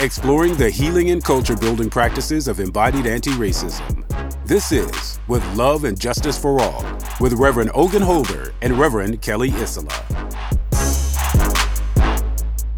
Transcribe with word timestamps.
exploring 0.00 0.54
the 0.54 0.70
healing 0.70 1.10
and 1.10 1.22
culture 1.22 1.54
building 1.54 1.90
practices 1.90 2.48
of 2.48 2.58
embodied 2.58 3.06
anti 3.06 3.32
racism. 3.32 4.02
This 4.46 4.72
is 4.72 5.20
With 5.28 5.44
Love 5.54 5.84
and 5.84 6.00
Justice 6.00 6.38
for 6.38 6.58
All 6.58 6.84
with 7.20 7.34
Reverend 7.34 7.70
Ogun 7.74 8.00
Holder 8.00 8.54
and 8.62 8.78
Reverend 8.78 9.20
Kelly 9.20 9.50
Isola. 9.50 9.92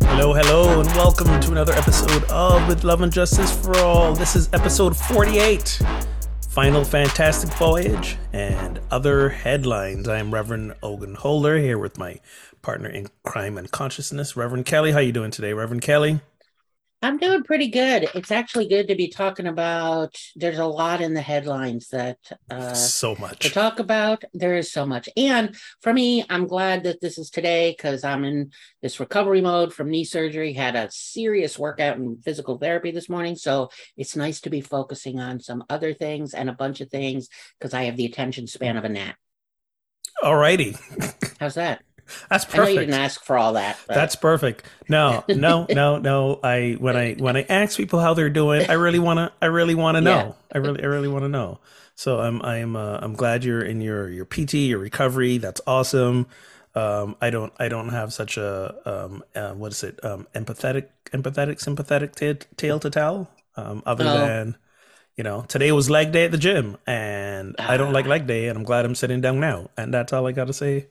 Hello, 0.00 0.34
hello, 0.34 0.80
and 0.80 0.88
welcome 0.90 1.40
to 1.40 1.52
another 1.52 1.72
episode 1.74 2.24
of 2.24 2.66
With 2.66 2.82
Love 2.82 3.02
and 3.02 3.12
Justice 3.12 3.56
for 3.56 3.76
All. 3.78 4.14
This 4.14 4.34
is 4.34 4.48
episode 4.52 4.96
48 4.96 5.80
Final 6.48 6.84
Fantastic 6.84 7.50
Voyage 7.54 8.18
and 8.32 8.80
Other 8.90 9.28
Headlines. 9.28 10.08
I 10.08 10.18
am 10.18 10.34
Reverend 10.34 10.74
Ogun 10.82 11.14
Holder 11.14 11.56
here 11.58 11.78
with 11.78 11.98
my 11.98 12.18
partner 12.62 12.88
in 12.88 13.06
crime 13.22 13.56
and 13.56 13.70
consciousness, 13.70 14.36
Reverend 14.36 14.66
Kelly. 14.66 14.90
How 14.90 14.98
you 14.98 15.12
doing 15.12 15.30
today, 15.30 15.52
Reverend 15.52 15.82
Kelly? 15.82 16.20
I'm 17.02 17.18
doing 17.18 17.42
pretty 17.42 17.66
good. 17.66 18.08
It's 18.14 18.30
actually 18.30 18.68
good 18.68 18.86
to 18.86 18.94
be 18.94 19.08
talking 19.08 19.48
about. 19.48 20.16
There's 20.36 20.58
a 20.58 20.66
lot 20.66 21.00
in 21.00 21.14
the 21.14 21.20
headlines 21.20 21.88
that 21.88 22.18
uh, 22.48 22.74
so 22.74 23.16
much 23.16 23.40
to 23.40 23.50
talk 23.50 23.80
about. 23.80 24.22
There 24.32 24.54
is 24.54 24.70
so 24.70 24.86
much, 24.86 25.08
and 25.16 25.56
for 25.80 25.92
me, 25.92 26.24
I'm 26.30 26.46
glad 26.46 26.84
that 26.84 27.00
this 27.00 27.18
is 27.18 27.28
today 27.28 27.74
because 27.76 28.04
I'm 28.04 28.24
in 28.24 28.52
this 28.82 29.00
recovery 29.00 29.40
mode 29.40 29.74
from 29.74 29.90
knee 29.90 30.04
surgery. 30.04 30.52
Had 30.52 30.76
a 30.76 30.90
serious 30.92 31.58
workout 31.58 31.96
and 31.96 32.22
physical 32.22 32.56
therapy 32.56 32.92
this 32.92 33.08
morning, 33.08 33.34
so 33.34 33.70
it's 33.96 34.14
nice 34.14 34.40
to 34.42 34.50
be 34.50 34.60
focusing 34.60 35.18
on 35.18 35.40
some 35.40 35.64
other 35.68 35.92
things 35.94 36.34
and 36.34 36.48
a 36.48 36.54
bunch 36.54 36.80
of 36.80 36.88
things 36.88 37.28
because 37.58 37.74
I 37.74 37.84
have 37.84 37.96
the 37.96 38.06
attention 38.06 38.46
span 38.46 38.76
of 38.76 38.84
a 38.84 38.88
gnat. 38.88 39.16
All 40.22 40.36
righty, 40.36 40.76
how's 41.40 41.54
that? 41.54 41.82
That's 42.28 42.44
perfect. 42.44 42.58
I 42.58 42.64
know 42.64 42.68
you 42.70 42.80
didn't 42.80 42.94
ask 42.94 43.24
for 43.24 43.36
all 43.36 43.54
that. 43.54 43.78
But. 43.86 43.94
That's 43.94 44.16
perfect. 44.16 44.64
No, 44.88 45.24
no, 45.28 45.66
no, 45.68 45.98
no. 45.98 46.40
I 46.42 46.76
when 46.78 46.96
I 46.96 47.14
when 47.14 47.36
I 47.36 47.46
ask 47.48 47.76
people 47.76 48.00
how 48.00 48.14
they're 48.14 48.30
doing, 48.30 48.68
I 48.68 48.74
really 48.74 48.98
wanna 48.98 49.32
I 49.40 49.46
really 49.46 49.74
wanna 49.74 50.00
know. 50.00 50.16
Yeah. 50.16 50.32
I 50.54 50.58
really 50.58 50.82
I 50.82 50.86
really 50.86 51.08
wanna 51.08 51.28
know. 51.28 51.58
So 51.94 52.20
I'm 52.20 52.42
I'm 52.42 52.76
uh, 52.76 52.98
I'm 53.00 53.14
glad 53.14 53.44
you're 53.44 53.62
in 53.62 53.80
your 53.80 54.08
your 54.08 54.24
PT 54.24 54.54
your 54.54 54.78
recovery. 54.78 55.38
That's 55.38 55.60
awesome. 55.66 56.26
Um, 56.74 57.16
I 57.20 57.30
don't 57.30 57.52
I 57.58 57.68
don't 57.68 57.90
have 57.90 58.12
such 58.12 58.36
a 58.38 58.74
um, 58.86 59.22
uh, 59.34 59.52
what 59.52 59.72
is 59.72 59.82
it 59.82 60.02
um, 60.04 60.26
empathetic 60.34 60.88
empathetic 61.12 61.60
sympathetic 61.60 62.14
t- 62.14 62.34
tale 62.56 62.80
to 62.80 62.90
tell. 62.90 63.30
Um, 63.56 63.82
other 63.84 64.04
oh. 64.06 64.18
than 64.18 64.56
you 65.16 65.24
know 65.24 65.42
today 65.42 65.72
was 65.72 65.90
leg 65.90 66.12
day 66.12 66.24
at 66.24 66.30
the 66.30 66.38
gym 66.38 66.78
and 66.86 67.54
I 67.58 67.76
don't 67.76 67.92
like 67.92 68.06
ah. 68.06 68.10
leg 68.10 68.26
day 68.26 68.48
and 68.48 68.56
I'm 68.56 68.64
glad 68.64 68.84
I'm 68.84 68.94
sitting 68.94 69.20
down 69.20 69.40
now 69.40 69.68
and 69.76 69.92
that's 69.92 70.12
all 70.12 70.26
I 70.26 70.32
got 70.32 70.46
to 70.46 70.54
say 70.54 70.86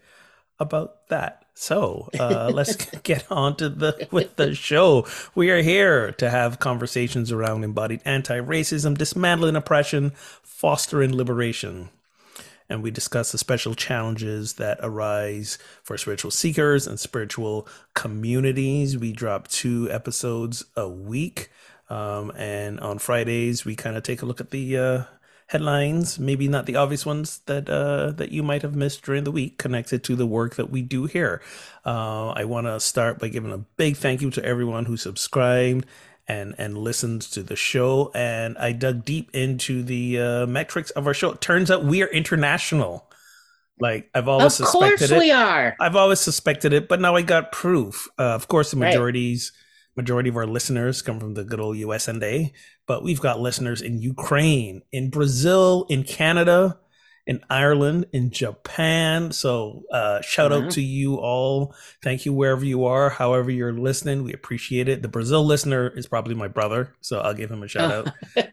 about 0.62 1.08
that. 1.10 1.46
So 1.54 2.10
uh, 2.20 2.50
let's 2.54 2.76
get 3.02 3.30
on 3.32 3.56
to 3.58 3.70
the 3.70 4.08
with 4.12 4.36
the 4.36 4.56
show. 4.56 5.06
We 5.36 5.52
are 5.52 5.62
here 5.62 6.12
to 6.14 6.30
have 6.30 6.60
conversations 6.60 7.32
around 7.32 7.64
embodied 7.64 8.02
anti-racism, 8.06 8.98
dismantling 8.98 9.56
oppression, 9.56 10.12
fostering 10.42 11.16
liberation. 11.16 11.90
And 12.70 12.82
we 12.82 12.90
discuss 12.90 13.34
the 13.34 13.38
special 13.38 13.76
challenges 13.76 14.54
that 14.54 14.80
arise 14.82 15.58
for 15.84 15.98
spiritual 15.98 16.32
seekers 16.32 16.88
and 16.88 16.98
spiritual 16.98 17.68
communities. 17.96 18.98
We 18.98 19.12
drop 19.12 19.50
two 19.50 19.92
episodes 19.92 20.64
a 20.78 20.88
week. 20.88 21.50
Um, 21.90 22.32
and 22.38 22.80
on 22.80 23.00
Fridays, 23.00 23.66
we 23.66 23.76
kind 23.76 23.98
of 23.98 24.04
take 24.04 24.22
a 24.22 24.26
look 24.26 24.40
at 24.40 24.52
the 24.52 24.78
uh, 24.78 25.04
headlines, 25.52 26.18
maybe 26.18 26.48
not 26.48 26.66
the 26.66 26.78
obvious 26.78 27.06
ones 27.06 27.40
that 27.46 27.70
uh, 27.70 28.12
that 28.12 28.32
you 28.32 28.42
might 28.42 28.62
have 28.62 28.74
missed 28.74 29.04
during 29.04 29.26
the 29.26 29.32
week, 29.32 29.58
connected 29.58 30.02
to 30.06 30.16
the 30.16 30.26
work 30.26 30.56
that 30.56 30.70
we 30.70 30.82
do 30.82 31.06
here. 31.06 31.42
Uh, 31.86 32.30
I 32.30 32.46
want 32.46 32.68
to 32.68 32.80
start 32.80 33.20
by 33.20 33.28
giving 33.28 33.52
a 33.52 33.58
big 33.58 33.98
thank 33.98 34.22
you 34.22 34.32
to 34.32 34.46
everyone 34.46 34.86
who 34.86 34.96
subscribed 34.96 35.86
and 36.26 36.56
and 36.58 36.78
listened 36.78 37.22
to 37.34 37.44
the 37.44 37.58
show. 37.58 38.12
And 38.16 38.58
I 38.58 38.72
dug 38.72 39.04
deep 39.04 39.30
into 39.34 39.84
the 39.84 40.20
uh, 40.20 40.48
metrics 40.48 40.90
of 40.92 41.06
our 41.06 41.14
show. 41.14 41.32
It 41.32 41.42
turns 41.42 41.70
out 41.70 41.84
we 41.84 42.02
are 42.02 42.08
international. 42.08 43.12
Like 43.78 44.10
I've 44.16 44.30
always 44.30 44.58
of 44.60 44.68
suspected 44.68 45.10
course 45.10 45.20
we 45.20 45.32
are. 45.32 45.76
I've 45.82 45.98
always 45.98 46.22
suspected 46.22 46.72
it, 46.72 46.88
but 46.88 47.02
now 47.02 47.16
I 47.16 47.24
got 47.24 47.52
proof. 47.52 48.08
Uh, 48.18 48.36
of 48.36 48.48
course, 48.48 48.72
the 48.72 48.78
majorities. 48.78 49.52
Right 49.54 49.68
majority 49.96 50.30
of 50.30 50.38
our 50.38 50.48
listeners 50.48 51.02
come 51.02 51.20
from 51.20 51.34
the 51.34 51.44
good 51.44 51.60
old 51.60 51.78
US 51.78 52.08
and 52.08 52.24
A, 52.24 52.54
but 52.92 53.04
we've 53.04 53.22
got 53.22 53.40
listeners 53.40 53.82
in 53.82 54.02
Ukraine, 54.02 54.82
in 54.92 55.10
Brazil, 55.10 55.86
in 55.88 56.04
Canada, 56.04 56.78
in 57.26 57.40
Ireland, 57.50 58.08
in 58.12 58.32
Japan. 58.32 59.32
So 59.32 59.84
uh, 59.94 60.20
shout 60.20 60.52
mm-hmm. 60.52 60.66
out 60.66 60.72
to 60.74 60.82
you 60.82 61.16
all. 61.16 61.74
Thank 62.04 62.26
you 62.26 62.34
wherever 62.34 62.66
you 62.66 62.84
are, 62.84 63.10
however 63.10 63.50
you're 63.50 63.72
listening. 63.72 64.26
We 64.26 64.34
appreciate 64.34 64.90
it. 64.90 65.02
The 65.02 65.08
Brazil 65.08 65.46
listener 65.46 65.88
is 65.88 66.06
probably 66.06 66.36
my 66.36 66.50
brother, 66.50 66.94
so 67.00 67.22
I'll 67.22 67.34
give 67.34 67.50
him 67.50 67.64
a 67.64 67.68
shout 67.70 67.94
out. 67.94 68.10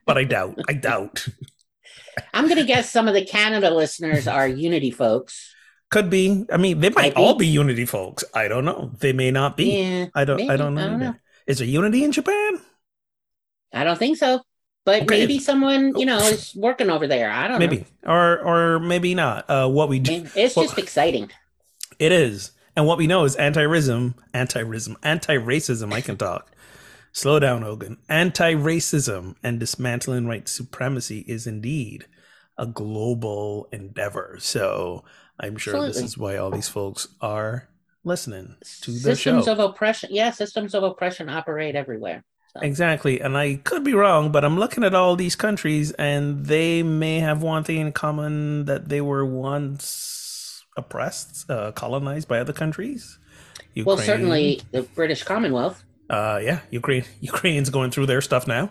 but 0.07 0.17
I 0.17 0.23
doubt. 0.37 0.57
I 0.69 0.75
doubt. 0.75 1.27
I'm 2.33 2.49
gonna 2.49 2.63
guess 2.63 2.89
some 2.89 3.09
of 3.09 3.15
the 3.15 3.25
Canada 3.25 3.71
listeners 3.71 4.29
are 4.29 4.47
Unity 4.47 4.93
folks. 4.93 5.53
Could 5.91 6.11
be. 6.11 6.47
I 6.53 6.59
mean, 6.59 6.79
they 6.79 6.91
might, 6.91 7.17
might 7.17 7.17
all 7.17 7.35
be. 7.35 7.47
be 7.47 7.49
Unity 7.49 7.87
folks. 7.87 8.23
I 8.33 8.47
don't 8.47 8.65
know. 8.65 8.93
They 9.01 9.13
may 9.13 9.33
not 9.33 9.57
be. 9.57 9.83
Yeah, 9.83 10.07
I 10.15 10.25
don't. 10.25 10.37
Maybe. 10.37 10.51
I 10.51 10.57
don't 10.57 10.77
know. 10.77 10.81
I 10.81 10.91
don't 10.91 11.01
know. 11.01 11.15
Is 11.49 11.59
there 11.59 11.67
unity 11.67 12.05
in 12.05 12.13
Japan? 12.13 12.58
I 13.73 13.85
don't 13.85 13.99
think 13.99 14.19
so. 14.19 14.41
But 14.85 15.03
okay. 15.03 15.19
maybe 15.19 15.39
someone, 15.39 15.99
you 15.99 16.07
know, 16.07 16.19
is 16.19 16.55
working 16.55 16.89
over 16.89 17.07
there. 17.07 17.31
I 17.31 17.47
don't 17.47 17.59
maybe. 17.59 17.77
know. 17.77 17.83
Maybe. 17.83 17.91
Or 18.07 18.39
or 18.41 18.79
maybe 18.81 19.15
not. 19.15 19.49
Uh 19.49 19.69
what 19.69 19.89
we 19.89 19.99
do 19.99 20.25
It's 20.35 20.55
just 20.55 20.57
what, 20.57 20.79
exciting. 20.79 21.31
It 21.99 22.13
is. 22.13 22.53
And 22.75 22.87
what 22.87 22.97
we 22.97 23.09
know 23.09 23.25
is 23.25 23.35
anti-racism, 23.37 24.15
anti-racism, 24.33 24.97
anti-racism, 25.03 25.93
I 25.93 26.01
can 26.01 26.17
talk. 26.17 26.53
Slow 27.11 27.41
down, 27.41 27.65
Ogun. 27.65 27.99
Anti-racism 28.09 29.35
and 29.43 29.59
dismantling 29.59 30.29
white 30.29 30.49
supremacy 30.49 31.25
is 31.27 31.47
indeed 31.47 32.07
a 32.57 32.67
global 32.67 33.69
endeavor. 33.73 34.37
So 34.39 35.05
I'm 35.41 35.57
sure 35.57 35.75
Absolutely. 35.75 36.03
this 36.03 36.11
is 36.11 36.19
why 36.19 36.37
all 36.37 36.51
these 36.51 36.69
folks 36.69 37.09
are 37.21 37.69
listening 38.05 38.57
to 38.83 38.93
the 38.93 38.99
systems 38.99 39.47
show. 39.47 39.53
of 39.53 39.59
oppression. 39.59 40.11
Yeah, 40.13 40.31
systems 40.31 40.75
of 40.75 40.85
oppression 40.85 41.29
operate 41.29 41.75
everywhere. 41.75 42.25
So. 42.55 42.61
Exactly. 42.61 43.21
And 43.21 43.37
I 43.37 43.57
could 43.57 43.85
be 43.85 43.93
wrong, 43.93 44.33
but 44.33 44.45
I'm 44.45 44.59
looking 44.59 44.85
at 44.85 44.95
all 44.95 45.17
these 45.17 45.37
countries 45.37 45.93
and 45.93 46.47
they 46.47 46.83
may 46.83 47.21
have 47.21 47.43
one 47.43 47.63
thing 47.63 47.79
in 47.79 47.93
common 47.93 48.65
that 48.65 48.89
they 48.89 49.01
were 49.01 49.25
once 49.25 50.65
oppressed, 50.77 51.51
uh, 51.51 51.73
colonized 51.73 52.29
by 52.29 52.39
other 52.39 52.55
countries. 52.55 53.19
Ukraine, 53.75 53.87
well, 53.87 53.99
certainly 53.99 54.63
the 54.73 54.83
British 54.83 55.25
Commonwealth. 55.25 55.85
Uh, 56.09 56.41
yeah, 56.43 56.61
Ukraine. 56.71 57.05
Ukraine's 57.21 57.71
going 57.71 57.91
through 57.91 58.07
their 58.07 58.23
stuff 58.23 58.47
now. 58.47 58.71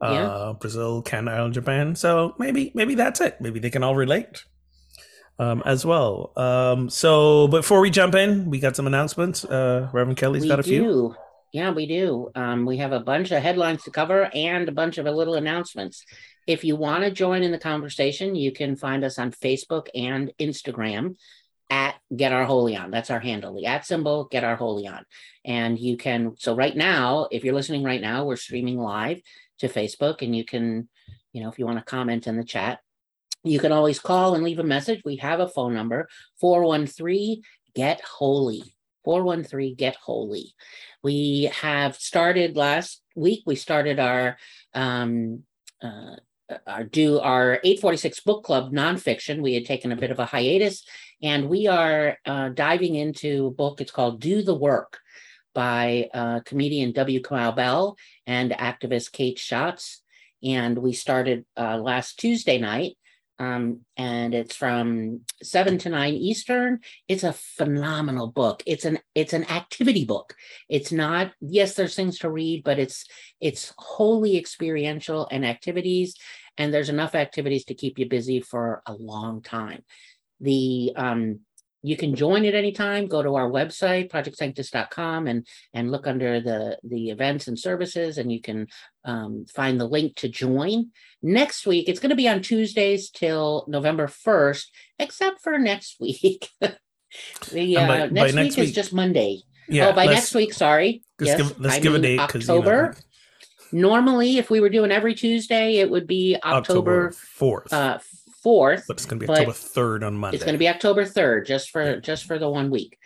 Uh, 0.00 0.12
yeah. 0.12 0.52
Brazil, 0.58 1.02
Canada, 1.02 1.44
and 1.44 1.52
Japan. 1.52 1.96
So 1.96 2.34
maybe 2.38 2.70
maybe 2.74 2.94
that's 2.94 3.20
it. 3.20 3.40
Maybe 3.40 3.58
they 3.58 3.70
can 3.70 3.82
all 3.82 3.96
relate 3.96 4.44
um, 5.38 5.62
as 5.66 5.84
well. 5.84 6.32
Um, 6.36 6.88
so 6.88 7.48
before 7.48 7.80
we 7.80 7.90
jump 7.90 8.14
in, 8.14 8.48
we 8.48 8.60
got 8.60 8.76
some 8.76 8.86
announcements. 8.86 9.44
Uh, 9.44 9.88
Reverend 9.92 10.16
Kelly's 10.16 10.42
we 10.42 10.48
got 10.48 10.60
a 10.60 10.62
do. 10.62 10.68
few. 10.68 11.16
Yeah, 11.52 11.70
we 11.70 11.86
do. 11.86 12.30
Um, 12.34 12.66
we 12.66 12.76
have 12.78 12.92
a 12.92 13.00
bunch 13.00 13.30
of 13.30 13.42
headlines 13.42 13.82
to 13.84 13.90
cover 13.90 14.30
and 14.34 14.68
a 14.68 14.72
bunch 14.72 14.98
of 14.98 15.06
little 15.06 15.34
announcements. 15.34 16.04
If 16.46 16.62
you 16.62 16.76
want 16.76 17.04
to 17.04 17.10
join 17.10 17.42
in 17.42 17.52
the 17.52 17.58
conversation, 17.58 18.34
you 18.34 18.52
can 18.52 18.76
find 18.76 19.04
us 19.04 19.18
on 19.18 19.32
Facebook 19.32 19.88
and 19.94 20.32
Instagram 20.38 21.16
at 21.70 21.96
Get 22.14 22.32
Our 22.32 22.44
Holy 22.44 22.76
On. 22.76 22.90
That's 22.90 23.10
our 23.10 23.20
handle, 23.20 23.54
the 23.54 23.66
at 23.66 23.86
symbol, 23.86 24.24
Get 24.24 24.44
Our 24.44 24.56
Holy 24.56 24.86
On. 24.86 25.04
And 25.44 25.78
you 25.78 25.96
can, 25.96 26.34
so 26.38 26.54
right 26.54 26.76
now, 26.76 27.28
if 27.30 27.44
you're 27.44 27.54
listening 27.54 27.82
right 27.82 28.00
now, 28.00 28.24
we're 28.24 28.36
streaming 28.36 28.78
live 28.78 29.20
to 29.58 29.68
Facebook 29.68 30.22
and 30.22 30.34
you 30.36 30.44
can, 30.44 30.88
you 31.32 31.42
know, 31.42 31.48
if 31.48 31.58
you 31.58 31.66
want 31.66 31.78
to 31.78 31.84
comment 31.84 32.26
in 32.26 32.36
the 32.36 32.44
chat, 32.44 32.80
you 33.44 33.58
can 33.58 33.72
always 33.72 34.00
call 34.00 34.34
and 34.34 34.44
leave 34.44 34.58
a 34.58 34.64
message. 34.64 35.00
We 35.04 35.16
have 35.16 35.40
a 35.40 35.48
phone 35.48 35.74
number 35.74 36.08
413 36.40 37.42
Get 37.74 38.00
Holy. 38.00 38.74
413 39.04 39.74
Get 39.74 39.96
Holy. 39.96 40.54
We 41.02 41.50
have 41.60 41.96
started 41.96 42.56
last 42.56 43.02
week, 43.14 43.42
we 43.46 43.56
started 43.56 43.98
our 43.98 44.38
um, 44.74 45.42
uh, 45.82 46.16
our 46.66 46.84
do 46.84 47.20
our 47.20 47.60
846 47.62 48.20
book 48.20 48.44
club 48.44 48.72
nonfiction. 48.72 49.42
We 49.42 49.54
had 49.54 49.66
taken 49.66 49.92
a 49.92 49.96
bit 49.96 50.10
of 50.10 50.18
a 50.18 50.24
hiatus, 50.24 50.84
and 51.22 51.48
we 51.48 51.66
are 51.66 52.18
uh, 52.24 52.50
diving 52.50 52.94
into 52.94 53.46
a 53.46 53.50
book. 53.50 53.80
It's 53.80 53.92
called 53.92 54.20
"Do 54.20 54.42
the 54.42 54.54
Work" 54.54 54.98
by 55.54 56.08
uh, 56.14 56.40
comedian 56.44 56.92
W. 56.92 57.20
Kamau 57.20 57.54
Bell 57.54 57.96
and 58.26 58.52
activist 58.52 59.12
Kate 59.12 59.38
Schatz. 59.38 60.02
And 60.42 60.78
we 60.78 60.92
started 60.92 61.44
uh, 61.56 61.78
last 61.78 62.20
Tuesday 62.20 62.58
night, 62.58 62.96
um, 63.38 63.80
and 63.96 64.34
it's 64.34 64.56
from 64.56 65.20
seven 65.42 65.78
to 65.78 65.88
nine 65.90 66.14
Eastern. 66.14 66.80
It's 67.06 67.24
a 67.24 67.32
phenomenal 67.32 68.28
book. 68.28 68.62
It's 68.66 68.84
an 68.84 68.98
it's 69.14 69.32
an 69.32 69.44
activity 69.50 70.04
book. 70.04 70.34
It's 70.68 70.90
not 70.90 71.32
yes, 71.40 71.74
there's 71.74 71.94
things 71.94 72.18
to 72.20 72.30
read, 72.30 72.64
but 72.64 72.78
it's 72.78 73.04
it's 73.40 73.72
wholly 73.78 74.36
experiential 74.36 75.28
and 75.30 75.46
activities, 75.46 76.16
and 76.56 76.74
there's 76.74 76.88
enough 76.88 77.14
activities 77.14 77.64
to 77.66 77.74
keep 77.74 77.98
you 77.98 78.08
busy 78.08 78.40
for 78.40 78.82
a 78.86 78.92
long 78.92 79.42
time. 79.42 79.84
The 80.40 80.92
um, 80.96 81.40
you 81.82 81.96
can 81.96 82.14
join 82.14 82.44
at 82.44 82.54
any 82.54 82.72
time. 82.72 83.06
Go 83.06 83.22
to 83.22 83.36
our 83.36 83.50
website 83.50 84.10
projectsanctus.com 84.10 85.26
and 85.26 85.46
and 85.72 85.90
look 85.90 86.06
under 86.06 86.40
the 86.40 86.78
the 86.82 87.10
events 87.10 87.48
and 87.48 87.58
services 87.58 88.18
and 88.18 88.32
you 88.32 88.40
can 88.40 88.66
um, 89.04 89.46
find 89.54 89.80
the 89.80 89.86
link 89.86 90.16
to 90.16 90.28
join. 90.28 90.90
Next 91.22 91.66
week 91.66 91.88
it's 91.88 92.00
going 92.00 92.10
to 92.10 92.16
be 92.16 92.28
on 92.28 92.42
tuesdays 92.42 93.10
till 93.10 93.64
november 93.68 94.06
1st 94.06 94.64
except 94.98 95.40
for 95.42 95.58
next 95.58 95.96
week. 96.00 96.48
The 97.50 97.74
uh, 97.74 97.88
by, 97.88 97.98
next, 98.08 98.34
by 98.34 98.42
week, 98.42 98.56
week 98.56 98.58
is 98.58 98.72
just 98.72 98.92
monday. 98.92 99.40
Yeah, 99.66 99.88
oh 99.88 99.92
by 99.94 100.04
next 100.04 100.34
week 100.34 100.52
sorry. 100.52 101.02
yes, 101.18 101.38
give, 101.38 101.58
let's 101.58 101.76
I 101.76 101.80
give 101.80 101.94
a 101.94 101.98
date 101.98 102.20
october 102.20 102.94
you 103.72 103.80
know. 103.80 103.88
normally 103.88 104.36
if 104.36 104.50
we 104.50 104.60
were 104.60 104.68
doing 104.68 104.92
every 104.92 105.14
tuesday 105.14 105.76
it 105.76 105.90
would 105.90 106.06
be 106.06 106.36
october, 106.44 107.08
october 107.08 107.62
4th 107.64 107.72
uh, 107.72 107.98
4th. 108.48 108.84
But 108.88 108.96
it's 108.96 109.06
going 109.06 109.20
to 109.20 109.26
be 109.26 109.32
October 109.32 109.52
3rd 109.52 110.06
on 110.06 110.16
Monday. 110.16 110.36
It's 110.36 110.44
going 110.44 110.54
to 110.54 110.58
be 110.58 110.68
October 110.68 111.04
3rd 111.04 111.46
just 111.46 111.70
for 111.70 111.82
yeah. 111.82 111.96
just 111.96 112.24
for 112.24 112.38
the 112.38 112.48
one 112.48 112.70
week. 112.70 112.98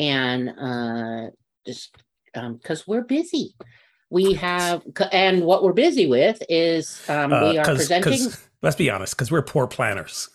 And 0.00 0.50
uh 0.50 1.30
just 1.66 1.96
um 2.34 2.58
cuz 2.62 2.86
we're 2.86 3.02
busy. 3.02 3.54
We 4.10 4.34
have 4.34 4.82
and 5.12 5.42
what 5.42 5.62
we're 5.62 5.72
busy 5.72 6.06
with 6.06 6.42
is 6.48 7.02
um 7.08 7.32
uh, 7.32 7.50
we 7.50 7.58
are 7.58 7.64
cause, 7.64 7.76
presenting 7.78 8.24
cause, 8.24 8.48
Let's 8.62 8.76
be 8.76 8.90
honest 8.90 9.16
cuz 9.16 9.30
we're 9.30 9.42
poor 9.42 9.66
planners. 9.66 10.28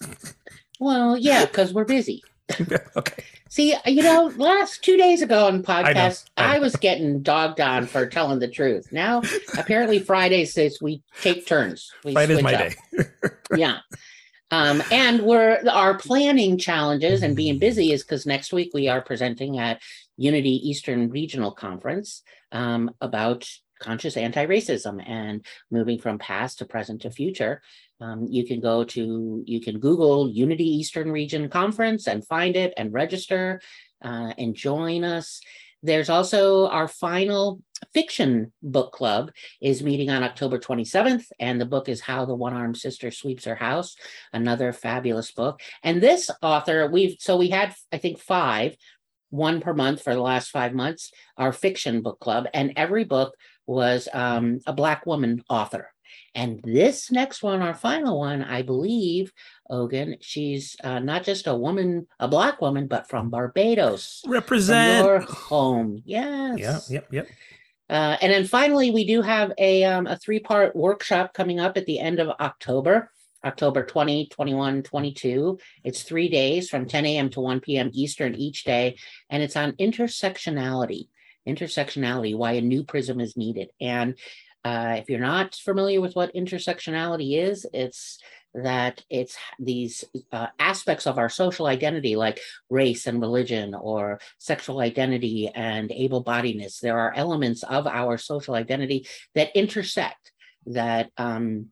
well, 0.79 1.17
yeah, 1.17 1.45
cuz 1.57 1.73
we're 1.73 1.85
busy. 1.85 2.23
okay. 2.95 3.23
See, 3.49 3.75
you 3.85 4.01
know, 4.01 4.31
last 4.37 4.83
two 4.83 4.97
days 4.97 5.21
ago 5.21 5.45
on 5.45 5.63
podcast, 5.63 6.25
I, 6.35 6.53
I, 6.53 6.55
I, 6.55 6.59
was 6.59 6.75
getting 6.75 7.21
dogged 7.21 7.61
on 7.61 7.85
for 7.85 8.05
telling 8.07 8.39
the 8.39 8.47
truth. 8.47 8.91
Now, 8.91 9.21
apparently, 9.57 9.99
Friday 9.99 10.45
says 10.45 10.79
we 10.81 11.03
take 11.21 11.45
turns. 11.45 11.91
We 12.03 12.13
Friday's 12.13 12.41
my 12.41 12.55
up. 12.55 12.59
day. 12.59 13.05
yeah. 13.55 13.77
Um, 14.53 14.83
and 14.91 15.23
we're 15.23 15.63
our 15.67 15.97
planning 15.97 16.59
challenges 16.59 17.23
and 17.23 17.35
being 17.35 17.57
busy 17.57 17.91
is 17.91 18.03
because 18.03 18.27
next 18.27 18.53
week 18.53 18.69
we 18.71 18.87
are 18.87 19.01
presenting 19.01 19.57
at 19.57 19.81
Unity 20.15 20.69
Eastern 20.69 21.09
Regional 21.09 21.51
Conference 21.51 22.21
um, 22.51 22.91
about 23.01 23.49
conscious 23.79 24.15
anti-racism 24.15 25.03
and 25.09 25.43
moving 25.71 25.97
from 25.97 26.19
past 26.19 26.59
to 26.59 26.65
present 26.65 27.01
to 27.01 27.09
future. 27.09 27.63
Um, 27.99 28.27
you 28.29 28.45
can 28.45 28.59
go 28.59 28.83
to 28.83 29.41
you 29.43 29.59
can 29.59 29.79
Google 29.79 30.29
Unity 30.29 30.69
Eastern 30.69 31.11
Region 31.11 31.49
Conference 31.49 32.05
and 32.05 32.23
find 32.23 32.55
it 32.55 32.75
and 32.77 32.93
register 32.93 33.59
uh, 34.05 34.33
and 34.37 34.53
join 34.53 35.03
us. 35.03 35.41
There's 35.81 36.11
also 36.11 36.67
our 36.67 36.87
final 36.87 37.59
fiction 37.93 38.51
book 38.61 38.91
club 38.91 39.31
is 39.61 39.83
meeting 39.83 40.09
on 40.09 40.23
October 40.23 40.59
27th, 40.59 41.25
and 41.39 41.59
the 41.59 41.65
book 41.65 41.89
is 41.89 42.01
How 42.01 42.25
the 42.25 42.35
One 42.35 42.53
Armed 42.53 42.77
Sister 42.77 43.11
Sweeps 43.11 43.45
Her 43.45 43.55
House, 43.55 43.95
another 44.31 44.73
fabulous 44.73 45.31
book. 45.31 45.61
And 45.83 46.01
this 46.01 46.29
author, 46.41 46.87
we've 46.87 47.17
so 47.19 47.37
we 47.37 47.49
had, 47.49 47.73
I 47.91 47.97
think, 47.97 48.19
five, 48.19 48.75
one 49.29 49.61
per 49.61 49.73
month 49.73 50.03
for 50.03 50.13
the 50.13 50.21
last 50.21 50.49
five 50.49 50.73
months, 50.73 51.11
our 51.37 51.51
fiction 51.51 52.01
book 52.01 52.19
club, 52.19 52.47
and 52.53 52.73
every 52.75 53.03
book 53.03 53.35
was 53.65 54.07
um, 54.13 54.59
a 54.67 54.73
Black 54.73 55.05
woman 55.05 55.43
author. 55.49 55.89
And 56.35 56.59
this 56.63 57.11
next 57.11 57.43
one, 57.43 57.61
our 57.61 57.73
final 57.73 58.19
one, 58.19 58.43
I 58.43 58.63
believe, 58.63 59.31
Ogun, 59.69 60.17
she's 60.21 60.75
uh, 60.83 60.99
not 60.99 61.23
just 61.23 61.47
a 61.47 61.55
woman, 61.55 62.07
a 62.19 62.27
black 62.27 62.59
woman, 62.59 62.87
but 62.87 63.07
from 63.07 63.29
Barbados. 63.29 64.21
Represent 64.25 65.05
your 65.05 65.19
home. 65.19 66.01
Yes. 66.05 66.59
Yeah. 66.59 66.79
Yep. 66.89 67.13
Yep. 67.13 67.27
Uh, 67.93 68.17
and 68.21 68.33
then 68.33 68.43
finally, 68.43 68.89
we 68.89 69.05
do 69.05 69.21
have 69.21 69.53
a, 69.59 69.83
um, 69.83 70.07
a 70.07 70.17
three 70.17 70.39
part 70.39 70.75
workshop 70.75 71.31
coming 71.31 71.59
up 71.59 71.77
at 71.77 71.85
the 71.85 71.99
end 71.99 72.19
of 72.19 72.29
October, 72.39 73.11
October 73.45 73.85
20, 73.85 74.29
21, 74.29 74.81
22. 74.81 75.59
It's 75.83 76.01
three 76.01 76.27
days 76.27 76.71
from 76.71 76.87
10 76.87 77.05
a.m. 77.05 77.29
to 77.29 77.39
1 77.39 77.59
p.m. 77.59 77.91
Eastern 77.93 78.33
each 78.33 78.63
day. 78.63 78.97
And 79.29 79.43
it's 79.43 79.55
on 79.55 79.73
intersectionality, 79.73 81.09
intersectionality, 81.47 82.35
why 82.35 82.53
a 82.53 82.61
new 82.61 82.83
prism 82.83 83.19
is 83.19 83.37
needed. 83.37 83.69
And 83.79 84.17
uh, 84.65 84.95
if 84.97 85.07
you're 85.07 85.19
not 85.19 85.53
familiar 85.53 86.01
with 86.01 86.15
what 86.15 86.33
intersectionality 86.33 87.37
is, 87.37 87.67
it's 87.73 88.17
that 88.53 89.03
it's 89.09 89.37
these 89.59 90.03
uh, 90.31 90.47
aspects 90.59 91.07
of 91.07 91.17
our 91.17 91.29
social 91.29 91.65
identity, 91.65 92.15
like 92.15 92.39
race 92.69 93.07
and 93.07 93.19
religion, 93.19 93.73
or 93.73 94.19
sexual 94.37 94.79
identity 94.79 95.49
and 95.53 95.91
able 95.91 96.23
bodiedness. 96.23 96.79
There 96.79 96.99
are 96.99 97.13
elements 97.15 97.63
of 97.63 97.87
our 97.87 98.17
social 98.17 98.55
identity 98.55 99.07
that 99.35 99.55
intersect. 99.55 100.31
That 100.67 101.09
um, 101.17 101.67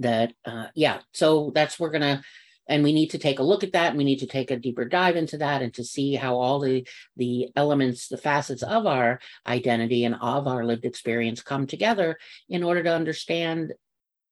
that 0.00 0.32
uh, 0.44 0.66
yeah. 0.74 1.00
So 1.12 1.52
that's 1.54 1.78
we're 1.78 1.90
gonna 1.90 2.22
and 2.68 2.84
we 2.84 2.92
need 2.92 3.10
to 3.10 3.18
take 3.18 3.38
a 3.38 3.44
look 3.44 3.64
at 3.64 3.72
that 3.72 3.88
and 3.88 3.98
we 3.98 4.04
need 4.04 4.18
to 4.18 4.26
take 4.26 4.50
a 4.50 4.56
deeper 4.56 4.84
dive 4.84 5.16
into 5.16 5.38
that 5.38 5.62
and 5.62 5.72
to 5.74 5.84
see 5.84 6.14
how 6.14 6.36
all 6.36 6.60
the 6.60 6.86
the 7.16 7.48
elements 7.56 8.08
the 8.08 8.18
facets 8.18 8.62
of 8.62 8.86
our 8.86 9.20
identity 9.46 10.04
and 10.04 10.14
of 10.20 10.46
our 10.46 10.64
lived 10.64 10.84
experience 10.84 11.42
come 11.42 11.66
together 11.66 12.18
in 12.48 12.62
order 12.62 12.82
to 12.82 12.94
understand 12.94 13.72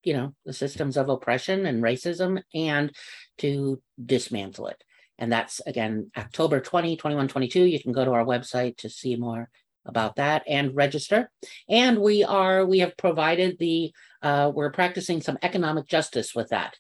you 0.06 0.14
know 0.14 0.32
the 0.46 0.52
systems 0.52 0.96
of 0.96 1.08
oppression 1.10 1.66
and 1.66 1.82
racism 1.82 2.40
and 2.54 2.94
to 3.38 3.82
dismantle 4.02 4.68
it 4.68 4.82
and 5.18 5.30
that's 5.30 5.60
again 5.66 6.10
october 6.16 6.60
20 6.60 6.96
21 6.96 7.28
22 7.28 7.64
you 7.64 7.82
can 7.82 7.92
go 7.92 8.04
to 8.04 8.12
our 8.12 8.24
website 8.24 8.76
to 8.78 8.88
see 8.88 9.16
more 9.16 9.50
about 9.84 10.16
that 10.16 10.42
and 10.48 10.74
register 10.74 11.30
and 11.68 11.98
we 11.98 12.24
are 12.24 12.64
we 12.64 12.78
have 12.78 12.96
provided 12.96 13.58
the 13.58 13.92
uh, 14.22 14.50
we're 14.54 14.70
practicing 14.70 15.20
some 15.20 15.38
economic 15.42 15.86
justice 15.86 16.34
with 16.34 16.48
that 16.48 16.76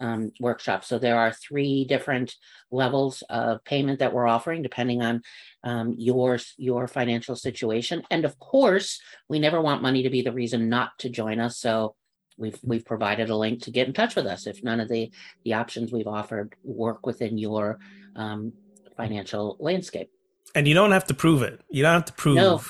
um, 0.00 0.32
workshop. 0.40 0.84
So 0.84 0.98
there 0.98 1.18
are 1.18 1.32
three 1.32 1.84
different 1.84 2.34
levels 2.70 3.22
of 3.28 3.64
payment 3.64 3.98
that 3.98 4.12
we're 4.12 4.26
offering, 4.26 4.62
depending 4.62 5.02
on 5.02 5.22
um, 5.64 5.94
your 5.98 6.38
your 6.56 6.86
financial 6.86 7.36
situation. 7.36 8.02
And 8.10 8.24
of 8.24 8.38
course, 8.38 9.00
we 9.28 9.38
never 9.38 9.60
want 9.60 9.82
money 9.82 10.04
to 10.04 10.10
be 10.10 10.22
the 10.22 10.32
reason 10.32 10.68
not 10.68 10.90
to 11.00 11.08
join 11.08 11.40
us. 11.40 11.58
So 11.58 11.94
we've 12.38 12.58
we've 12.62 12.84
provided 12.84 13.30
a 13.30 13.36
link 13.36 13.62
to 13.62 13.70
get 13.70 13.86
in 13.86 13.92
touch 13.92 14.16
with 14.16 14.26
us 14.26 14.46
if 14.46 14.62
none 14.62 14.80
of 14.80 14.88
the 14.88 15.10
the 15.44 15.54
options 15.54 15.92
we've 15.92 16.06
offered 16.06 16.54
work 16.64 17.06
within 17.06 17.38
your 17.38 17.78
um, 18.16 18.52
financial 18.96 19.56
landscape. 19.60 20.10
And 20.54 20.66
you 20.66 20.74
don't 20.74 20.92
have 20.92 21.06
to 21.06 21.14
prove 21.14 21.42
it. 21.42 21.60
You 21.68 21.82
don't 21.82 21.92
have 21.92 22.04
to 22.06 22.12
prove 22.14 22.36
no. 22.36 22.60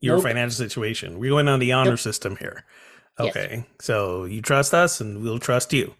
your 0.00 0.16
nope. 0.16 0.24
financial 0.24 0.56
situation. 0.56 1.18
We're 1.18 1.30
going 1.30 1.48
on 1.48 1.60
the 1.60 1.72
honor 1.72 1.90
nope. 1.90 1.98
system 2.00 2.36
here. 2.36 2.64
Okay, 3.18 3.56
yes. 3.56 3.66
so 3.80 4.24
you 4.24 4.42
trust 4.42 4.74
us, 4.74 5.00
and 5.00 5.22
we'll 5.22 5.38
trust 5.38 5.72
you. 5.72 5.94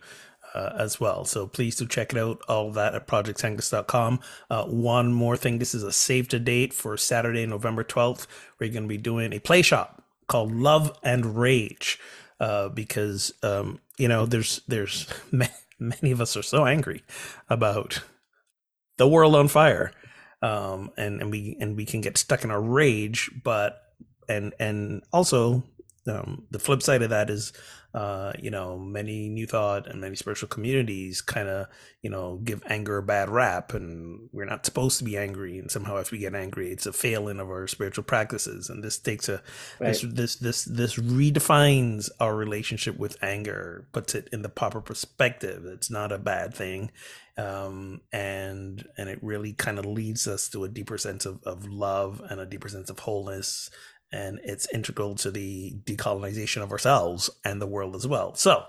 uh, 0.55 0.73
as 0.79 1.00
well. 1.00 1.25
So 1.25 1.47
please 1.47 1.76
do 1.76 1.87
check 1.87 2.12
it 2.12 2.19
out. 2.19 2.43
All 2.49 2.71
that 2.73 2.95
at 2.95 3.07
projectsanctus.com. 3.07 4.21
Uh, 4.50 4.64
one 4.64 5.12
more 5.12 5.37
thing. 5.37 5.59
This 5.59 5.75
is 5.75 5.83
a 5.83 5.93
save 5.93 6.29
to 6.29 6.38
date 6.38 6.73
for 6.73 6.97
Saturday, 6.97 7.47
November 7.47 7.85
12th. 7.85 8.26
We're 8.59 8.71
going 8.71 8.85
to 8.85 8.88
be 8.88 8.99
doing 8.99 9.33
a 9.33 9.38
play 9.38 9.62
shop 9.62 10.05
called 10.26 10.52
Love 10.52 10.97
and 11.02 11.37
Rage. 11.37 11.99
Uh, 12.43 12.69
because 12.69 13.33
um, 13.45 13.79
you 13.99 14.09
know 14.09 14.27
there's 14.27 14.63
there's 14.67 15.07
many 15.79 16.11
of 16.11 16.21
us 16.21 16.37
are 16.37 16.43
so 16.43 16.67
angry 16.67 17.05
about 17.49 18.03
the 18.99 19.07
world 19.07 19.37
on 19.37 19.47
fire 19.47 19.93
um, 20.43 20.91
and 20.97 21.21
and 21.21 21.31
we 21.31 21.57
and 21.61 21.77
we 21.77 21.85
can 21.85 22.01
get 22.01 22.19
stuck 22.19 22.43
in 22.43 22.51
our 22.51 22.61
rage 22.61 23.31
but 23.45 23.81
and 24.29 24.55
and 24.59 25.05
also 25.13 25.63
um, 26.09 26.45
the 26.51 26.59
flip 26.59 26.83
side 26.83 27.03
of 27.03 27.11
that 27.11 27.31
is 27.31 27.53
uh, 27.95 28.33
you 28.41 28.51
know, 28.51 28.79
many 28.79 29.29
New 29.29 29.47
Thought 29.47 29.87
and 29.87 30.01
many 30.01 30.17
spiritual 30.17 30.49
communities 30.49 31.21
kind 31.21 31.49
of, 31.49 31.67
you 32.01 32.09
know, 32.09 32.41
give 32.43 32.63
anger 32.67 32.97
a 32.97 33.03
bad 33.03 33.29
rap, 33.29 33.75
and 33.75 34.31
we're 34.33 34.47
not 34.47 34.65
supposed 34.65 34.99
to 34.99 35.05
be 35.05 35.19
angry. 35.19 35.59
And 35.59 35.71
somehow, 35.71 35.97
if 35.99 36.11
we 36.11 36.19
get 36.19 36.35
angry, 36.35 36.73
it's 36.73 36.87
a 36.87 36.93
failing 36.93 37.39
of 37.39 37.49
our 37.49 37.67
spiritual 37.67 38.05
practices. 38.05 38.71
And 38.71 38.83
this 38.83 38.97
takes 38.99 39.29
a 39.29 39.43
right. 39.79 39.89
this 39.89 40.01
this 40.03 40.37
this 40.37 40.65
this 40.65 40.97
redefines 40.97 42.09
our 42.19 42.35
relationship 42.35 42.97
with 42.97 43.23
anger, 43.23 43.87
puts 43.93 44.15
it 44.15 44.29
in 44.33 44.41
the 44.41 44.49
proper 44.49 44.81
perspective. 44.81 45.67
It's 45.67 45.91
not 45.91 46.13
a 46.13 46.19
bad 46.19 46.55
thing, 46.55 46.93
um, 47.37 48.01
and 48.11 48.89
and 48.97 49.11
it 49.11 49.19
really 49.23 49.53
kind 49.53 49.79
of 49.79 49.85
leads 49.85 50.27
us 50.27 50.49
to 50.49 50.65
a 50.65 50.69
deeper 50.69 50.97
sense 50.97 51.27
of 51.27 51.43
of 51.45 51.67
love 51.67 52.23
and 52.31 52.41
a 52.41 52.47
deeper 52.47 52.71
sense 52.71 52.89
of 52.89 53.01
wholeness 53.01 53.71
and 54.12 54.40
it's 54.45 54.73
integral 54.73 55.14
to 55.16 55.31
the 55.31 55.73
decolonization 55.85 56.62
of 56.62 56.71
ourselves 56.71 57.31
and 57.45 57.61
the 57.61 57.66
world 57.66 57.97
as 57.97 58.07
well. 58.07 58.35
So, 58.35 58.64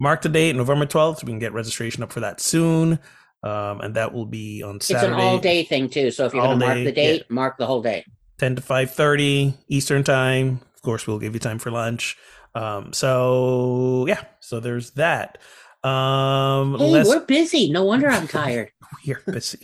mark 0.00 0.22
the 0.22 0.28
date, 0.28 0.56
November 0.56 0.86
12th. 0.86 1.22
We 1.24 1.32
can 1.32 1.38
get 1.38 1.52
registration 1.52 2.02
up 2.02 2.12
for 2.12 2.20
that 2.20 2.40
soon. 2.40 2.98
Um, 3.42 3.82
and 3.82 3.94
that 3.96 4.14
will 4.14 4.24
be 4.24 4.62
on 4.62 4.80
Saturday. 4.80 5.06
It's 5.06 5.14
an 5.14 5.20
all 5.20 5.38
day 5.38 5.64
thing, 5.64 5.90
too. 5.90 6.10
So, 6.10 6.24
if 6.24 6.32
you're 6.32 6.42
going 6.42 6.58
to 6.58 6.66
mark 6.66 6.78
the 6.78 6.92
date, 6.92 7.24
yeah. 7.28 7.34
mark 7.34 7.58
the 7.58 7.66
whole 7.66 7.82
day. 7.82 8.06
10 8.38 8.56
to 8.56 8.62
5.30 8.62 9.54
Eastern 9.68 10.02
Time. 10.02 10.60
Of 10.74 10.82
course, 10.82 11.06
we'll 11.06 11.18
give 11.18 11.34
you 11.34 11.40
time 11.40 11.58
for 11.58 11.70
lunch. 11.70 12.16
Um, 12.54 12.92
so, 12.92 14.06
yeah, 14.08 14.24
so 14.40 14.60
there's 14.60 14.92
that. 14.92 15.38
Um, 15.84 16.78
hey, 16.78 17.02
we're 17.04 17.26
busy. 17.26 17.70
No 17.70 17.84
wonder 17.84 18.08
I'm 18.08 18.26
tired. 18.26 18.72
we're 19.06 19.22
busy. 19.26 19.58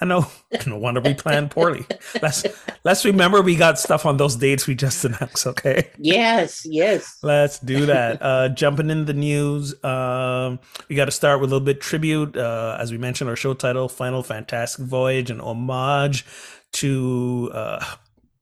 I 0.00 0.04
know. 0.04 0.26
No 0.66 0.78
wonder 0.78 1.00
we 1.00 1.12
planned 1.12 1.50
poorly. 1.50 1.84
Let's 2.22 2.44
let's 2.82 3.04
remember 3.04 3.42
we 3.42 3.56
got 3.56 3.78
stuff 3.78 4.06
on 4.06 4.16
those 4.16 4.36
dates 4.36 4.66
we 4.66 4.74
just 4.74 5.04
announced. 5.04 5.46
Okay. 5.46 5.90
Yes. 5.98 6.64
Yes. 6.64 7.18
Let's 7.22 7.58
do 7.58 7.86
that. 7.86 8.22
Uh, 8.22 8.48
jumping 8.48 8.88
in 8.88 9.04
the 9.04 9.12
news. 9.12 9.74
Um, 9.84 10.58
we 10.88 10.96
got 10.96 11.04
to 11.04 11.10
start 11.10 11.40
with 11.40 11.50
a 11.50 11.54
little 11.54 11.64
bit 11.64 11.80
tribute. 11.80 12.36
Uh, 12.36 12.78
as 12.80 12.90
we 12.90 12.96
mentioned, 12.96 13.28
our 13.28 13.36
show 13.36 13.52
title, 13.52 13.88
"Final 13.88 14.22
Fantastic 14.22 14.86
Voyage," 14.86 15.30
an 15.30 15.40
homage 15.40 16.24
to 16.72 17.50
uh, 17.52 17.84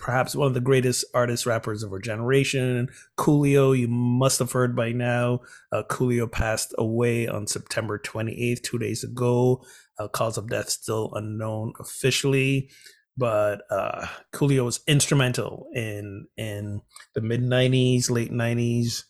perhaps 0.04 0.36
one 0.36 0.46
of 0.46 0.52
the 0.52 0.60
greatest 0.60 1.02
artists, 1.14 1.46
rappers 1.46 1.82
of 1.82 1.90
our 1.90 1.98
generation. 1.98 2.88
Coolio, 3.16 3.76
you 3.76 3.88
must 3.88 4.38
have 4.38 4.52
heard 4.52 4.76
by 4.76 4.92
now. 4.92 5.40
Uh, 5.72 5.82
Coolio 5.88 6.30
passed 6.30 6.74
away 6.76 7.26
on 7.26 7.46
September 7.46 7.98
28th, 7.98 8.62
two 8.62 8.78
days 8.78 9.02
ago. 9.02 9.64
Uh, 9.98 10.06
cause 10.08 10.36
of 10.36 10.50
death 10.50 10.68
still 10.68 11.10
unknown 11.14 11.72
officially, 11.80 12.68
but 13.16 13.62
uh, 13.70 14.06
Coolio 14.34 14.66
was 14.66 14.80
instrumental 14.86 15.68
in 15.72 16.26
in 16.36 16.82
the 17.14 17.22
mid 17.22 17.40
90s, 17.40 18.10
late 18.10 18.32
90s 18.32 19.04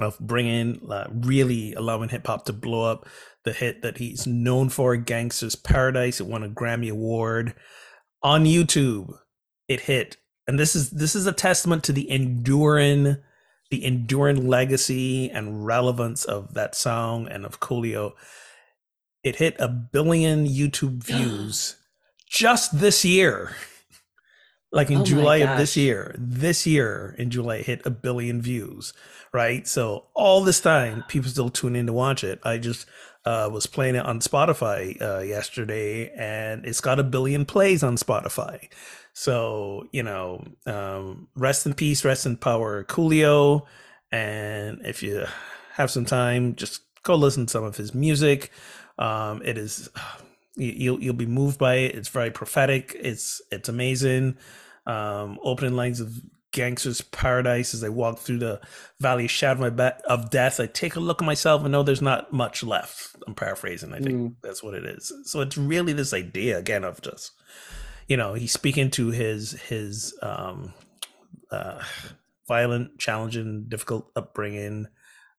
of 0.00 0.18
bringing 0.18 0.80
uh, 0.90 1.06
really 1.10 1.72
allowing 1.72 2.10
hip 2.10 2.26
hop 2.26 2.44
to 2.46 2.52
blow 2.52 2.82
up. 2.82 3.08
The 3.44 3.52
hit 3.52 3.80
that 3.82 3.96
he's 3.96 4.26
known 4.26 4.68
for, 4.68 4.96
"Gangsta's 4.96 5.56
Paradise," 5.56 6.20
it 6.20 6.26
won 6.26 6.42
a 6.42 6.48
Grammy 6.50 6.90
Award 6.90 7.54
on 8.22 8.44
YouTube 8.44 9.14
it 9.68 9.80
hit 9.80 10.16
and 10.46 10.58
this 10.58 10.76
is 10.76 10.90
this 10.90 11.14
is 11.14 11.26
a 11.26 11.32
testament 11.32 11.84
to 11.84 11.92
the 11.92 12.08
enduring 12.10 13.16
the 13.70 13.84
enduring 13.84 14.46
legacy 14.46 15.28
and 15.30 15.66
relevance 15.66 16.24
of 16.24 16.54
that 16.54 16.74
song 16.74 17.26
and 17.28 17.44
of 17.44 17.60
Coolio. 17.60 18.12
It 19.24 19.36
hit 19.36 19.56
a 19.58 19.68
billion 19.68 20.46
YouTube 20.46 21.02
views 21.04 21.76
just 22.28 22.78
this 22.78 23.04
year. 23.04 23.56
Like 24.72 24.90
in 24.90 24.98
oh 24.98 25.04
July 25.04 25.36
of 25.38 25.58
this 25.58 25.76
year. 25.76 26.14
This 26.18 26.66
year 26.66 27.14
in 27.18 27.30
July 27.30 27.62
hit 27.62 27.86
a 27.86 27.90
billion 27.90 28.42
views, 28.42 28.92
right? 29.32 29.66
So 29.66 30.06
all 30.14 30.42
this 30.42 30.60
time 30.60 31.04
people 31.08 31.30
still 31.30 31.50
tune 31.50 31.76
in 31.76 31.86
to 31.86 31.92
watch 31.92 32.22
it. 32.22 32.40
I 32.44 32.58
just 32.58 32.86
uh, 33.24 33.48
was 33.50 33.66
playing 33.66 33.94
it 33.94 34.04
on 34.04 34.20
Spotify 34.20 35.00
uh, 35.00 35.20
yesterday 35.20 36.10
and 36.10 36.64
it's 36.64 36.80
got 36.80 37.00
a 37.00 37.04
billion 37.04 37.44
plays 37.44 37.82
on 37.82 37.96
Spotify. 37.96 38.68
So, 39.18 39.88
you 39.92 40.02
know, 40.02 40.44
um, 40.66 41.28
rest 41.34 41.64
in 41.64 41.72
peace, 41.72 42.04
rest 42.04 42.26
in 42.26 42.36
power, 42.36 42.84
Coolio. 42.84 43.64
And 44.12 44.84
if 44.84 45.02
you 45.02 45.24
have 45.72 45.90
some 45.90 46.04
time, 46.04 46.54
just 46.54 46.82
go 47.02 47.14
listen 47.14 47.46
to 47.46 47.50
some 47.50 47.64
of 47.64 47.78
his 47.78 47.94
music. 47.94 48.50
Um, 48.98 49.40
it 49.42 49.56
is 49.56 49.88
you'll 50.56 51.00
you'll 51.02 51.14
be 51.14 51.24
moved 51.24 51.58
by 51.58 51.76
it. 51.76 51.94
It's 51.94 52.10
very 52.10 52.30
prophetic. 52.30 52.94
It's 53.00 53.40
it's 53.50 53.70
amazing. 53.70 54.36
Um, 54.84 55.38
opening 55.42 55.76
lines 55.76 55.98
of 56.00 56.20
Gangster's 56.52 57.00
Paradise 57.00 57.72
as 57.72 57.82
I 57.82 57.88
walk 57.88 58.18
through 58.18 58.40
the 58.40 58.60
valley 59.00 59.28
shadow 59.28 59.74
of 60.06 60.28
death. 60.28 60.60
I 60.60 60.66
take 60.66 60.94
a 60.94 61.00
look 61.00 61.22
at 61.22 61.26
myself 61.26 61.62
and 61.62 61.72
know 61.72 61.82
there's 61.82 62.02
not 62.02 62.34
much 62.34 62.62
left. 62.62 63.16
I'm 63.26 63.34
paraphrasing. 63.34 63.94
I 63.94 64.00
think 64.00 64.14
mm. 64.14 64.34
that's 64.42 64.62
what 64.62 64.74
it 64.74 64.84
is. 64.84 65.10
So 65.24 65.40
it's 65.40 65.56
really 65.56 65.94
this 65.94 66.12
idea 66.12 66.58
again 66.58 66.84
of 66.84 67.00
just 67.00 67.32
you 68.08 68.16
know 68.16 68.34
he's 68.34 68.52
speaking 68.52 68.90
to 68.90 69.10
his 69.10 69.52
his 69.52 70.16
um 70.22 70.72
uh 71.50 71.80
violent 72.48 72.98
challenging 72.98 73.66
difficult 73.68 74.10
upbringing 74.16 74.86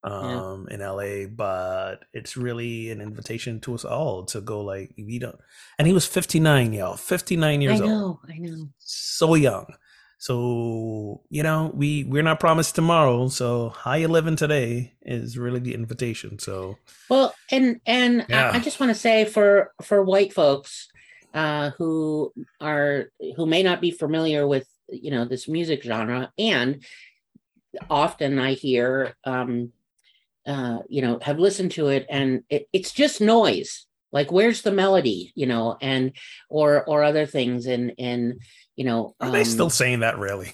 um 0.03 0.67
yeah. 0.69 0.75
in 0.75 0.81
LA 0.81 1.27
but 1.27 2.05
it's 2.13 2.37
really 2.37 2.91
an 2.91 3.01
invitation 3.01 3.59
to 3.59 3.73
us 3.73 3.85
all 3.85 4.25
to 4.25 4.41
go 4.41 4.61
like 4.61 4.91
you 4.95 5.19
don't 5.19 5.39
and 5.77 5.87
he 5.87 5.93
was 5.93 6.05
59 6.05 6.73
y'all 6.73 6.97
59 6.97 7.61
years 7.61 7.81
old 7.81 7.89
I 7.89 7.93
know 7.93 8.05
old. 8.05 8.19
I 8.29 8.37
know 8.37 8.69
so 8.79 9.35
young 9.35 9.73
so 10.19 11.21
you 11.29 11.43
know 11.43 11.71
we 11.73 12.03
we're 12.03 12.23
not 12.23 12.39
promised 12.39 12.75
tomorrow 12.75 13.27
so 13.27 13.69
how 13.69 13.93
you 13.93 14.07
living 14.07 14.35
today 14.35 14.93
is 15.03 15.37
really 15.37 15.59
the 15.59 15.73
invitation 15.73 16.39
so 16.39 16.77
well 17.09 17.33
and 17.51 17.79
and 17.85 18.25
yeah. 18.27 18.51
I, 18.51 18.55
I 18.55 18.59
just 18.59 18.79
want 18.79 18.89
to 18.89 18.99
say 18.99 19.25
for 19.25 19.73
for 19.81 20.03
white 20.03 20.33
folks 20.33 20.89
uh, 21.37 21.69
who 21.77 22.33
are 22.59 23.11
who 23.35 23.45
may 23.45 23.61
not 23.61 23.79
be 23.79 23.91
familiar 23.91 24.47
with 24.47 24.67
you 24.89 25.11
know 25.11 25.23
this 25.23 25.47
music 25.47 25.83
genre. 25.83 26.33
And 26.37 26.83
often 27.91 28.39
i 28.39 28.53
hear 28.53 29.13
um 29.23 29.71
uh 30.47 30.79
you 30.89 31.01
know 31.03 31.19
have 31.21 31.37
listened 31.37 31.69
to 31.69 31.89
it 31.89 32.07
and 32.09 32.43
it, 32.49 32.67
it's 32.73 32.91
just 32.91 33.21
noise. 33.21 33.85
Like 34.11 34.31
where's 34.31 34.63
the 34.63 34.71
melody 34.71 35.31
you 35.35 35.45
know 35.45 35.77
and 35.79 36.13
or 36.49 36.83
or 36.85 37.03
other 37.03 37.27
things 37.27 37.67
and 37.67 37.93
and 37.99 38.41
you 38.75 38.85
know 38.85 39.15
are 39.19 39.27
um, 39.27 39.33
they 39.33 39.43
still 39.43 39.69
saying 39.69 39.99
that 39.99 40.17
really? 40.17 40.53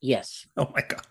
Yes. 0.00 0.46
Oh 0.56 0.70
my 0.74 0.82
god. 0.88 1.06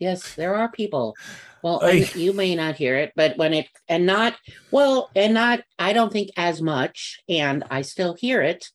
Yes 0.00 0.34
there 0.34 0.56
are 0.56 0.68
people 0.68 1.14
well, 1.62 1.94
you 1.94 2.32
may 2.32 2.54
not 2.54 2.76
hear 2.76 2.96
it, 2.96 3.12
but 3.16 3.36
when 3.36 3.54
it 3.54 3.66
and 3.88 4.06
not 4.06 4.36
well, 4.70 5.10
and 5.14 5.34
not 5.34 5.60
I 5.78 5.92
don't 5.92 6.12
think 6.12 6.30
as 6.36 6.60
much, 6.60 7.20
and 7.28 7.64
I 7.70 7.82
still 7.82 8.14
hear 8.14 8.42
it. 8.42 8.68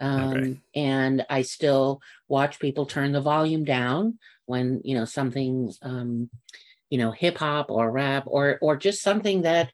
Um, 0.00 0.32
okay. 0.32 0.56
and 0.74 1.24
I 1.30 1.42
still 1.42 2.00
watch 2.28 2.58
people 2.58 2.84
turn 2.84 3.12
the 3.12 3.20
volume 3.20 3.64
down 3.64 4.18
when 4.46 4.80
you 4.84 4.96
know 4.96 5.04
something's 5.04 5.78
um, 5.82 6.28
you 6.94 6.98
know, 6.98 7.10
hip 7.10 7.38
hop 7.38 7.72
or 7.72 7.90
rap 7.90 8.22
or 8.26 8.56
or 8.62 8.76
just 8.76 9.02
something 9.02 9.42
that 9.42 9.72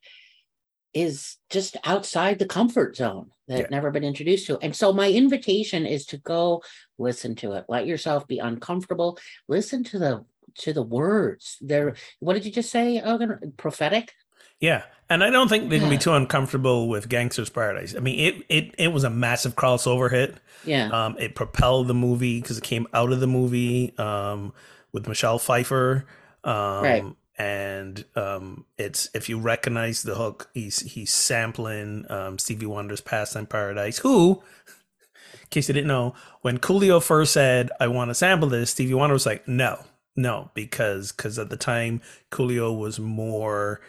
is 0.94 1.36
just 1.50 1.76
outside 1.84 2.38
the 2.38 2.46
comfort 2.46 2.96
zone 2.96 3.30
that 3.46 3.58
yeah. 3.58 3.66
never 3.70 3.90
been 3.90 4.04
introduced 4.04 4.46
to. 4.46 4.58
And 4.60 4.74
so 4.74 4.94
my 4.94 5.10
invitation 5.10 5.84
is 5.84 6.06
to 6.06 6.16
go 6.16 6.62
listen 6.98 7.34
to 7.36 7.52
it. 7.52 7.66
Let 7.68 7.86
yourself 7.86 8.26
be 8.26 8.38
uncomfortable. 8.38 9.18
Listen 9.48 9.84
to 9.84 9.98
the 9.98 10.24
to 10.58 10.72
the 10.72 10.82
words. 10.82 11.58
They're 11.60 11.94
what 12.20 12.34
did 12.34 12.44
you 12.44 12.52
just 12.52 12.70
say, 12.70 13.00
Ogun? 13.00 13.54
Prophetic. 13.56 14.12
Yeah, 14.60 14.82
and 15.08 15.24
I 15.24 15.30
don't 15.30 15.48
think 15.48 15.70
they 15.70 15.78
can 15.78 15.88
be 15.88 15.96
too 15.96 16.12
uncomfortable 16.12 16.88
with 16.88 17.08
Gangster's 17.08 17.48
Paradise. 17.48 17.96
I 17.96 18.00
mean, 18.00 18.18
it 18.18 18.44
it 18.48 18.74
it 18.76 18.88
was 18.88 19.04
a 19.04 19.10
massive 19.10 19.56
crossover 19.56 20.10
hit. 20.10 20.36
Yeah, 20.64 20.88
um, 20.88 21.16
it 21.18 21.34
propelled 21.34 21.88
the 21.88 21.94
movie 21.94 22.40
because 22.40 22.58
it 22.58 22.64
came 22.64 22.86
out 22.92 23.10
of 23.10 23.20
the 23.20 23.26
movie 23.26 23.96
um, 23.96 24.52
with 24.92 25.08
Michelle 25.08 25.38
Pfeiffer. 25.38 26.06
Um, 26.44 26.82
right. 26.82 27.04
And 27.38 28.04
um, 28.16 28.66
it's 28.76 29.08
if 29.14 29.30
you 29.30 29.38
recognize 29.38 30.02
the 30.02 30.14
hook, 30.14 30.50
he's 30.52 30.80
he's 30.80 31.10
sampling 31.10 32.04
um, 32.10 32.38
Stevie 32.38 32.66
Wonder's 32.66 33.00
"Pastime 33.00 33.46
Paradise." 33.46 33.96
Who, 33.98 34.42
in 35.40 35.48
case 35.48 35.68
you 35.68 35.74
didn't 35.74 35.88
know, 35.88 36.14
when 36.42 36.58
Coolio 36.58 37.02
first 37.02 37.32
said, 37.32 37.70
"I 37.80 37.88
want 37.88 38.10
to 38.10 38.14
sample 38.14 38.50
this," 38.50 38.72
Stevie 38.72 38.92
Wonder 38.92 39.14
was 39.14 39.24
like, 39.24 39.48
"No." 39.48 39.82
No, 40.16 40.50
because 40.54 41.12
because 41.12 41.38
at 41.38 41.50
the 41.50 41.56
time 41.56 42.00
Coolio 42.30 42.76
was 42.76 42.98
more 42.98 43.80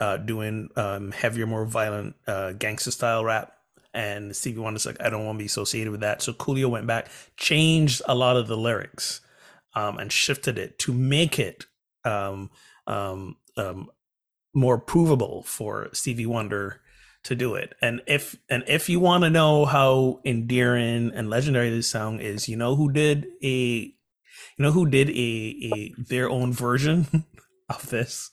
uh, 0.00 0.18
doing 0.18 0.68
um, 0.76 1.12
heavier, 1.12 1.46
more 1.46 1.64
violent 1.64 2.14
uh, 2.26 2.52
gangster 2.52 2.90
style 2.90 3.24
rap. 3.24 3.52
And 3.92 4.34
Stevie 4.34 4.60
Wonder's 4.60 4.86
like, 4.86 5.00
I 5.00 5.08
don't 5.08 5.24
want 5.24 5.38
to 5.38 5.42
be 5.42 5.46
associated 5.46 5.92
with 5.92 6.00
that. 6.00 6.20
So 6.20 6.32
Coolio 6.32 6.68
went 6.68 6.86
back, 6.86 7.08
changed 7.36 8.02
a 8.06 8.14
lot 8.14 8.36
of 8.36 8.48
the 8.48 8.56
lyrics, 8.56 9.20
um, 9.74 9.98
and 9.98 10.10
shifted 10.10 10.58
it 10.58 10.78
to 10.80 10.92
make 10.92 11.38
it 11.38 11.66
um, 12.04 12.50
um, 12.88 13.36
um, 13.56 13.88
more 14.52 14.78
provable 14.78 15.44
for 15.44 15.88
Stevie 15.92 16.26
Wonder 16.26 16.80
to 17.22 17.34
do 17.34 17.54
it. 17.54 17.74
And 17.80 18.02
if 18.06 18.36
and 18.50 18.64
if 18.66 18.88
you 18.88 19.00
want 19.00 19.24
to 19.24 19.30
know 19.30 19.64
how 19.64 20.20
endearing 20.24 21.12
and 21.14 21.30
legendary 21.30 21.70
this 21.70 21.88
song 21.88 22.20
is, 22.20 22.48
you 22.48 22.56
know 22.56 22.76
who 22.76 22.92
did 22.92 23.28
a 23.42 23.93
you 24.58 24.62
know 24.64 24.72
who 24.72 24.86
did 24.86 25.10
a, 25.10 25.12
a 25.74 25.94
their 25.98 26.28
own 26.30 26.52
version 26.52 27.06
of 27.68 27.88
this? 27.90 28.30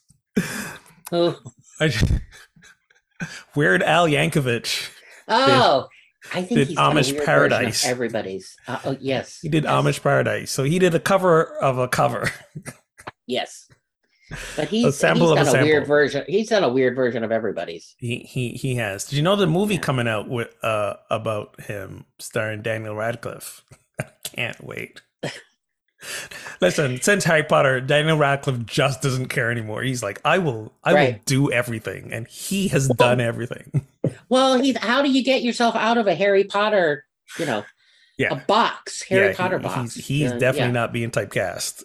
Oh, 1.11 1.37
I, 1.79 1.93
Weird 3.55 3.83
Al 3.83 4.07
Yankovic. 4.07 4.89
oh 5.27 5.87
I 6.33 6.43
think 6.43 6.49
did 6.59 6.67
he's 6.69 6.77
a 6.77 6.81
Amish 6.81 7.11
weird 7.11 7.25
Paradise. 7.25 7.85
Everybody's. 7.85 8.55
Uh, 8.67 8.79
oh, 8.85 8.97
yes. 9.01 9.39
He 9.41 9.49
did 9.49 9.63
yes, 9.63 9.73
Amish 9.73 10.01
Paradise. 10.03 10.51
So 10.51 10.63
he 10.63 10.77
did 10.79 10.93
a 10.93 10.99
cover 10.99 11.55
of 11.57 11.77
a 11.79 11.87
cover. 11.87 12.29
Yes. 13.25 13.67
But 14.55 14.67
he's, 14.69 14.95
sample 14.95 15.35
he's 15.35 15.41
of 15.41 15.47
a 15.47 15.51
done 15.51 15.61
a, 15.61 15.65
weird 15.65 15.81
sample. 15.83 15.95
version. 15.95 16.23
He's 16.27 16.47
done 16.49 16.63
a 16.63 16.69
weird 16.69 16.95
version 16.95 17.23
of 17.23 17.31
everybody's. 17.31 17.95
He 17.97 18.19
he 18.19 18.49
he 18.51 18.75
has. 18.75 19.03
Did 19.05 19.17
you 19.17 19.23
know 19.23 19.35
the 19.35 19.47
movie 19.47 19.75
Yeah. 19.75 19.81
coming 19.81 20.07
out 20.07 20.29
with 20.29 20.55
uh 20.63 20.93
about 21.09 21.59
him 21.61 22.05
starring 22.19 22.61
Daniel 22.61 22.95
Radcliffe? 22.95 23.63
I 23.99 24.05
can't 24.23 24.63
wait. 24.63 25.01
Listen, 26.61 27.01
since 27.01 27.23
Harry 27.23 27.43
Potter, 27.43 27.79
Daniel 27.81 28.17
Radcliffe 28.17 28.65
just 28.65 29.01
doesn't 29.01 29.27
care 29.27 29.51
anymore. 29.51 29.81
He's 29.83 30.03
like, 30.03 30.19
I 30.25 30.37
will 30.39 30.71
I 30.83 30.93
will 30.93 31.15
do 31.25 31.51
everything. 31.51 32.11
And 32.13 32.27
he 32.27 32.67
has 32.69 32.87
done 32.87 33.19
everything. 33.21 33.85
Well, 34.29 34.59
he's 34.61 34.77
how 34.77 35.01
do 35.01 35.09
you 35.11 35.23
get 35.23 35.41
yourself 35.43 35.75
out 35.75 35.97
of 35.97 36.07
a 36.07 36.15
Harry 36.15 36.43
Potter, 36.45 37.05
you 37.37 37.45
know, 37.45 37.63
yeah. 38.17 38.29
a 38.33 38.35
box, 38.47 39.03
Harry 39.03 39.27
Yeah, 39.27 39.33
Potter 39.35 39.57
he- 39.59 39.63
box? 39.63 39.93
He's, 39.95 40.05
he's 40.05 40.31
Uh, 40.31 40.37
definitely 40.37 40.67
yeah. 40.69 40.71
not 40.71 40.93
being 40.93 41.11
typecast 41.11 41.83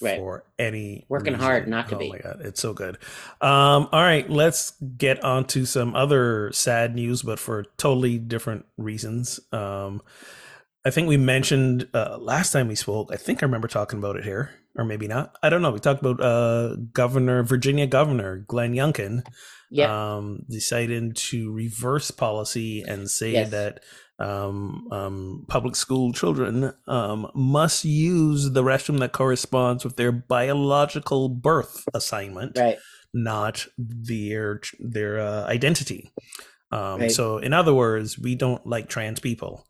Right. 0.00 0.18
for 0.18 0.44
any 0.58 1.04
Working 1.08 1.34
reason. 1.34 1.44
hard 1.44 1.68
not 1.68 1.88
to 1.88 1.96
oh 1.96 1.98
be. 1.98 2.06
Oh 2.06 2.12
my 2.12 2.18
god, 2.18 2.40
it's 2.44 2.60
so 2.60 2.72
good. 2.74 2.96
Um, 3.40 3.88
all 3.92 4.02
right, 4.02 4.28
let's 4.28 4.72
get 4.98 5.22
on 5.24 5.44
to 5.46 5.64
some 5.66 5.94
other 5.96 6.50
sad 6.52 6.94
news, 6.94 7.22
but 7.22 7.38
for 7.38 7.64
totally 7.76 8.18
different 8.18 8.66
reasons. 8.76 9.40
Um, 9.52 10.02
I 10.84 10.90
think 10.90 11.08
we 11.08 11.16
mentioned 11.16 11.88
uh, 11.94 12.18
last 12.20 12.52
time 12.52 12.68
we 12.68 12.74
spoke. 12.74 13.10
I 13.12 13.16
think 13.16 13.42
I 13.42 13.46
remember 13.46 13.68
talking 13.68 13.98
about 13.98 14.16
it 14.16 14.24
here, 14.24 14.50
or 14.76 14.84
maybe 14.84 15.08
not. 15.08 15.34
I 15.42 15.48
don't 15.48 15.62
know. 15.62 15.70
We 15.70 15.78
talked 15.80 16.02
about 16.04 16.20
uh, 16.20 16.76
Governor 16.92 17.42
Virginia 17.42 17.86
Governor 17.86 18.44
Glenn 18.46 18.74
Youngkin 18.74 19.22
Yeah. 19.70 20.16
um, 20.16 20.44
decided 20.50 21.16
to 21.16 21.50
reverse 21.52 22.10
policy 22.10 22.82
and 22.82 23.08
say 23.10 23.32
Yes. 23.32 23.50
that 23.50 23.80
um, 24.18 24.86
um, 24.92 25.44
public 25.48 25.74
school 25.74 26.12
children 26.12 26.72
um, 26.86 27.30
must 27.34 27.84
use 27.84 28.50
the 28.50 28.62
restroom 28.62 28.98
that 29.00 29.12
corresponds 29.12 29.84
with 29.84 29.96
their 29.96 30.12
biological 30.12 31.28
birth 31.30 31.88
assignment, 31.94 32.56
right. 32.58 32.78
not 33.14 33.66
their 33.78 34.60
their 34.78 35.18
uh, 35.18 35.44
identity. 35.46 36.12
Um, 36.70 37.00
Right. 37.00 37.10
So, 37.10 37.38
in 37.38 37.52
other 37.52 37.72
words, 37.74 38.18
we 38.18 38.34
don't 38.34 38.64
like 38.66 38.88
trans 38.88 39.18
people, 39.20 39.66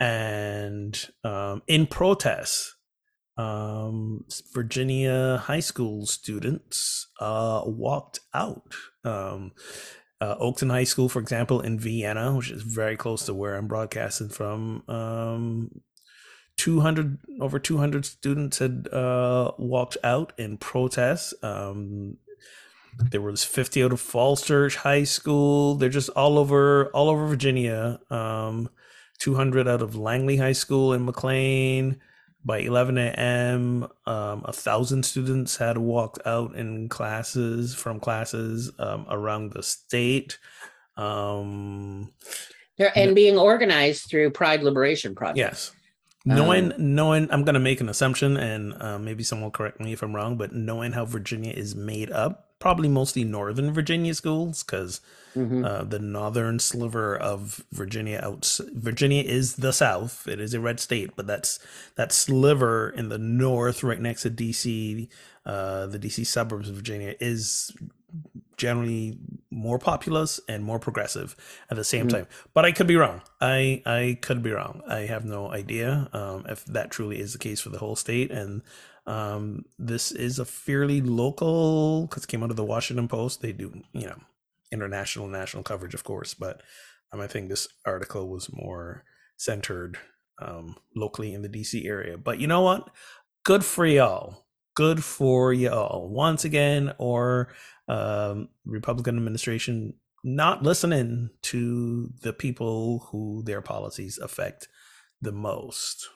and 0.00 1.08
um, 1.24 1.62
in 1.66 1.86
protest, 1.86 2.74
um, 3.36 4.24
Virginia 4.52 5.38
high 5.44 5.60
school 5.60 6.06
students 6.06 7.08
uh, 7.20 7.62
walked 7.64 8.20
out. 8.34 8.74
Um, 9.04 9.52
uh, 10.20 10.36
Oakton 10.36 10.70
High 10.70 10.84
School, 10.84 11.08
for 11.08 11.20
example, 11.20 11.60
in 11.60 11.78
Vienna, 11.78 12.34
which 12.34 12.50
is 12.50 12.62
very 12.62 12.96
close 12.96 13.24
to 13.26 13.34
where 13.34 13.54
I'm 13.54 13.68
broadcasting 13.68 14.28
from, 14.28 14.82
um, 14.88 15.70
200 16.56 17.18
over 17.40 17.60
200 17.60 18.04
students 18.04 18.58
had 18.58 18.88
uh, 18.92 19.52
walked 19.58 19.96
out 20.02 20.32
in 20.36 20.58
protest. 20.58 21.34
Um, 21.44 22.16
there 22.98 23.20
was 23.20 23.44
50 23.44 23.84
out 23.84 23.92
of 23.92 24.00
Falls 24.00 24.42
Church 24.42 24.74
High 24.74 25.04
School. 25.04 25.76
They're 25.76 25.88
just 25.88 26.10
all 26.10 26.36
over 26.36 26.86
all 26.86 27.08
over 27.08 27.28
Virginia. 27.28 28.00
Um, 28.10 28.70
200 29.18 29.68
out 29.68 29.82
of 29.82 29.96
Langley 29.96 30.36
High 30.36 30.52
School 30.52 30.92
in 30.92 31.04
McLean. 31.04 32.00
By 32.44 32.58
11 32.60 32.96
a.m., 32.98 33.88
um, 34.06 34.42
a 34.44 34.52
thousand 34.52 35.02
students 35.04 35.56
had 35.56 35.76
walked 35.76 36.20
out 36.24 36.54
in 36.54 36.88
classes 36.88 37.74
from 37.74 37.98
classes 38.00 38.70
um, 38.78 39.06
around 39.10 39.52
the 39.52 39.62
state. 39.62 40.38
Um, 40.96 42.12
and 42.94 43.14
being 43.14 43.36
organized 43.36 44.08
through 44.08 44.30
Pride 44.30 44.62
Liberation 44.62 45.14
Project. 45.14 45.38
Yes. 45.38 45.72
Knowing, 46.24 46.72
Um, 46.72 46.94
knowing, 46.94 47.28
I'm 47.30 47.42
going 47.44 47.54
to 47.54 47.60
make 47.60 47.80
an 47.80 47.88
assumption, 47.88 48.36
and 48.36 48.74
uh, 48.80 48.98
maybe 48.98 49.22
someone 49.24 49.44
will 49.44 49.50
correct 49.50 49.80
me 49.80 49.92
if 49.92 50.02
I'm 50.02 50.14
wrong, 50.14 50.36
but 50.36 50.52
knowing 50.52 50.92
how 50.92 51.04
Virginia 51.04 51.52
is 51.52 51.74
made 51.74 52.10
up, 52.10 52.50
probably 52.58 52.88
mostly 52.88 53.24
Northern 53.24 53.72
Virginia 53.72 54.14
schools, 54.14 54.62
because 54.62 55.00
Mhm. 55.38 55.64
uh, 55.64 55.84
the 55.84 55.98
northern 55.98 56.58
sliver 56.58 57.16
of 57.16 57.64
Virginia 57.72 58.20
out 58.22 58.58
Virginia 58.74 59.22
is 59.22 59.56
the 59.56 59.72
South. 59.72 60.26
It 60.28 60.40
is 60.40 60.52
a 60.54 60.60
red 60.60 60.80
state, 60.80 61.10
but 61.16 61.26
that's 61.26 61.58
that 61.96 62.12
sliver 62.12 62.90
in 62.90 63.08
the 63.08 63.18
north, 63.18 63.82
right 63.82 64.00
next 64.00 64.22
to 64.22 64.30
DC, 64.30 65.08
uh, 65.46 65.86
the 65.86 65.98
DC 65.98 66.24
suburbs 66.26 66.68
of 66.68 66.76
Virginia, 66.76 67.14
is 67.20 67.72
generally 68.56 69.18
more 69.50 69.78
populous 69.78 70.40
and 70.48 70.64
more 70.64 70.78
progressive 70.78 71.36
at 71.70 71.76
the 71.76 71.84
same 71.84 72.06
Mhm. 72.06 72.10
time. 72.10 72.26
But 72.54 72.64
I 72.64 72.72
could 72.72 72.86
be 72.86 72.96
wrong. 72.96 73.20
I 73.40 73.82
I 73.86 74.18
could 74.20 74.42
be 74.42 74.50
wrong. 74.50 74.82
I 74.88 75.00
have 75.00 75.24
no 75.24 75.50
idea 75.52 76.08
um, 76.12 76.44
if 76.48 76.64
that 76.66 76.90
truly 76.90 77.20
is 77.20 77.32
the 77.32 77.38
case 77.38 77.60
for 77.60 77.68
the 77.70 77.78
whole 77.78 77.96
state. 77.96 78.30
And 78.30 78.62
um, 79.06 79.64
this 79.78 80.10
is 80.12 80.38
a 80.38 80.44
fairly 80.44 81.00
local 81.00 82.06
because 82.06 82.24
it 82.24 82.28
came 82.28 82.42
out 82.42 82.50
of 82.50 82.56
the 82.56 82.64
Washington 82.64 83.08
Post. 83.08 83.40
They 83.42 83.52
do 83.52 83.82
you 83.92 84.06
know 84.06 84.18
international 84.72 85.28
national 85.28 85.62
coverage, 85.62 85.94
of 85.94 86.04
course, 86.04 86.34
but 86.34 86.62
um, 87.12 87.20
I 87.20 87.26
think 87.26 87.48
this 87.48 87.68
article 87.86 88.28
was 88.28 88.50
more 88.52 89.04
centered 89.36 89.98
um, 90.40 90.76
locally 90.94 91.34
in 91.34 91.42
the 91.42 91.48
DC 91.48 91.86
area. 91.86 92.18
But 92.18 92.38
you 92.38 92.46
know 92.46 92.60
what? 92.60 92.90
Good 93.44 93.64
for 93.64 93.86
y'all. 93.86 94.44
Good 94.74 95.02
for 95.02 95.52
y'all. 95.52 96.08
Once 96.08 96.44
again, 96.44 96.92
or 96.98 97.48
um, 97.88 98.48
Republican 98.64 99.16
administration 99.16 99.94
not 100.24 100.62
listening 100.62 101.30
to 101.42 102.12
the 102.22 102.32
people 102.32 103.08
who 103.10 103.42
their 103.44 103.62
policies 103.62 104.18
affect 104.18 104.68
the 105.20 105.32
most. 105.32 106.08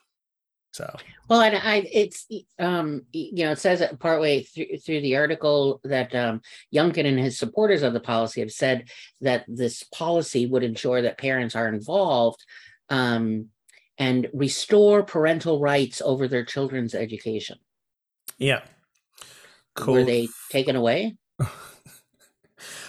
So 0.73 0.95
Well, 1.29 1.43
and 1.43 1.57
I, 1.57 1.87
it's, 1.93 2.27
um, 2.59 3.03
you 3.13 3.45
know, 3.45 3.53
it 3.53 3.59
says 3.59 3.81
it 3.83 3.99
partway 3.99 4.43
through, 4.43 4.79
through 4.79 5.03
the 5.03 5.17
article 5.17 5.81
that 5.85 6.15
um, 6.15 6.41
Youngkin 6.75 7.07
and 7.07 7.19
his 7.19 7.39
supporters 7.39 7.83
of 7.83 7.93
the 7.93 8.01
policy 8.01 8.41
have 8.41 8.51
said 8.51 8.89
that 9.21 9.45
this 9.47 9.83
policy 9.83 10.47
would 10.47 10.63
ensure 10.63 11.03
that 11.03 11.19
parents 11.19 11.55
are 11.55 11.69
involved 11.69 12.45
um, 12.89 13.49
and 13.99 14.29
restore 14.33 15.03
parental 15.03 15.61
rights 15.61 16.01
over 16.03 16.27
their 16.27 16.45
children's 16.45 16.95
education. 16.95 17.59
yeah. 18.39 18.63
Cool. 19.75 19.95
Were 19.95 20.05
they 20.05 20.29
taken 20.51 20.77
away? 20.77 21.17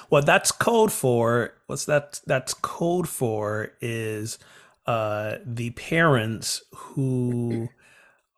what 0.09 0.25
that's 0.25 0.51
code 0.51 0.91
for 0.91 1.53
what's 1.67 1.85
that 1.85 2.19
that's 2.25 2.53
code 2.53 3.07
for 3.07 3.71
is 3.81 4.37
uh 4.85 5.37
the 5.45 5.69
parents 5.71 6.61
who 6.75 7.69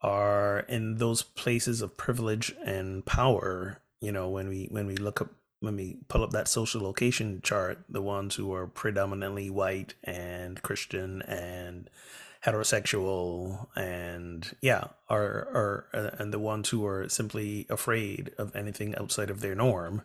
are 0.01 0.59
in 0.67 0.97
those 0.97 1.23
places 1.23 1.81
of 1.81 1.97
privilege 1.97 2.53
and 2.65 3.05
power 3.05 3.81
you 4.01 4.11
know 4.11 4.29
when 4.29 4.47
we 4.49 4.67
when 4.69 4.85
we 4.85 4.95
look 4.97 5.21
up 5.21 5.29
when 5.61 5.75
we 5.75 5.97
pull 6.07 6.23
up 6.23 6.31
that 6.31 6.47
social 6.47 6.81
location 6.81 7.41
chart 7.43 7.79
the 7.89 8.01
ones 8.01 8.35
who 8.35 8.53
are 8.53 8.67
predominantly 8.67 9.49
white 9.49 9.95
and 10.03 10.61
christian 10.61 11.21
and 11.23 11.89
heterosexual 12.45 13.67
and 13.75 14.55
yeah 14.61 14.85
are 15.09 15.47
are 15.53 15.85
uh, 15.93 16.09
and 16.19 16.31
the 16.33 16.39
ones 16.39 16.69
who 16.69 16.85
are 16.85 17.07
simply 17.09 17.65
afraid 17.69 18.31
of 18.37 18.55
anything 18.55 18.95
outside 18.97 19.29
of 19.29 19.41
their 19.41 19.55
norm 19.55 20.01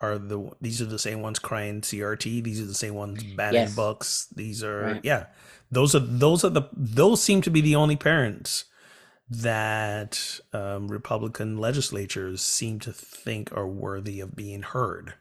are 0.00 0.18
the 0.18 0.50
these 0.60 0.80
are 0.80 0.86
the 0.86 0.98
same 0.98 1.20
ones 1.20 1.38
crying 1.38 1.82
CRT. 1.82 2.42
These 2.42 2.58
are 2.62 2.64
the 2.64 2.72
same 2.72 2.94
ones 2.94 3.22
banning 3.22 3.60
Yes. 3.64 3.74
books. 3.76 4.28
These 4.34 4.64
are 4.64 4.80
Right. 4.94 5.00
yeah. 5.04 5.26
Those 5.70 5.94
are 5.94 6.00
those 6.00 6.44
are 6.44 6.50
the 6.50 6.62
those 6.72 7.22
seem 7.22 7.42
to 7.42 7.50
be 7.50 7.60
the 7.60 7.76
only 7.76 7.96
parents 7.96 8.64
that 9.28 10.40
um, 10.52 10.88
Republican 10.88 11.56
legislatures 11.58 12.42
seem 12.42 12.78
to 12.80 12.92
think 12.92 13.52
are 13.56 13.66
worthy 13.68 14.20
of 14.20 14.34
being 14.34 14.62
heard. 14.62 15.14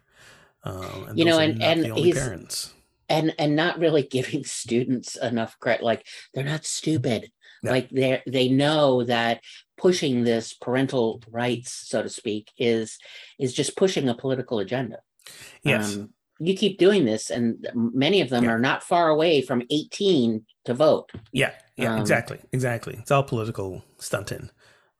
Um, 0.63 1.05
and 1.09 1.19
You 1.19 1.25
know, 1.25 1.39
and- 1.39 1.62
and 1.62 1.83
the 1.85 1.91
only 1.91 2.03
he's- 2.03 2.17
parents. 2.17 2.73
and 3.07 3.33
and 3.39 3.55
not 3.55 3.79
really 3.79 4.03
giving 4.17 4.43
students 4.43 5.15
enough 5.15 5.57
credit 5.59 5.83
like 5.83 6.05
they're 6.33 6.43
not 6.43 6.65
stupid 6.65 7.31
like 7.63 7.89
they 7.89 8.21
they 8.25 8.47
know 8.49 9.03
that 9.03 9.41
pushing 9.77 10.23
this 10.23 10.53
parental 10.53 11.21
rights 11.29 11.71
so 11.73 12.01
to 12.03 12.07
speak 12.09 12.51
is 12.57 12.97
is 13.38 13.53
just 13.53 13.75
pushing 13.75 14.07
a 14.07 14.15
political 14.15 14.59
agenda 14.59 14.99
Yes. 15.63 15.95
Um, 15.97 16.13
you 16.39 16.56
keep 16.56 16.78
doing 16.78 17.06
this, 17.06 17.30
and 17.30 17.67
many 17.73 18.21
of 18.21 18.30
them 18.30 18.45
Yeah. 18.45 18.52
are 18.52 18.60
not 18.60 18.84
far 18.84 19.10
away 19.10 19.41
from 19.41 19.63
18 19.69 20.45
to 20.65 20.73
vote. 20.73 21.12
Yeah, 21.32 21.52
yeah, 21.78 21.93
Um, 21.95 21.99
exactly, 22.02 22.39
exactly. 22.52 22.95
It's 22.99 23.12
all 23.12 23.23
political 23.23 23.84
stunting, 23.97 24.49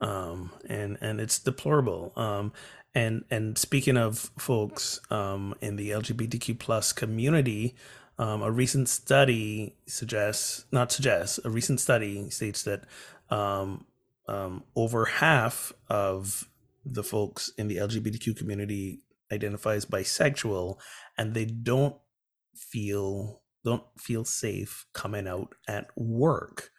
um, 0.00 0.50
and 0.68 0.98
and 1.00 1.20
it's 1.20 1.38
deplorable. 1.38 2.12
Um, 2.16 2.52
and 2.94 3.24
and 3.30 3.56
speaking 3.56 3.96
of 3.96 4.30
folks 4.38 5.00
um, 5.10 5.54
in 5.60 5.76
the 5.76 5.90
LGBTQ 5.90 6.58
plus 6.58 6.92
community, 6.92 7.74
um, 8.18 8.42
a 8.42 8.50
recent 8.50 8.88
study 8.88 9.76
suggests, 9.86 10.64
not 10.72 10.92
suggests, 10.92 11.38
a 11.44 11.50
recent 11.50 11.80
study 11.80 12.28
states 12.30 12.62
that 12.64 12.84
um, 13.30 13.86
um, 14.28 14.64
over 14.76 15.04
half 15.06 15.72
of 15.88 16.48
the 16.84 17.02
folks 17.02 17.50
in 17.58 17.68
the 17.68 17.76
LGBTQ 17.76 18.36
community 18.36 19.00
identifies 19.32 19.84
bisexual, 19.84 20.78
and 21.16 21.34
they 21.34 21.44
don't 21.44 21.96
feel 22.54 23.42
don't 23.64 23.84
feel 23.98 24.24
safe 24.24 24.86
coming 24.94 25.28
out 25.28 25.54
at 25.68 25.88
work. 25.96 26.70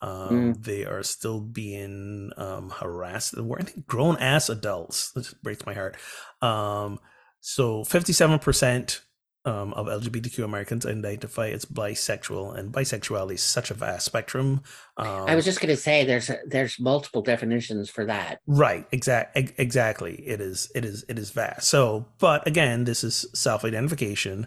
Um, 0.00 0.54
They 0.54 0.84
are 0.84 1.02
still 1.02 1.40
being 1.40 2.30
um, 2.36 2.70
harassed. 2.70 3.36
We're 3.36 3.60
I 3.60 3.62
think 3.62 3.86
grown 3.86 4.16
ass 4.16 4.48
adults. 4.48 5.12
This 5.12 5.32
breaks 5.34 5.64
my 5.64 5.74
heart. 5.74 5.96
Um, 6.40 6.98
so 7.40 7.84
fifty-seven 7.84 8.38
percent 8.40 9.02
um, 9.44 9.72
of 9.74 9.86
LGBTQ 9.86 10.44
Americans 10.44 10.86
identify 10.86 11.48
as 11.48 11.64
bisexual, 11.64 12.56
and 12.56 12.72
bisexuality 12.72 13.34
is 13.34 13.42
such 13.42 13.70
a 13.70 13.74
vast 13.74 14.06
spectrum. 14.06 14.62
Um, 14.96 15.06
I 15.28 15.34
was 15.34 15.44
just 15.44 15.60
going 15.60 15.74
to 15.74 15.80
say 15.80 16.04
there's 16.04 16.30
there's 16.46 16.78
multiple 16.78 17.22
definitions 17.22 17.90
for 17.90 18.04
that. 18.06 18.40
Right. 18.46 18.86
Exact. 18.92 19.36
Exactly. 19.36 20.14
It 20.14 20.40
is. 20.40 20.70
It 20.74 20.84
is. 20.84 21.04
It 21.08 21.18
is 21.18 21.30
vast. 21.30 21.66
So, 21.68 22.06
but 22.18 22.46
again, 22.46 22.84
this 22.84 23.02
is 23.02 23.26
self-identification. 23.34 24.46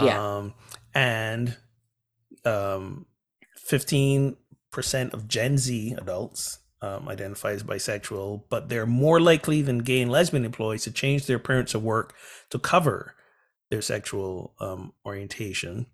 Yeah. 0.00 0.36
Um, 0.36 0.54
and 0.94 1.56
um, 2.44 3.06
fifteen 3.56 4.36
percent 4.70 5.14
of 5.14 5.26
Gen 5.26 5.58
Z 5.58 5.96
adults 5.98 6.60
um, 6.80 7.08
identify 7.08 7.50
as 7.52 7.64
bisexual, 7.64 8.44
but 8.48 8.68
they're 8.68 8.86
more 8.86 9.20
likely 9.20 9.62
than 9.62 9.78
gay 9.78 10.00
and 10.00 10.10
lesbian 10.10 10.44
employees 10.44 10.84
to 10.84 10.92
change 10.92 11.26
their 11.26 11.38
appearance 11.38 11.74
at 11.74 11.82
work 11.82 12.14
to 12.50 12.58
cover 12.60 13.16
their 13.70 13.82
sexual 13.82 14.54
um, 14.60 14.92
orientation. 15.04 15.86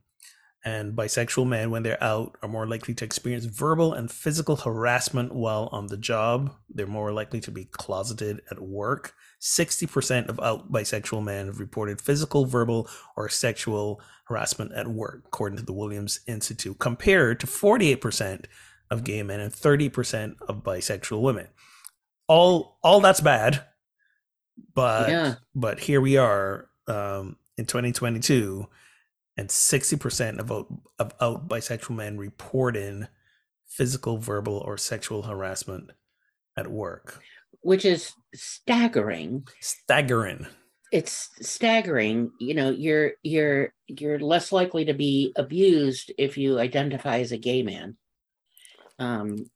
And 0.67 0.95
bisexual 0.97 1.47
men, 1.47 1.71
when 1.71 1.83
they're 1.83 2.03
out, 2.03 2.39
are 2.43 2.49
more 2.49 2.67
likely 2.67 2.95
to 2.95 3.05
experience 3.05 3.45
verbal 3.45 3.93
and 3.93 4.11
physical 4.11 4.57
harassment 4.57 5.35
while 5.35 5.69
on 5.73 5.89
the 5.89 5.99
job. 5.99 6.55
They're 6.71 6.87
more 6.87 7.13
likely 7.13 7.41
to 7.41 7.51
be 7.51 7.67
closeted 7.67 8.41
at 8.51 8.61
work. 8.63 9.13
60% 9.43 10.29
of 10.29 10.41
out 10.41 10.73
bisexual 10.73 11.23
men 11.23 11.47
have 11.49 11.61
reported 11.61 12.01
physical, 12.01 12.47
verbal, 12.47 12.89
or 13.15 13.29
sexual 13.29 14.01
harassment 14.25 14.73
at 14.73 14.89
work, 14.89 15.25
according 15.27 15.59
to 15.59 15.65
the 15.67 15.75
Williams 15.75 16.21
Institute, 16.27 16.79
compared 16.79 17.41
to 17.41 17.47
48% 17.47 18.47
of 18.91 19.05
gay 19.05 19.23
men 19.23 19.41
and 19.41 19.53
30% 19.53 20.37
of 20.49 20.63
bisexual 20.63 21.21
women. 21.21 21.49
All 22.27 22.79
all 22.83 23.01
that's 23.01 23.21
bad, 23.21 23.67
but 24.75 25.11
Yeah. 25.11 25.35
but 25.55 25.81
here 25.81 26.01
we 26.01 26.17
are 26.17 26.71
um, 26.89 27.37
in 27.57 27.67
2022 27.67 28.67
and 29.37 29.49
60% 29.49 30.39
of 30.39 30.51
out, 30.53 30.67
of 30.99 31.15
out 31.21 31.49
bisexual 31.49 31.97
men 31.97 32.17
reporting 32.19 33.09
physical, 33.67 34.19
verbal, 34.19 34.59
or 34.59 34.77
sexual 34.77 35.23
harassment 35.23 35.91
at 36.57 36.71
work. 36.71 37.21
which 37.63 37.85
is 37.85 38.13
staggering. 38.35 39.47
Staggering. 39.61 40.47
It's 40.93 41.31
staggering. 41.43 42.31
You 42.39 42.55
know, 42.55 42.71
you're 42.71 43.13
you're 43.25 43.73
you're 43.89 44.21
less 44.21 44.53
likely 44.53 44.85
to 44.85 44.95
be 44.95 45.33
abused 45.35 46.13
if 46.19 46.39
you 46.39 46.61
identify 46.61 47.19
as 47.19 47.33
a 47.33 47.37
gay 47.39 47.63
man. 47.65 47.97
Um, 49.01 49.51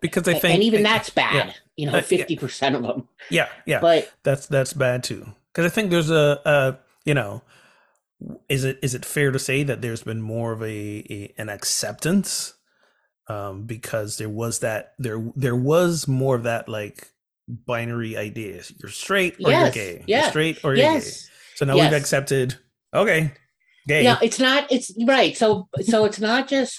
Because 0.00 0.26
I 0.26 0.34
think 0.34 0.54
and 0.54 0.62
even 0.64 0.82
that's 0.82 1.10
bad. 1.10 1.34
yeah. 1.34 1.52
You 1.76 1.88
Uh, 1.88 1.92
know, 1.92 2.00
fifty 2.00 2.34
percent 2.36 2.74
of 2.74 2.82
them. 2.82 3.08
yeah, 3.30 3.48
yeah. 3.66 3.78
But 3.80 4.12
that's 4.24 4.46
that's 4.48 4.72
bad 4.72 5.04
too 5.04 5.26
because 5.52 5.70
i 5.70 5.74
think 5.74 5.90
there's 5.90 6.10
a, 6.10 6.40
a 6.44 6.78
you 7.04 7.14
know 7.14 7.42
is 8.48 8.64
it 8.64 8.78
is 8.82 8.94
it 8.94 9.04
fair 9.04 9.30
to 9.30 9.38
say 9.38 9.62
that 9.62 9.80
there's 9.82 10.02
been 10.02 10.22
more 10.22 10.52
of 10.52 10.62
a, 10.62 10.66
a 11.10 11.34
an 11.38 11.48
acceptance 11.48 12.54
um 13.28 13.64
because 13.64 14.18
there 14.18 14.28
was 14.28 14.60
that 14.60 14.92
there 14.98 15.24
there 15.34 15.56
was 15.56 16.06
more 16.06 16.36
of 16.36 16.44
that 16.44 16.68
like 16.68 17.08
binary 17.48 18.16
idea 18.16 18.62
you're 18.80 18.90
straight 18.90 19.34
or 19.44 19.50
Yes, 19.50 19.74
you're 19.74 19.84
gay 19.84 20.04
yeah, 20.06 20.20
you're 20.22 20.30
straight 20.30 20.64
or 20.64 20.74
you're 20.74 20.86
gay 20.86 20.94
yes, 20.94 21.28
so 21.56 21.64
now 21.64 21.74
we've 21.74 21.92
accepted 21.92 22.56
okay 22.94 23.32
gay 23.88 24.04
yeah, 24.04 24.18
it's 24.22 24.38
not. 24.38 24.70
It's 24.70 24.92
right. 25.06 25.36
So 25.36 25.68
so 25.80 26.04
it's 26.04 26.20
not 26.20 26.46
just. 26.48 26.78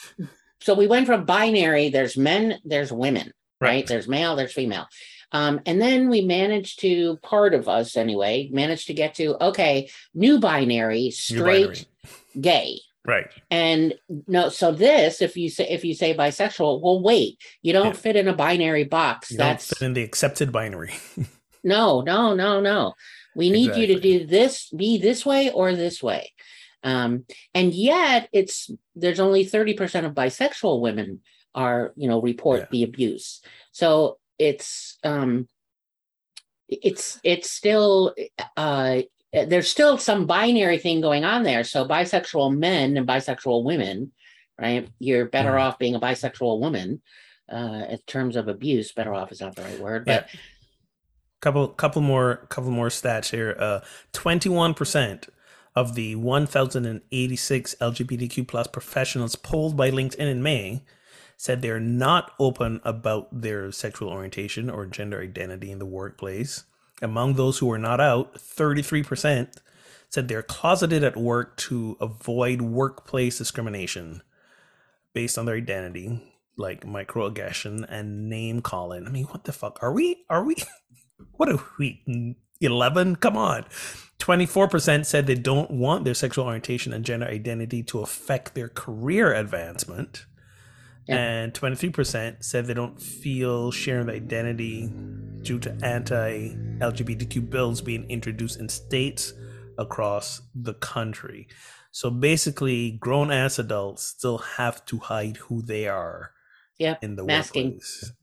So 0.61 0.73
we 0.73 0.87
went 0.87 1.05
from 1.05 1.25
binary. 1.25 1.89
There's 1.89 2.15
men. 2.15 2.59
There's 2.63 2.93
women. 2.93 3.33
right? 3.59 3.85
There's 3.85 4.07
male, 4.07 4.37
there's 4.37 4.53
female. 4.53 4.87
Um, 5.33 5.59
and 5.65 5.81
then 5.81 6.09
we 6.09 6.21
managed 6.21 6.79
to, 6.81 7.17
part 7.17 7.53
of 7.53 7.67
us 7.67 7.97
anyway, 7.97 8.49
managed 8.51 8.87
to 8.87 8.93
get 8.93 9.15
to, 9.15 9.43
okay, 9.43 9.89
new 10.13 10.39
binary, 10.39 11.05
New 11.05 11.11
straight, 11.11 11.65
binary. 11.65 11.87
gay. 12.39 12.79
right 13.05 13.27
And 13.51 13.95
no, 14.27 14.49
so 14.49 14.71
this, 14.71 15.21
if 15.21 15.35
you 15.35 15.49
say 15.49 15.67
if 15.69 15.83
you 15.83 15.93
say 15.95 16.15
bisexual, 16.15 16.81
well, 16.81 17.01
wait, 17.01 17.39
you 17.61 17.73
don't 17.73 17.95
Yeah. 17.95 18.01
fit 18.05 18.15
in 18.15 18.27
a 18.27 18.33
binary 18.35 18.83
box. 18.85 19.31
you 19.31 19.37
don't 19.37 19.47
That's 19.47 19.67
fit 19.67 19.81
in 19.85 19.93
the 19.93 20.03
accepted 20.03 20.51
binary 20.51 20.93
no, 21.63 22.01
no, 22.01 22.33
no, 22.35 22.61
no. 22.61 22.93
We 23.35 23.49
need 23.49 23.75
you 23.75 23.87
to 23.87 23.99
do 23.99 24.27
this, 24.27 24.69
be 24.69 24.97
this 24.99 25.25
way 25.25 25.49
or 25.49 25.75
this 25.75 26.03
way. 26.03 26.31
Um, 26.83 27.25
and 27.55 27.73
yet 27.73 28.29
it's 28.31 28.69
there's 28.95 29.19
only 29.19 29.45
30% 29.45 30.05
of 30.05 30.13
bisexual 30.13 30.81
women 30.81 31.21
are, 31.55 31.93
you 31.95 32.07
know, 32.07 32.21
report 32.21 32.59
Yeah. 32.61 32.67
the 32.71 32.83
abuse. 32.83 33.41
So 33.71 34.19
it's 34.39 34.97
um 35.03 35.47
it's 36.67 37.19
it's 37.23 37.49
still 37.51 38.13
uh 38.57 39.01
there's 39.31 39.67
still 39.67 39.97
some 39.97 40.25
binary 40.27 40.77
thing 40.77 41.01
going 41.01 41.23
on 41.25 41.43
there. 41.43 41.63
So 41.63 41.85
bisexual 41.87 42.55
men 42.57 42.97
and 42.97 43.07
bisexual 43.07 43.63
women, 43.63 44.11
right? 44.59 44.87
You're 44.99 45.25
better 45.25 45.51
Mhm. 45.53 45.61
off 45.61 45.79
being 45.79 45.95
a 45.95 45.99
bisexual 45.99 46.59
woman. 46.59 47.01
Uh, 47.51 47.85
in 47.89 47.97
terms 48.07 48.35
of 48.37 48.47
abuse, 48.47 48.93
better 48.93 49.13
off 49.13 49.31
is 49.31 49.41
not 49.41 49.55
the 49.55 49.61
right 49.63 49.79
word, 49.79 50.05
but 50.05 50.27
couple 51.41 51.67
couple 51.67 52.01
more 52.01 52.47
couple 52.49 52.71
more 52.71 52.87
stats 52.87 53.31
here 53.31 53.53
uh 53.59 53.81
21% 54.13 55.27
of 55.75 55.93
the 55.93 56.15
1086 56.15 57.75
lgbtq 57.81 58.47
plus 58.47 58.67
professionals 58.67 59.35
polled 59.35 59.75
by 59.75 59.91
linkedin 59.91 60.19
in 60.19 60.41
may 60.41 60.83
said 61.37 61.61
they're 61.61 61.79
not 61.79 62.31
open 62.39 62.79
about 62.83 63.41
their 63.41 63.71
sexual 63.71 64.09
orientation 64.09 64.69
or 64.69 64.85
gender 64.85 65.21
identity 65.21 65.71
in 65.71 65.79
the 65.79 65.85
workplace. 65.85 66.63
Among 67.01 67.33
those 67.33 67.57
who 67.57 67.71
are 67.71 67.79
not 67.79 67.99
out 67.99 68.35
33% 68.35 69.57
said 70.09 70.27
they're 70.27 70.43
closeted 70.43 71.03
at 71.03 71.17
work 71.17 71.57
to 71.57 71.97
avoid 71.99 72.61
workplace 72.61 73.37
discrimination 73.37 74.21
based 75.13 75.37
on 75.37 75.45
their 75.45 75.55
identity 75.55 76.21
like 76.55 76.85
microaggression 76.85 77.85
and 77.89 78.29
name 78.29 78.61
calling. 78.61 79.07
I 79.07 79.09
mean 79.09 79.25
what 79.25 79.45
the 79.45 79.53
fuck? 79.53 79.79
Are 79.81 79.91
we 79.91 80.23
are 80.29 80.43
we 80.43 80.55
what 81.33 81.49
are 81.49 81.59
we 81.79 82.35
11 82.61 83.17
come 83.17 83.37
on. 83.37 83.65
24% 84.19 85.05
said 85.05 85.27
they 85.27 85.35
don't 85.35 85.69
want 85.71 86.05
their 86.05 86.13
sexual 86.13 86.45
orientation 86.45 86.93
and 86.93 87.03
gender 87.03 87.25
identity 87.25 87.83
to 87.83 87.99
affect 87.99 88.55
their 88.55 88.69
career 88.69 89.33
advancement 89.33 90.25
Yeah. 91.07 91.17
and 91.17 91.53
23% 91.53 92.43
said 92.43 92.65
they 92.65 92.73
don't 92.73 92.99
feel 93.01 93.71
sharing 93.71 94.09
identity 94.09 94.89
due 95.41 95.59
to 95.59 95.71
anti-lgbtq 95.83 97.49
bills 97.49 97.81
being 97.81 98.09
introduced 98.09 98.59
in 98.59 98.69
states 98.69 99.33
across 99.77 100.41
the 100.55 100.73
country 100.75 101.47
so 101.91 102.09
basically 102.09 102.91
grown 102.91 103.31
ass 103.31 103.59
adults 103.59 104.03
still 104.03 104.37
have 104.37 104.85
to 104.85 104.97
hide 104.99 105.37
who 105.37 105.61
they 105.61 105.87
are 105.87 106.31
Yep, 106.79 107.03
in 107.03 107.15
the 107.15 107.23
masking. 107.23 107.71
workplace 107.73 108.13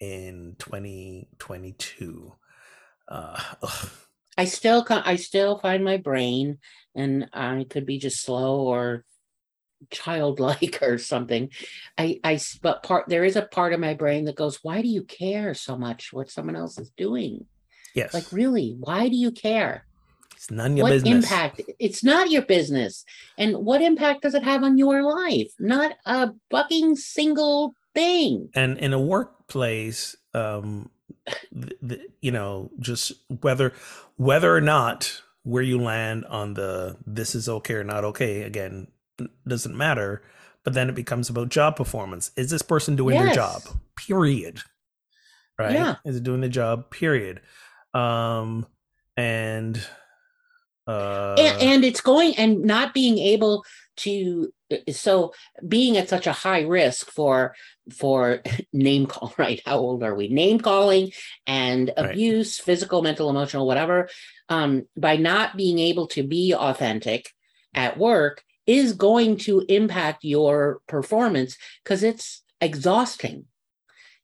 in 0.00 0.56
2022 0.58 2.32
uh. 3.08 3.40
I 4.38 4.46
still 4.46 4.84
I 4.88 5.16
still 5.16 5.58
find 5.58 5.84
my 5.84 5.98
brain, 5.98 6.58
and 6.94 7.28
I 7.34 7.66
could 7.68 7.84
be 7.84 7.98
just 7.98 8.22
slow 8.22 8.60
or 8.62 9.04
childlike 9.90 10.78
or 10.82 10.98
something. 10.98 11.50
I, 11.98 12.20
I, 12.24 12.40
but 12.62 12.82
part 12.82 13.08
there 13.08 13.24
is 13.24 13.36
a 13.36 13.42
part 13.42 13.72
of 13.72 13.80
my 13.80 13.94
brain 13.94 14.24
that 14.26 14.36
goes, 14.36 14.58
why 14.62 14.82
do 14.82 14.88
you 14.88 15.04
care 15.04 15.54
so 15.54 15.76
much 15.76 16.12
what 16.12 16.30
someone 16.30 16.56
else 16.56 16.78
is 16.78 16.90
doing? 16.96 17.46
yes 17.94 18.14
Like 18.14 18.32
really, 18.32 18.76
why 18.78 19.08
do 19.08 19.16
you 19.16 19.30
care? 19.30 19.84
it's 20.42 20.50
none 20.50 20.72
of 20.72 20.76
your 20.76 20.84
what 20.84 20.90
business 20.90 21.24
impact? 21.24 21.62
It's 21.78 22.02
not 22.02 22.30
your 22.30 22.42
business, 22.42 23.04
and 23.38 23.56
what 23.58 23.80
impact 23.80 24.22
does 24.22 24.34
it 24.34 24.42
have 24.42 24.64
on 24.64 24.76
your 24.76 25.02
life? 25.02 25.52
Not 25.60 25.92
a 26.04 26.30
fucking 26.50 26.96
single 26.96 27.74
thing. 27.94 28.48
and 28.54 28.78
in 28.78 28.92
a 28.92 29.00
workplace 29.00 30.16
um 30.34 30.90
you 32.20 32.30
know 32.32 32.70
just 32.80 33.12
whether 33.42 33.72
whether 34.16 34.54
or 34.54 34.60
not 34.60 35.22
where 35.44 35.62
you 35.62 35.78
land 35.78 36.24
on 36.24 36.54
the 36.54 36.96
this 37.06 37.34
is 37.34 37.48
okay 37.48 37.74
or 37.74 37.84
not 37.84 38.04
okay 38.04 38.42
again 38.42 38.88
doesn't 39.46 39.76
matter 39.76 40.22
but 40.64 40.74
then 40.74 40.88
it 40.88 40.94
becomes 40.94 41.28
about 41.28 41.48
job 41.48 41.76
performance. 41.76 42.30
Is 42.36 42.50
this 42.50 42.62
person 42.62 42.96
doing 42.96 43.14
yes. 43.14 43.24
their 43.24 43.34
job? 43.34 43.62
Period. 43.96 44.60
Right? 45.58 45.72
Yeah. 45.72 45.96
is 46.04 46.16
it 46.16 46.22
doing 46.22 46.40
the 46.40 46.48
job? 46.48 46.90
Period. 46.90 47.40
Um 47.94 48.66
and 49.16 49.84
uh 50.86 51.34
and, 51.38 51.62
and 51.62 51.84
it's 51.84 52.00
going 52.00 52.34
and 52.36 52.64
not 52.64 52.94
being 52.94 53.18
able 53.18 53.64
to 53.98 54.52
so 54.90 55.34
being 55.68 55.98
at 55.98 56.08
such 56.08 56.26
a 56.26 56.32
high 56.32 56.62
risk 56.62 57.10
for 57.10 57.54
for 57.92 58.40
name 58.72 59.06
call 59.06 59.34
right? 59.38 59.60
How 59.66 59.78
old 59.78 60.02
are 60.02 60.14
we? 60.14 60.28
Name 60.28 60.60
calling 60.60 61.12
and 61.46 61.92
abuse 61.96 62.58
right. 62.58 62.64
physical 62.64 63.02
mental 63.02 63.28
emotional 63.28 63.66
whatever 63.66 64.08
um, 64.48 64.86
by 64.96 65.16
not 65.16 65.56
being 65.56 65.78
able 65.78 66.06
to 66.08 66.22
be 66.22 66.54
authentic 66.54 67.30
at 67.74 67.98
work 67.98 68.42
is 68.66 68.92
going 68.92 69.36
to 69.36 69.60
impact 69.68 70.24
your 70.24 70.80
performance 70.86 71.56
because 71.82 72.02
it's 72.02 72.42
exhausting 72.60 73.44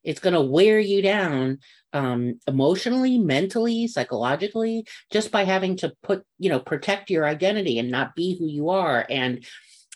it's 0.05 0.20
going 0.20 0.35
to 0.35 0.40
wear 0.40 0.79
you 0.79 1.03
down 1.03 1.59
um, 1.92 2.38
emotionally 2.46 3.18
mentally 3.18 3.87
psychologically 3.87 4.87
just 5.11 5.31
by 5.31 5.44
having 5.44 5.77
to 5.77 5.92
put 6.03 6.24
you 6.38 6.51
know 6.51 6.61
protect 6.61 7.11
your 7.11 7.27
identity 7.27 7.79
and 7.79 7.90
not 7.90 8.14
be 8.14 8.37
who 8.38 8.46
you 8.46 8.68
are 8.68 9.07
and 9.09 9.44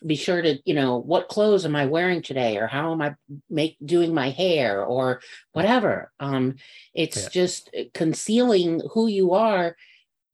be 0.04 0.16
sure 0.16 0.42
to 0.42 0.58
you 0.64 0.74
know 0.74 0.98
what 0.98 1.28
clothes 1.28 1.64
am 1.64 1.76
i 1.76 1.86
wearing 1.86 2.22
today 2.22 2.56
or 2.56 2.66
how 2.66 2.92
am 2.92 3.02
i 3.02 3.14
make 3.48 3.76
doing 3.84 4.14
my 4.14 4.30
hair 4.30 4.84
or 4.84 5.20
whatever 5.52 6.10
um 6.18 6.56
it's 6.94 7.24
yeah. 7.24 7.28
just 7.28 7.70
uh, 7.78 7.82
concealing 7.94 8.80
who 8.92 9.06
you 9.06 9.32
are 9.32 9.76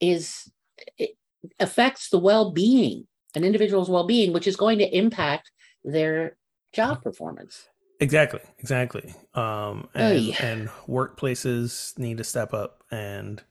is 0.01 0.51
it 0.97 1.17
affects 1.59 2.09
the 2.09 2.19
well-being 2.19 3.07
an 3.39 3.45
individual's 3.45 3.89
well-being 3.89 4.33
which 4.33 4.47
is 4.47 4.57
going 4.57 4.79
to 4.79 4.97
impact 4.97 5.51
their 5.85 6.37
job 6.73 7.03
performance 7.03 7.69
exactly 8.01 8.41
exactly 8.59 9.15
um 9.35 9.89
and, 9.95 10.41
and 10.41 10.69
workplaces 10.87 11.97
need 11.99 12.19
to 12.19 12.25
step 12.25 12.53
up 12.53 12.83
and 12.91 13.43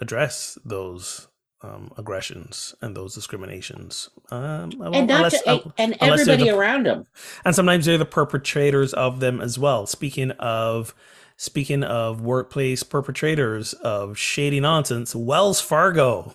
address 0.00 0.58
those 0.64 1.28
um, 1.62 1.92
aggressions 1.96 2.74
and 2.82 2.96
those 2.96 3.14
discriminations. 3.14 4.10
Um, 4.30 4.72
and 4.80 5.10
unless, 5.10 5.42
to, 5.42 5.50
uh, 5.50 5.70
and 5.78 5.96
everybody 6.00 6.44
the, 6.44 6.56
around 6.56 6.86
them. 6.86 7.06
And 7.44 7.54
sometimes 7.54 7.86
they're 7.86 7.98
the 7.98 8.04
perpetrators 8.04 8.92
of 8.94 9.20
them 9.20 9.40
as 9.40 9.58
well. 9.58 9.86
Speaking 9.86 10.32
of 10.32 10.94
speaking 11.36 11.82
of 11.82 12.20
workplace 12.20 12.82
perpetrators 12.82 13.72
of 13.74 14.16
shady 14.18 14.60
nonsense, 14.60 15.14
Wells 15.14 15.60
Fargo. 15.60 16.34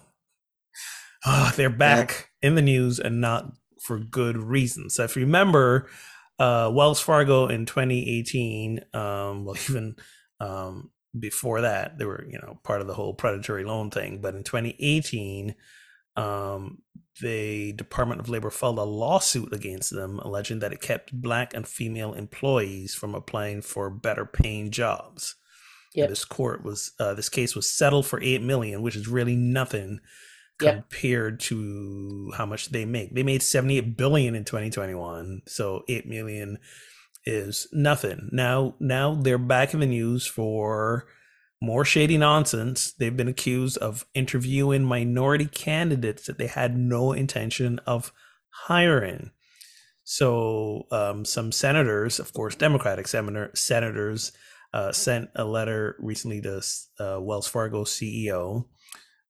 Oh, 1.25 1.51
they're 1.55 1.69
back 1.69 2.29
yeah. 2.41 2.49
in 2.49 2.55
the 2.55 2.62
news 2.62 2.99
and 2.99 3.21
not 3.21 3.51
for 3.79 3.99
good 3.99 4.38
reasons. 4.38 4.95
So 4.95 5.03
if 5.03 5.15
you 5.15 5.23
remember, 5.23 5.89
uh, 6.39 6.71
Wells 6.73 6.99
Fargo 6.99 7.47
in 7.47 7.65
2018, 7.65 8.81
um, 8.93 9.45
well, 9.45 9.55
even 9.69 9.95
um, 10.39 10.91
before 11.17 11.62
that 11.62 11.97
they 11.97 12.05
were 12.05 12.25
you 12.29 12.39
know 12.39 12.60
part 12.63 12.81
of 12.81 12.88
the 12.88 12.93
whole 12.93 13.13
predatory 13.13 13.65
loan 13.65 13.89
thing 13.89 14.19
but 14.21 14.34
in 14.36 14.43
2018 14.43 15.55
um, 16.17 16.79
the 17.21 17.73
department 17.73 18.21
of 18.21 18.29
labor 18.29 18.49
filed 18.49 18.77
a 18.77 18.84
lawsuit 18.84 19.53
against 19.53 19.91
them 19.91 20.19
alleging 20.19 20.60
that 20.60 20.73
it 20.73 20.81
kept 20.81 21.12
black 21.13 21.53
and 21.53 21.67
female 21.67 22.13
employees 22.13 22.95
from 22.95 23.13
applying 23.13 23.62
for 23.62 23.89
better 23.89 24.25
paying 24.25 24.71
jobs 24.71 25.36
yep. 25.93 26.07
this 26.07 26.23
court 26.23 26.63
was 26.63 26.93
uh, 26.99 27.13
this 27.13 27.29
case 27.29 27.55
was 27.55 27.69
settled 27.69 28.05
for 28.05 28.21
8 28.21 28.41
million 28.41 28.81
which 28.81 28.95
is 28.95 29.07
really 29.07 29.36
nothing 29.36 29.99
compared 30.62 31.34
yep. 31.34 31.39
to 31.39 32.32
how 32.38 32.45
much 32.45 32.69
they 32.69 32.86
make 32.86 33.13
they 33.13 33.24
made 33.24 33.41
78 33.41 33.97
billion 33.97 34.36
in 34.36 34.43
2021 34.43 35.41
so 35.45 35.84
8 35.89 36.08
million 36.08 36.58
is 37.26 37.67
nothing. 37.71 38.30
Now 38.32 38.76
now 38.80 39.15
they're 39.15 39.38
back 39.38 39.74
in 39.74 39.80
the 39.80 39.86
news 39.86 40.26
for 40.26 41.08
more 41.62 41.86
shady 41.86 42.17
nonsense. 42.17 42.93
They've 42.93 43.15
been 43.15 43.28
accused 43.28 43.78
of 43.78 44.06
interviewing 44.13 44.84
minority 44.84 45.45
candidates 45.45 46.26
that 46.26 46.38
they 46.38 46.47
had 46.47 46.76
no 46.76 47.13
intention 47.13 47.80
of 47.86 48.12
hiring. 48.50 49.32
So 50.04 50.88
um, 50.91 51.24
some 51.24 51.52
senators, 51.52 52.19
of 52.19 52.34
course, 52.34 52.56
Democratic 52.56 53.08
senator, 53.08 53.52
senators, 53.54 54.32
uh, 54.74 54.91
sent 54.91 55.30
a 55.36 55.45
letter 55.45 55.95
recently 56.00 56.41
to 56.41 56.62
uh, 57.00 57.19
Wells 57.21 57.47
Fargo 57.47 57.84
CEO 57.84 58.65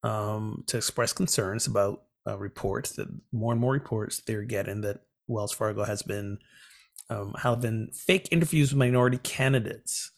um, 0.03 0.63
to 0.67 0.77
express 0.77 1.13
concerns 1.13 1.67
about 1.67 2.03
uh, 2.27 2.37
reports 2.37 2.91
that 2.93 3.07
more 3.31 3.51
and 3.51 3.61
more 3.61 3.73
reports 3.73 4.21
they're 4.25 4.43
getting 4.43 4.81
that 4.81 5.01
Wells 5.27 5.51
Fargo 5.51 5.83
has 5.83 6.01
been 6.01 6.37
um, 7.09 7.33
have 7.41 7.65
fake 7.93 8.29
interviews 8.31 8.71
with 8.71 8.79
minority 8.79 9.17
candidates. 9.17 10.11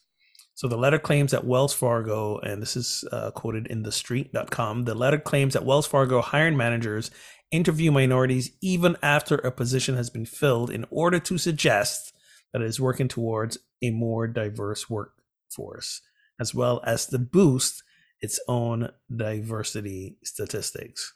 So 0.56 0.68
the 0.68 0.78
letter 0.78 1.00
claims 1.00 1.32
that 1.32 1.46
Wells 1.46 1.74
Fargo, 1.74 2.38
and 2.40 2.62
this 2.62 2.76
is 2.76 3.04
uh, 3.12 3.32
quoted 3.32 3.66
in 3.68 3.84
thestreet.com, 3.84 4.86
the 4.86 4.94
letter 4.94 5.18
claims 5.18 5.54
that 5.54 5.66
Wells 5.66 5.88
Fargo 5.88 6.22
hiring 6.22 6.56
managers 6.56 7.10
interview 7.52 7.92
minorities 7.92 8.52
even 8.62 8.96
after 9.02 9.36
a 9.36 9.52
position 9.52 9.96
has 9.96 10.10
been 10.10 10.26
filled 10.26 10.70
in 10.70 10.86
order 10.92 11.20
to 11.20 11.38
suggest 11.38 12.14
that 12.52 12.62
it 12.62 12.66
is 12.66 12.80
working 12.80 13.08
towards 13.08 13.58
a 13.82 13.90
more 13.90 14.28
diverse 14.28 14.90
workforce, 14.90 16.02
as 16.40 16.54
well 16.54 16.82
as 16.86 17.08
the 17.08 17.20
boost 17.20 17.84
its 18.24 18.40
own 18.48 18.90
diversity 19.16 20.18
statistics 20.24 21.14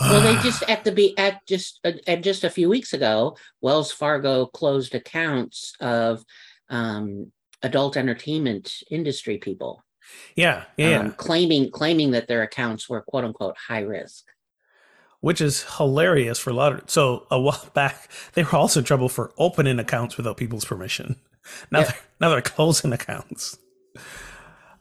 well, 0.00 0.20
they 0.20 0.40
just 0.42 0.62
at 0.64 0.84
the 0.84 0.92
be 0.92 1.16
at 1.18 1.46
just 1.46 1.80
uh, 1.84 1.92
at 2.06 2.22
just 2.22 2.44
a 2.44 2.50
few 2.50 2.68
weeks 2.68 2.92
ago, 2.92 3.36
Wells 3.60 3.92
Fargo 3.92 4.46
closed 4.46 4.94
accounts 4.94 5.74
of 5.80 6.24
um, 6.68 7.32
adult 7.62 7.96
entertainment 7.96 8.72
industry 8.90 9.38
people. 9.38 9.84
Yeah, 10.36 10.64
yeah, 10.76 10.98
um, 10.98 11.12
claiming 11.12 11.70
claiming 11.70 12.10
that 12.12 12.28
their 12.28 12.42
accounts 12.42 12.88
were 12.88 13.02
quote 13.02 13.24
unquote 13.24 13.56
high 13.56 13.80
risk. 13.80 14.24
Which 15.20 15.40
is 15.40 15.64
hilarious 15.78 16.38
for 16.38 16.50
a 16.50 16.54
lot 16.54 16.72
of. 16.72 16.90
So 16.90 17.26
a 17.30 17.40
while 17.40 17.70
back, 17.74 18.10
they 18.34 18.42
were 18.42 18.56
also 18.56 18.80
in 18.80 18.84
trouble 18.84 19.08
for 19.08 19.32
opening 19.38 19.78
accounts 19.78 20.16
without 20.16 20.36
people's 20.36 20.66
permission. 20.66 21.16
Now, 21.70 21.80
yeah. 21.80 21.84
they're, 21.84 22.00
now 22.20 22.28
they're 22.30 22.42
closing 22.42 22.92
accounts. 22.92 23.58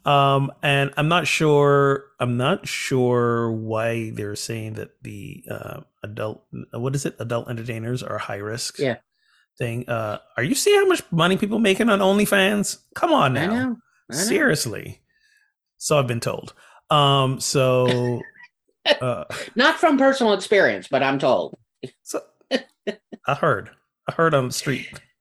Um, 0.06 0.52
and 0.62 0.92
I'm 0.98 1.08
not 1.08 1.28
sure. 1.28 2.06
I'm 2.20 2.38
not 2.38 2.68
sure 2.68 3.52
why 3.52 4.12
they're 4.12 4.36
saying 4.36 4.74
that 4.74 4.92
the 5.02 5.44
uh, 5.50 5.82
adult, 6.04 6.44
what 6.72 6.96
is 6.96 7.06
it, 7.06 7.16
adult 7.20 7.50
entertainers 7.50 8.04
are 8.04 8.18
high 8.18 8.38
risk. 8.38 8.80
Yeah. 8.80 8.98
Thing. 9.58 9.88
Uh, 9.88 10.18
are 10.36 10.44
you 10.44 10.56
seeing 10.56 10.80
how 10.80 10.88
much 10.88 11.04
money 11.12 11.38
people 11.38 11.60
making 11.60 11.89
on 11.89 12.00
OnlyFans? 12.00 12.80
Come 12.96 13.13
on 13.13 13.34
now. 13.34 13.44
I 13.44 13.48
know. 13.48 13.78
I 14.12 14.16
know. 14.16 14.20
Seriously. 14.20 15.02
So 15.78 16.00
I've 16.00 16.08
been 16.08 16.20
told. 16.20 16.54
Um. 16.89 17.39
So. 17.39 18.22
uh, 19.02 19.24
not 19.56 19.78
from 19.78 19.98
personal 19.98 20.34
experience, 20.34 20.88
but 20.89 21.04
I'm 21.04 21.20
told. 21.20 21.56
So, 22.02 22.22
I 23.28 23.34
heard. 23.36 23.70
I 24.10 24.13
heard 24.13 24.34
on 24.34 24.48
the 24.48 24.54
street. 24.54 24.89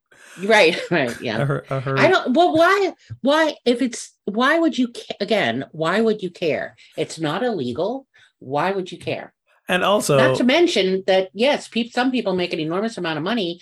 Right, 0.45 0.79
right, 0.91 1.21
yeah. 1.21 1.43
I, 1.71 1.81
heard. 1.81 1.99
I 1.99 2.09
don't. 2.09 2.35
Well, 2.35 2.57
why? 2.57 2.93
Why? 3.21 3.57
If 3.65 3.83
it's 3.83 4.13
why 4.25 4.59
would 4.59 4.79
you 4.79 4.93
again? 5.21 5.65
Why 5.73 6.01
would 6.01 6.23
you 6.23 6.31
care? 6.31 6.77
It's 6.97 7.19
not 7.19 7.43
illegal. 7.43 8.07
Why 8.39 8.73
would 8.73 8.91
you 8.91 8.99
care? 8.99 9.35
And 9.69 9.85
also, 9.85 10.17
not 10.17 10.37
to 10.39 10.45
mention 10.45 11.05
that 11.07 11.31
yes, 11.33 11.69
pe- 11.69 11.91
some 11.91 12.11
people 12.11 12.35
make 12.35 12.53
an 12.53 12.61
enormous 12.61 12.99
amount 12.99 13.19
of 13.19 13.25
money. 13.25 13.61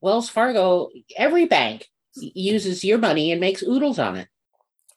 Wells 0.00 0.28
Fargo, 0.28 0.90
every 1.16 1.46
bank 1.46 1.88
uses 2.14 2.84
your 2.84 2.98
money 2.98 3.32
and 3.32 3.40
makes 3.40 3.62
oodles 3.62 3.98
on 3.98 4.16
it. 4.16 4.28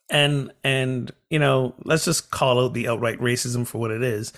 And 0.10 0.52
and 0.64 1.12
you 1.30 1.40
know, 1.40 1.74
let's 1.84 2.06
just 2.06 2.32
call 2.32 2.64
out 2.64 2.74
the 2.74 2.88
outright 2.88 3.20
racism 3.20 3.66
for 3.66 3.78
what 3.80 3.92
it 3.92 4.04
is. 4.04 4.34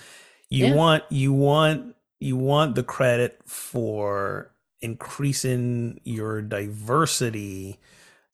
You 0.49 0.67
yeah. 0.67 0.75
want 0.75 1.03
you 1.09 1.33
want 1.33 1.95
you 2.19 2.37
want 2.37 2.75
the 2.75 2.83
credit 2.83 3.39
for 3.45 4.52
increasing 4.83 5.99
your 6.03 6.41
diversity 6.41 7.79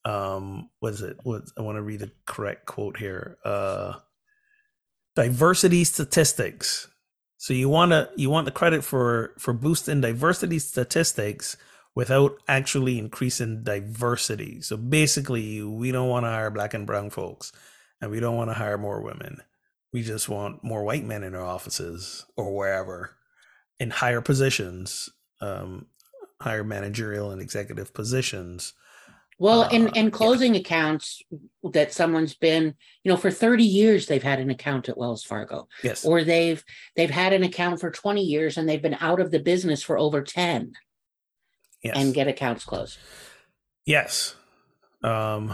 um 0.06 0.70
what 0.80 0.94
is 0.94 1.02
it? 1.02 1.18
What 1.24 1.44
i 1.58 1.62
want 1.62 1.78
to 1.78 1.82
read 1.82 2.00
the 2.00 2.12
correct 2.26 2.66
quote 2.66 2.98
here 2.98 3.38
uh 3.46 3.94
diversity 5.16 5.84
statistics. 5.84 6.88
So 7.38 7.54
you 7.54 7.70
want 7.70 7.92
to 7.92 8.10
you 8.16 8.30
want 8.30 8.46
the 8.46 8.52
credit 8.52 8.84
for 8.84 9.34
for 9.38 9.54
boosting 9.54 10.02
diversity 10.02 10.60
statistics 10.60 11.58
without 11.96 12.38
actually 12.48 12.98
increasing 12.98 13.64
diversity. 13.64 14.62
So 14.62 14.78
basically 14.78 15.62
we 15.64 15.92
don't 15.92 16.10
want 16.10 16.26
to 16.26 16.30
hire 16.30 16.52
black 16.52 16.74
and 16.74 16.88
brown 16.88 17.10
folks 17.10 17.52
and 18.02 18.12
we 18.12 18.22
don't 18.22 18.38
want 18.38 18.50
to 18.50 18.54
hire 18.54 18.78
more 18.78 19.02
women. 19.02 19.42
We 19.92 20.04
just 20.04 20.30
want 20.30 20.64
more 20.64 20.84
white 20.84 21.04
men 21.04 21.24
in 21.24 21.36
our 21.36 21.46
offices 21.46 22.26
or 22.38 22.56
wherever 22.56 23.16
in 23.80 23.90
higher 23.90 24.22
positions 24.22 25.10
um 25.42 25.88
higher 26.41 26.63
managerial 26.63 27.32
and 27.32 27.41
executive 27.41 27.93
positions 27.93 28.73
Well, 29.39 29.62
Uh, 29.63 29.69
and 29.71 29.86
and 29.97 30.08
yeah. 30.08 30.10
closing 30.10 30.56
accounts 30.58 31.21
that 31.71 31.93
someone's 31.93 32.34
been, 32.34 32.75
you 33.04 33.12
know, 33.12 33.15
for 33.17 33.32
30 33.32 33.63
years 33.63 34.06
they've 34.08 34.21
had 34.23 34.39
an 34.39 34.49
account 34.49 34.89
at 34.89 34.97
Wells 34.97 35.23
Fargo, 35.23 35.67
Yes. 35.84 36.04
or 36.06 36.23
they've 36.25 36.62
they've 36.95 37.10
had 37.10 37.32
an 37.34 37.43
account 37.43 37.80
for 37.80 37.89
20 37.91 38.21
years 38.21 38.58
and 38.58 38.67
they've 38.67 38.82
been 38.82 38.97
out 38.99 39.19
of 39.21 39.32
the 39.32 39.39
business 39.39 39.82
for 39.82 39.97
over 39.97 40.21
10 40.21 40.73
yes. 41.84 41.95
and 41.95 42.13
get 42.13 42.28
accounts 42.28 42.65
closed. 42.65 42.97
Yes. 43.86 44.36
Um 45.04 45.54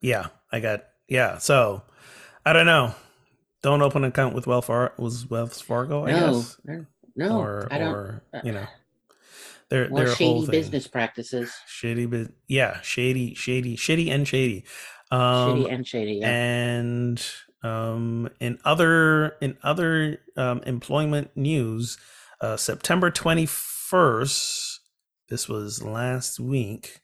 yeah, 0.00 0.28
I 0.52 0.60
got 0.60 0.84
yeah. 1.08 1.38
So 1.38 1.82
I 2.46 2.52
don't 2.52 2.66
know. 2.66 2.94
Don't 3.62 3.82
open 3.82 4.04
an 4.04 4.10
account 4.10 4.34
with 4.36 4.46
Wells 4.46 4.66
Fargo 4.66 4.94
was 5.02 5.28
Wells 5.28 5.60
Fargo, 5.60 6.06
I 6.06 6.12
no, 6.12 6.32
guess. 6.34 6.56
no, 7.16 7.38
or 7.40 7.66
I 7.72 7.78
don't. 7.78 7.92
or 7.94 8.22
you 8.44 8.52
know. 8.52 8.66
Their 9.70 9.88
more 9.88 10.04
their 10.04 10.08
shady 10.08 10.46
business 10.46 10.86
practices, 10.88 11.52
Shady 11.66 12.06
bit 12.06 12.32
yeah, 12.48 12.80
shady, 12.82 13.34
shady, 13.34 13.76
shady 13.76 14.10
and 14.10 14.26
shady. 14.28 14.64
Um 15.10 15.64
shady 15.64 15.68
and 15.70 15.86
shady. 15.88 16.12
Yeah. 16.14 16.30
and 16.30 17.26
um 17.62 18.30
in 18.40 18.58
other 18.64 19.36
in 19.40 19.58
other 19.62 20.18
um 20.36 20.62
employment 20.64 21.30
news, 21.36 21.98
uh 22.40 22.56
September 22.56 23.10
21st, 23.10 24.78
this 25.28 25.48
was 25.48 25.82
last 25.82 26.40
week, 26.40 27.00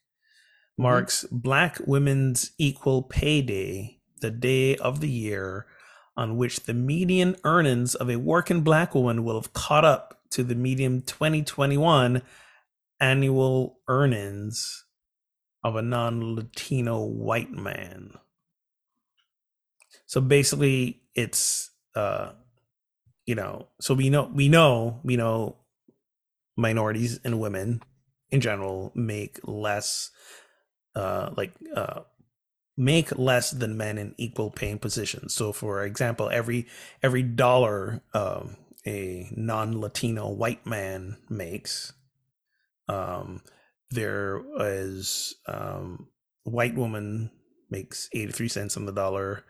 Mm-hmm. 0.80 0.82
marks 0.82 1.24
Black 1.30 1.78
Women's 1.86 2.52
Equal 2.58 3.02
Pay 3.02 3.42
Day, 3.42 4.00
the 4.20 4.30
day 4.30 4.76
of 4.76 5.00
the 5.00 5.08
year 5.10 5.66
on 6.16 6.36
which 6.36 6.60
the 6.62 6.74
median 6.74 7.36
earnings 7.44 7.94
of 7.94 8.10
a 8.10 8.16
working 8.16 8.62
black 8.62 8.94
woman 8.94 9.24
will 9.24 9.40
have 9.40 9.52
caught 9.52 9.84
up 9.84 10.20
to 10.30 10.42
the 10.44 10.54
median 10.54 11.02
2021 11.02 12.22
annual 13.04 13.80
earnings 13.86 14.86
of 15.62 15.76
a 15.76 15.82
non-Latino 15.82 17.04
white 17.04 17.52
man. 17.52 18.14
So 20.06 20.22
basically 20.22 21.02
it's 21.14 21.70
uh 21.94 22.32
you 23.26 23.34
know, 23.34 23.68
so 23.80 23.94
we 23.94 24.08
know 24.10 24.30
we 24.34 24.48
know 24.48 25.00
we 25.04 25.16
know 25.16 25.56
minorities 26.56 27.20
and 27.24 27.40
women 27.40 27.82
in 28.30 28.40
general 28.40 28.90
make 28.94 29.38
less 29.44 30.10
uh 30.96 31.30
like 31.36 31.52
uh 31.76 32.00
make 32.76 33.16
less 33.18 33.50
than 33.50 33.76
men 33.76 33.98
in 33.98 34.14
equal 34.18 34.50
paying 34.50 34.78
positions 34.78 35.32
so 35.32 35.52
for 35.52 35.84
example 35.84 36.28
every 36.30 36.66
every 37.02 37.22
dollar 37.22 38.02
um 38.14 38.56
a 38.86 39.28
non-latino 39.36 40.28
white 40.28 40.66
man 40.66 41.16
makes 41.28 41.92
um 42.88 43.42
there 43.90 44.42
is 44.58 45.34
um 45.46 46.08
white 46.44 46.74
woman 46.74 47.30
makes 47.70 48.08
83 48.12 48.48
cents 48.48 48.76
on 48.76 48.86
the 48.86 48.92
dollar 48.92 49.44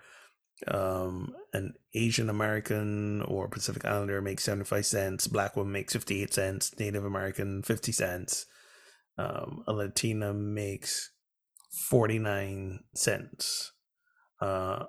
um 0.68 1.35
an 1.53 1.75
asian 1.94 2.31
american 2.31 3.23
or 3.23 3.49
pacific 3.49 3.85
islander 3.85 4.23
makes 4.23 4.44
75 4.44 4.87
cents 4.87 5.27
black 5.27 5.57
woman 5.57 5.73
makes 5.73 5.92
58 5.92 6.33
cents 6.33 6.79
native 6.79 7.05
american 7.05 7.62
50 7.62 7.92
cents 7.92 8.47
um 9.18 9.64
a 9.66 9.73
latina 9.73 10.33
makes 10.33 11.11
49 11.73 12.85
cents 12.94 13.73
uh 14.40 14.85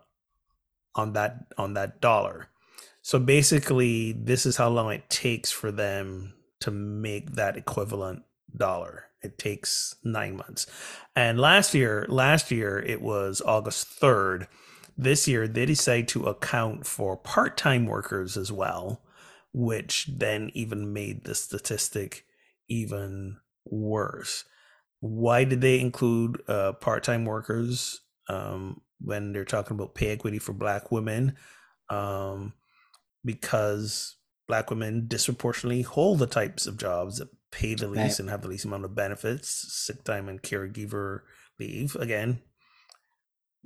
on 0.96 1.14
that 1.14 1.46
on 1.58 1.74
that 1.74 2.02
dollar. 2.02 2.48
So 3.02 3.20
basically 3.20 4.14
this 4.14 4.46
is 4.46 4.58
how 4.58 4.70
long 4.70 4.92
it 4.92 5.10
takes 5.10 5.52
for 5.52 5.72
them 5.72 6.34
to 6.62 6.72
make 6.72 7.34
that 7.34 7.58
equivalent 7.58 8.24
dollar 8.58 9.06
it 9.22 9.38
takes 9.40 9.96
9 10.04 10.38
months. 10.38 10.68
And 11.16 11.40
last 11.40 11.74
year 11.74 12.06
last 12.10 12.52
year 12.52 12.80
it 12.80 13.02
was 13.02 13.42
august 13.46 13.88
3rd 14.00 14.48
this 14.98 15.28
year 15.28 15.48
they 15.48 15.66
decided 15.66 16.08
to 16.10 16.26
account 16.26 16.86
for 16.86 17.18
part-time 17.18 17.86
workers 17.86 18.38
as 18.38 18.52
well 18.52 19.02
which 19.58 20.10
then 20.14 20.52
even 20.54 20.92
made 20.92 21.24
the 21.24 21.34
statistic 21.34 22.26
even 22.68 23.38
worse. 23.66 24.44
Why 25.00 25.46
did 25.46 25.62
they 25.62 25.80
include 25.80 26.42
uh, 26.50 26.74
part-time 26.74 27.24
workers 27.24 28.02
um, 28.28 28.82
when 29.00 29.32
they're 29.32 29.46
talking 29.46 29.76
about 29.76 29.96
pay 29.96 30.10
equity 30.10 30.40
for 30.40 30.52
black 30.52 30.92
women? 30.92 31.38
Um, 31.90 32.52
because 33.24 34.18
black 34.48 34.70
women 34.70 35.08
disproportionately 35.08 35.84
hold 35.84 36.20
the 36.20 36.28
types 36.28 36.68
of 36.68 36.78
jobs 36.78 37.20
that 37.20 37.30
pay 37.56 37.74
the 37.74 37.88
least 37.88 38.20
Right. 38.20 38.20
and 38.20 38.30
have 38.30 38.42
the 38.42 38.50
least 38.50 38.66
amount 38.66 38.84
of 38.84 38.94
benefits 38.94 39.48
sick 39.74 40.04
time 40.04 40.28
and 40.28 40.42
caregiver 40.42 41.22
leave 41.58 41.96
again 41.96 42.42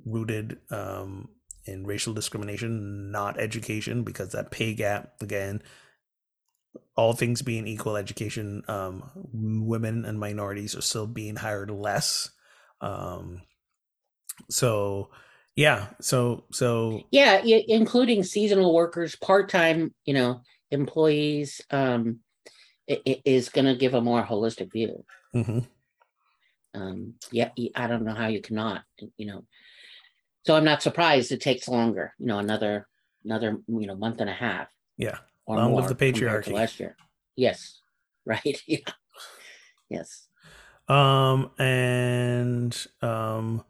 rooted 0.06 0.58
um, 0.70 1.28
in 1.64 1.84
racial 1.84 2.14
discrimination 2.14 3.10
not 3.10 3.38
education 3.40 4.04
because 4.04 4.30
that 4.30 4.52
pay 4.52 4.74
gap 4.74 5.14
again 5.20 5.60
all 6.94 7.14
things 7.14 7.42
being 7.42 7.66
equal 7.66 7.96
education 7.96 8.62
um 8.68 9.02
women 9.32 10.04
and 10.04 10.20
minorities 10.20 10.76
are 10.76 10.82
still 10.82 11.08
being 11.08 11.34
hired 11.34 11.70
less 11.70 12.30
um 12.80 13.42
so 14.48 15.10
yeah 15.56 15.88
so 16.00 16.44
so 16.52 17.02
yeah, 17.10 17.42
including 17.42 18.22
seasonal 18.22 18.72
workers, 18.72 19.16
part-time, 19.16 19.92
you 20.04 20.14
know, 20.14 20.40
employees, 20.70 21.60
um, 21.70 22.20
is 23.24 23.48
going 23.48 23.66
to 23.66 23.76
give 23.76 23.94
a 23.94 24.00
more 24.00 24.22
holistic 24.24 24.72
view. 24.72 25.04
mhm. 25.34 25.66
Um, 26.74 27.14
yeah, 27.32 27.50
I 27.74 27.86
don't 27.86 28.04
know 28.04 28.14
how 28.14 28.28
you 28.28 28.40
cannot, 28.40 28.82
you 29.16 29.26
know. 29.26 29.44
So 30.46 30.56
I'm 30.56 30.64
not 30.64 30.82
surprised 30.82 31.32
it 31.32 31.40
takes 31.40 31.68
longer, 31.68 32.14
you 32.18 32.26
know, 32.26 32.38
another 32.38 32.86
another 33.24 33.58
you 33.68 33.86
know 33.86 33.94
month 33.96 34.20
and 34.20 34.30
a 34.30 34.32
half 34.32 34.68
yeah 34.96 35.18
or 35.46 35.56
Long 35.56 35.74
live 35.74 35.88
the 35.88 35.94
patriarchy. 35.94 36.52
last 36.52 36.80
year. 36.80 36.96
Yes, 37.36 37.80
right. 38.24 38.62
Yeah. 38.66 38.78
Yes. 39.88 40.26
um 40.88 41.50
and 41.58 42.86
um 43.02 43.64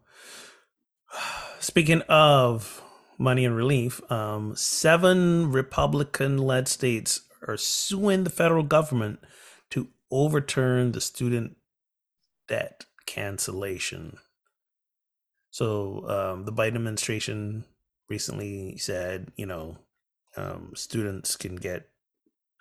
speaking 1.59 2.01
of 2.07 2.81
money 3.17 3.45
and 3.45 3.55
relief 3.55 4.01
um 4.11 4.55
seven 4.55 5.51
republican 5.51 6.37
led 6.37 6.67
states 6.67 7.21
are 7.47 7.57
suing 7.57 8.23
the 8.23 8.29
federal 8.29 8.63
government 8.63 9.19
to 9.71 9.89
overturn 10.09 10.91
the 10.91 11.01
student 11.01 11.57
debt 12.47 12.85
cancellation. 13.05 14.17
So 15.49 16.05
um 16.07 16.45
the 16.45 16.53
biden 16.53 16.75
administration 16.75 17.65
recently 18.09 18.77
said 18.77 19.31
you 19.35 19.45
know 19.45 19.77
um 20.37 20.71
students 20.75 21.35
can 21.35 21.55
get 21.55 21.89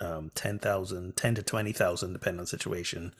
um 0.00 0.30
10,000 0.34 1.16
10 1.16 1.34
to 1.34 1.42
20,000 1.42 2.12
depending 2.12 2.40
on 2.40 2.46
situation 2.46 3.14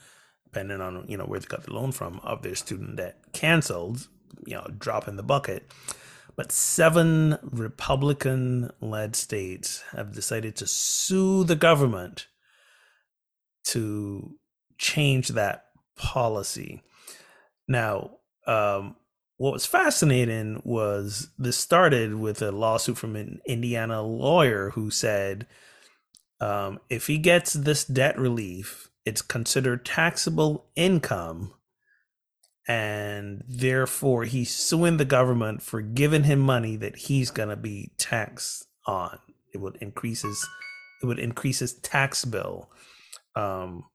depending 0.45 0.81
on 0.81 1.05
you 1.07 1.17
know 1.17 1.25
where 1.25 1.39
they 1.39 1.45
got 1.45 1.63
the 1.63 1.73
loan 1.73 1.91
from 1.91 2.19
of 2.23 2.41
their 2.41 2.55
student 2.55 2.95
debt 2.95 3.17
canceled 3.33 4.07
you 4.45 4.55
know 4.55 4.67
drop 4.77 5.07
in 5.07 5.15
the 5.15 5.23
bucket 5.23 5.71
but 6.35 6.51
seven 6.51 7.37
republican 7.43 8.71
led 8.79 9.15
states 9.15 9.83
have 9.91 10.13
decided 10.13 10.55
to 10.55 10.67
sue 10.67 11.43
the 11.43 11.55
government 11.55 12.27
to 13.63 14.35
change 14.77 15.29
that 15.29 15.65
policy. 15.95 16.81
Now 17.67 18.17
um 18.47 18.95
what 19.37 19.53
was 19.53 19.65
fascinating 19.65 20.61
was 20.63 21.29
this 21.37 21.57
started 21.57 22.13
with 22.13 22.41
a 22.41 22.51
lawsuit 22.51 22.97
from 22.97 23.15
an 23.15 23.41
indiana 23.45 24.01
lawyer 24.01 24.71
who 24.71 24.91
said 24.91 25.47
um, 26.41 26.79
if 26.89 27.05
he 27.05 27.19
gets 27.19 27.53
this 27.53 27.85
debt 27.85 28.17
relief, 28.17 28.89
it's 29.05 29.21
considered 29.21 29.85
taxable 29.85 30.65
income, 30.75 31.53
and 32.67 33.43
therefore 33.47 34.23
he's 34.25 34.53
suing 34.53 34.97
the 34.97 35.05
government 35.05 35.61
for 35.61 35.81
giving 35.81 36.23
him 36.23 36.39
money 36.39 36.75
that 36.77 36.95
he's 36.95 37.31
gonna 37.31 37.55
be 37.55 37.91
taxed 37.97 38.65
on. 38.85 39.17
It 39.53 39.59
would 39.59 39.77
increase 39.81 40.21
his, 40.21 40.47
it 41.01 41.05
would 41.05 41.19
increase 41.19 41.59
his 41.59 41.73
tax 41.79 42.23
bill. 42.25 42.69
Um, 43.35 43.85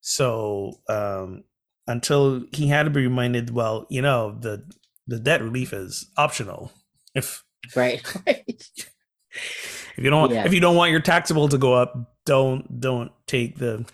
so 0.00 0.80
um, 0.88 1.44
until 1.86 2.44
he 2.52 2.68
had 2.68 2.84
to 2.84 2.90
be 2.90 3.02
reminded, 3.02 3.50
well, 3.50 3.86
you 3.90 4.02
know, 4.02 4.36
the 4.40 4.64
the 5.06 5.18
debt 5.18 5.42
relief 5.42 5.72
is 5.72 6.06
optional. 6.16 6.72
If 7.14 7.44
Right. 7.76 8.02
right. 8.26 8.44
if 8.48 9.98
you 9.98 10.10
don't 10.10 10.32
Yeah. 10.32 10.44
if 10.46 10.52
you 10.52 10.60
don't 10.60 10.74
want 10.76 10.90
your 10.90 11.00
taxable 11.00 11.48
to 11.48 11.58
go 11.58 11.74
up 11.74 11.94
don't 12.26 12.80
don't 12.80 13.12
take 13.26 13.58
the 13.58 13.86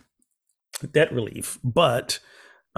debt 0.93 1.13
relief 1.13 1.59
but 1.63 2.19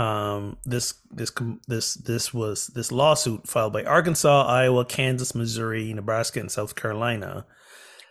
um 0.02 0.56
this 0.64 0.94
this 1.10 1.30
this 1.68 1.94
this 1.94 2.34
was 2.34 2.66
this 2.68 2.90
lawsuit 2.90 3.46
filed 3.46 3.72
by 3.72 3.84
arkansas 3.84 4.44
iowa 4.46 4.84
kansas 4.84 5.34
missouri 5.34 5.92
nebraska 5.92 6.40
and 6.40 6.50
south 6.50 6.74
carolina 6.74 7.46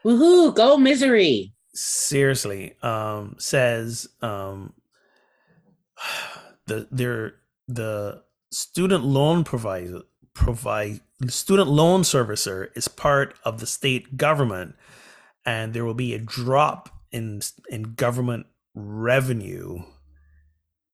Woohoo! 0.05 0.55
Go 0.55 0.77
misery. 0.77 1.53
seriously 1.73 2.75
um 2.81 3.35
says 3.37 4.07
um 4.21 4.73
the 6.67 6.87
their 6.91 7.33
the 7.67 8.23
student 8.51 9.03
loan 9.03 9.43
provider 9.43 10.01
provide 10.33 11.01
student 11.27 11.67
loan 11.67 12.01
servicer 12.01 12.69
is 12.75 12.87
part 12.87 13.35
of 13.43 13.59
the 13.59 13.67
state 13.67 14.15
government 14.17 14.75
and 15.45 15.73
there 15.73 15.83
will 15.83 15.93
be 15.93 16.13
a 16.13 16.19
drop 16.19 16.89
in 17.11 17.41
in 17.69 17.95
government 17.95 18.45
revenue 18.73 19.83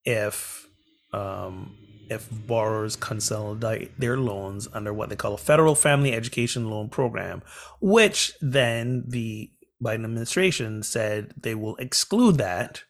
if 0.05 0.66
um, 1.13 1.77
if 2.09 2.27
borrowers 2.31 2.95
consolidate 2.95 3.99
their 3.99 4.17
loans 4.17 4.67
under 4.73 4.93
what 4.93 5.09
they 5.09 5.15
call 5.15 5.33
a 5.33 5.37
federal 5.37 5.75
family 5.75 6.13
education 6.13 6.69
loan 6.69 6.89
program, 6.89 7.41
which 7.81 8.33
then 8.41 9.03
the 9.07 9.51
Biden 9.83 10.05
administration 10.05 10.83
said 10.83 11.33
they 11.37 11.55
will 11.55 11.75
exclude 11.77 12.37
that, 12.37 12.83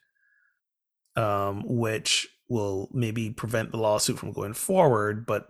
um, 1.15 1.63
which 1.65 2.28
will 2.47 2.89
maybe 2.93 3.30
prevent 3.30 3.72
the 3.72 3.78
lawsuit 3.78 4.20
from 4.20 4.32
going 4.32 4.53
forward. 4.53 5.26
But 5.26 5.47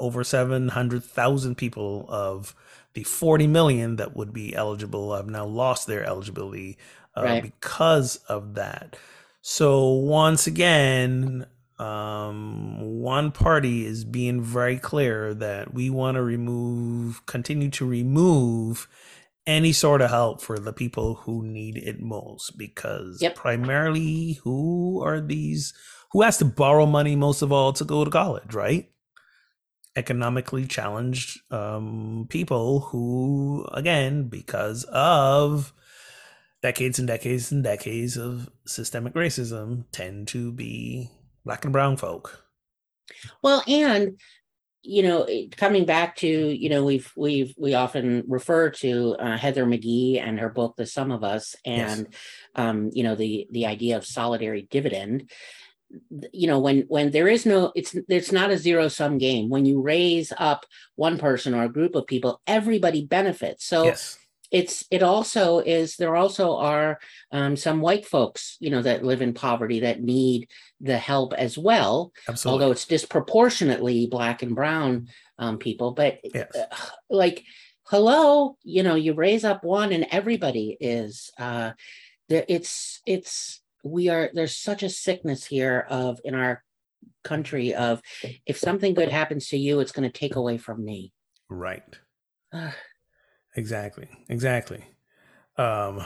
over 0.00 0.24
700,000 0.24 1.54
people 1.54 2.06
of 2.08 2.54
the 2.94 3.04
40 3.04 3.46
million 3.46 3.96
that 3.96 4.16
would 4.16 4.32
be 4.32 4.54
eligible 4.54 5.14
have 5.14 5.28
now 5.28 5.46
lost 5.46 5.86
their 5.86 6.04
eligibility 6.04 6.76
uh, 7.16 7.22
right. 7.22 7.42
because 7.42 8.16
of 8.28 8.54
that. 8.54 8.96
So 9.40 9.88
once 9.90 10.46
again, 10.46 11.46
um, 11.82 12.78
one 13.00 13.32
party 13.32 13.84
is 13.84 14.04
being 14.04 14.40
very 14.40 14.78
clear 14.78 15.34
that 15.34 15.74
we 15.74 15.90
want 15.90 16.14
to 16.14 16.22
remove, 16.22 17.26
continue 17.26 17.70
to 17.70 17.84
remove 17.84 18.88
any 19.48 19.72
sort 19.72 20.00
of 20.00 20.10
help 20.10 20.40
for 20.40 20.60
the 20.60 20.72
people 20.72 21.14
who 21.14 21.42
need 21.42 21.76
it 21.76 22.00
most 22.00 22.56
because 22.56 23.20
yep. 23.20 23.34
primarily 23.34 24.34
who 24.44 25.02
are 25.04 25.20
these 25.20 25.74
who 26.12 26.22
has 26.22 26.38
to 26.38 26.44
borrow 26.44 26.86
money 26.86 27.16
most 27.16 27.42
of 27.42 27.50
all 27.50 27.72
to 27.72 27.84
go 27.84 28.04
to 28.04 28.10
college 28.10 28.54
right 28.54 28.88
economically 29.96 30.64
challenged 30.64 31.40
um, 31.52 32.24
people 32.28 32.78
who 32.80 33.66
again 33.72 34.28
because 34.28 34.84
of 34.84 35.72
decades 36.62 37.00
and 37.00 37.08
decades 37.08 37.50
and 37.50 37.64
decades 37.64 38.16
of 38.16 38.48
systemic 38.64 39.14
racism 39.14 39.86
tend 39.90 40.28
to 40.28 40.52
be 40.52 41.10
black 41.44 41.64
and 41.64 41.72
brown 41.72 41.96
folk. 41.96 42.44
Well, 43.42 43.62
and 43.66 44.18
you 44.82 45.04
know, 45.04 45.28
coming 45.56 45.84
back 45.84 46.16
to 46.16 46.28
you 46.28 46.68
know, 46.68 46.84
we've 46.84 47.10
we've 47.16 47.54
we 47.56 47.74
often 47.74 48.24
refer 48.26 48.70
to 48.70 49.14
uh, 49.18 49.36
Heather 49.36 49.64
McGhee 49.64 50.20
and 50.20 50.40
her 50.40 50.48
book, 50.48 50.74
The 50.76 50.86
Sum 50.86 51.12
of 51.12 51.22
Us, 51.22 51.54
and 51.64 52.08
yes. 52.10 52.20
um, 52.56 52.90
you 52.92 53.04
know, 53.04 53.14
the 53.14 53.46
the 53.50 53.66
idea 53.66 53.96
of 53.96 54.04
solidarity 54.04 54.66
dividend. 54.70 55.30
You 56.32 56.46
know, 56.46 56.58
when 56.58 56.82
when 56.88 57.10
there 57.10 57.28
is 57.28 57.46
no, 57.46 57.70
it's 57.76 57.94
it's 58.08 58.32
not 58.32 58.50
a 58.50 58.58
zero 58.58 58.88
sum 58.88 59.18
game. 59.18 59.50
When 59.50 59.66
you 59.66 59.82
raise 59.82 60.32
up 60.36 60.64
one 60.96 61.18
person 61.18 61.54
or 61.54 61.64
a 61.64 61.72
group 61.72 61.94
of 61.94 62.06
people, 62.06 62.40
everybody 62.46 63.04
benefits. 63.04 63.64
So. 63.64 63.84
Yes 63.84 64.18
it's 64.52 64.84
it 64.90 65.02
also 65.02 65.58
is 65.60 65.96
there 65.96 66.14
also 66.14 66.56
are 66.56 67.00
um, 67.32 67.56
some 67.56 67.80
white 67.80 68.06
folks 68.06 68.56
you 68.60 68.70
know 68.70 68.82
that 68.82 69.02
live 69.02 69.22
in 69.22 69.32
poverty 69.32 69.80
that 69.80 70.02
need 70.02 70.48
the 70.80 70.98
help 70.98 71.32
as 71.32 71.56
well 71.58 72.12
Absolutely. 72.28 72.52
although 72.52 72.72
it's 72.72 72.84
disproportionately 72.84 74.06
black 74.06 74.42
and 74.42 74.54
brown 74.54 75.08
um, 75.38 75.58
people 75.58 75.92
but 75.92 76.18
yes. 76.22 76.54
uh, 76.54 76.76
like 77.10 77.44
hello 77.86 78.56
you 78.62 78.82
know 78.82 78.94
you 78.94 79.14
raise 79.14 79.44
up 79.44 79.64
one 79.64 79.90
and 79.92 80.06
everybody 80.10 80.76
is 80.78 81.30
uh 81.38 81.72
there 82.28 82.44
it's 82.48 83.00
it's 83.06 83.62
we 83.82 84.08
are 84.08 84.30
there's 84.34 84.56
such 84.56 84.82
a 84.82 84.88
sickness 84.88 85.44
here 85.44 85.86
of 85.88 86.20
in 86.24 86.34
our 86.34 86.62
country 87.24 87.74
of 87.74 88.00
if 88.46 88.56
something 88.58 88.94
good 88.94 89.08
happens 89.08 89.48
to 89.48 89.56
you 89.56 89.80
it's 89.80 89.92
going 89.92 90.08
to 90.08 90.18
take 90.18 90.36
away 90.36 90.58
from 90.58 90.84
me 90.84 91.12
right 91.48 91.98
Exactly. 93.54 94.08
Exactly. 94.28 94.84
Um, 95.56 96.04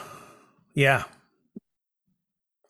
yeah. 0.74 1.04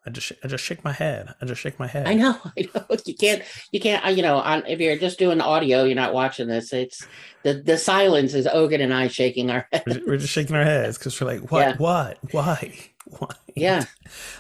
I 0.06 0.10
just 0.10 0.32
I 0.44 0.46
just 0.46 0.64
shake 0.64 0.84
my 0.84 0.92
head. 0.92 1.34
I 1.42 1.46
just 1.46 1.60
shake 1.60 1.80
my 1.80 1.88
head. 1.88 2.06
I 2.06 2.14
know. 2.14 2.38
I 2.58 2.68
know. 2.72 2.84
You 3.04 3.14
can't 3.14 3.42
you 3.72 3.80
can't 3.80 4.16
you 4.16 4.22
know 4.22 4.36
on 4.36 4.64
if 4.66 4.78
you're 4.78 4.96
just 4.96 5.18
doing 5.18 5.40
audio, 5.40 5.82
you're 5.82 5.96
not 5.96 6.14
watching 6.14 6.46
this. 6.46 6.72
It's 6.72 7.04
the 7.42 7.54
the 7.54 7.76
silence 7.76 8.32
is 8.32 8.46
Ogan 8.46 8.80
and 8.80 8.94
I 8.94 9.08
shaking 9.08 9.50
our 9.50 9.66
heads. 9.72 9.98
We're 10.06 10.16
just 10.16 10.32
shaking 10.32 10.54
our 10.54 10.64
heads 10.64 10.96
because 10.96 11.20
we're 11.20 11.26
like, 11.26 11.50
what, 11.50 11.60
yeah. 11.60 11.76
what, 11.76 12.18
why, 12.30 12.72
why? 13.18 13.34
Yeah. 13.56 13.84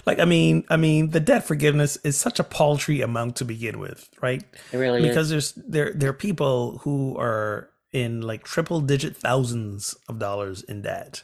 Like 0.06 0.20
I 0.20 0.24
mean, 0.24 0.64
I 0.70 0.76
mean, 0.76 1.10
the 1.10 1.20
debt 1.20 1.44
forgiveness 1.44 1.96
is 2.04 2.16
such 2.16 2.38
a 2.38 2.44
paltry 2.44 3.00
amount 3.00 3.34
to 3.36 3.44
begin 3.44 3.80
with, 3.80 4.08
right? 4.22 4.44
It 4.70 4.76
really 4.76 5.02
because 5.02 5.32
is. 5.32 5.52
there's 5.52 5.66
there 5.66 5.92
there 5.94 6.10
are 6.10 6.14
people 6.14 6.78
who 6.78 7.18
are 7.18 7.70
in 7.92 8.20
like 8.20 8.44
triple 8.44 8.80
digit 8.80 9.16
thousands 9.16 9.94
of 10.08 10.18
dollars 10.18 10.62
in 10.62 10.82
debt, 10.82 11.22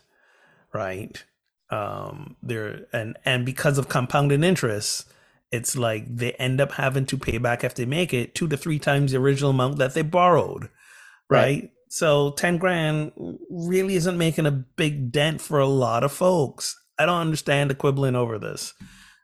right? 0.73 1.25
Um, 1.71 2.37
there 2.43 2.87
and 2.93 3.17
and 3.25 3.47
because 3.47 3.79
of 3.79 3.89
compounded 3.89 4.45
interest, 4.45 5.11
it's 5.51 5.77
like 5.77 6.05
they 6.15 6.33
end 6.33 6.61
up 6.61 6.73
having 6.73 7.07
to 7.07 7.19
pay 7.19 7.39
back 7.39 7.65
if 7.65 7.75
they 7.75 7.87
make 7.87 8.13
it 8.15 8.35
two 8.35 8.49
to 8.49 8.57
three 8.57 8.79
times 8.79 9.13
the 9.13 9.19
original 9.19 9.51
amount 9.51 9.79
that 9.79 9.95
they 9.95 10.03
borrowed, 10.03 10.69
right? 11.29 11.41
right? 11.41 11.71
So 11.89 12.33
ten 12.33 12.59
grand 12.59 13.13
really 13.51 13.97
isn't 13.97 14.19
making 14.19 14.47
a 14.47 14.51
big 14.51 15.13
dent 15.13 15.41
for 15.41 15.61
a 15.61 15.67
lot 15.67 16.05
of 16.05 16.13
folks. 16.13 16.79
I 16.99 17.07
don't 17.07 17.21
understand 17.21 17.71
the 17.71 17.75
quibbling 17.75 18.17
over 18.17 18.39
this. 18.39 18.75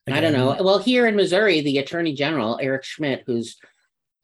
Again, 0.07 0.19
I 0.19 0.21
don't 0.21 0.33
know. 0.33 0.63
Well, 0.65 0.79
here 0.79 1.07
in 1.07 1.17
Missouri, 1.17 1.61
the 1.61 1.79
Attorney 1.79 2.15
General 2.15 2.59
Eric 2.63 2.85
Schmitt, 2.85 3.25
who's 3.27 3.59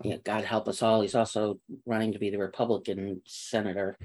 yeah, 0.05 0.17
God 0.23 0.45
help 0.45 0.69
us 0.69 0.83
all. 0.83 1.01
He's 1.01 1.15
also 1.15 1.59
running 1.87 2.13
to 2.13 2.19
be 2.19 2.31
the 2.31 2.39
Republican 2.39 3.23
senator 3.27 3.99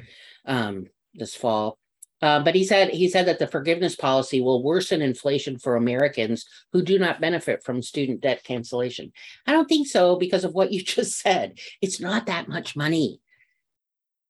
um, 0.46 0.88
this 1.14 1.36
fall. 1.36 1.78
Uh, 2.22 2.42
but 2.42 2.56
he 2.56 2.66
said 2.66 2.90
he 2.90 3.08
said 3.08 3.26
that 3.26 3.40
the 3.40 3.48
forgiveness 3.48 3.96
policy 3.96 4.42
will 4.42 4.64
worsen 4.64 5.02
inflation 5.02 5.58
for 5.58 5.76
Americans 5.76 6.46
who 6.74 6.82
do 6.82 7.00
not 7.00 7.22
benefit 7.22 7.64
from 7.64 7.82
student 7.82 8.22
debt 8.22 8.44
cancellation. 8.44 9.12
I 9.46 9.52
don't 9.52 9.68
think 9.68 9.88
so 9.88 10.18
because 10.18 10.44
of 10.44 10.54
what 10.54 10.72
you 10.72 10.82
just 10.84 11.20
said. 11.20 11.60
It's 11.82 12.00
not 12.00 12.26
that 12.26 12.48
much 12.48 12.76
money. 12.76 13.22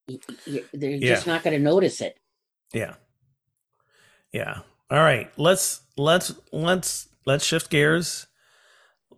They're 0.08 0.64
yeah. 0.74 1.14
just 1.14 1.28
not 1.28 1.44
going 1.44 1.56
to 1.56 1.64
notice 1.64 2.02
it. 2.02 2.20
Yeah. 2.74 2.96
Yeah. 4.32 4.60
All 4.90 5.00
right. 5.00 5.32
Let's 5.38 5.82
let's 5.98 6.34
let's 6.52 7.10
let's 7.26 7.46
shift 7.46 7.70
gears 7.70 8.28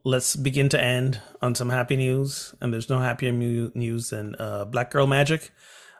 let's 0.03 0.35
begin 0.35 0.69
to 0.69 0.81
end 0.81 1.19
on 1.41 1.55
some 1.55 1.69
happy 1.69 1.95
news. 1.95 2.53
And 2.61 2.73
there's 2.73 2.89
no 2.89 2.99
happier 2.99 3.31
news 3.31 4.09
than 4.09 4.35
uh, 4.39 4.65
Black 4.65 4.91
Girl 4.91 5.07
Magic. 5.07 5.51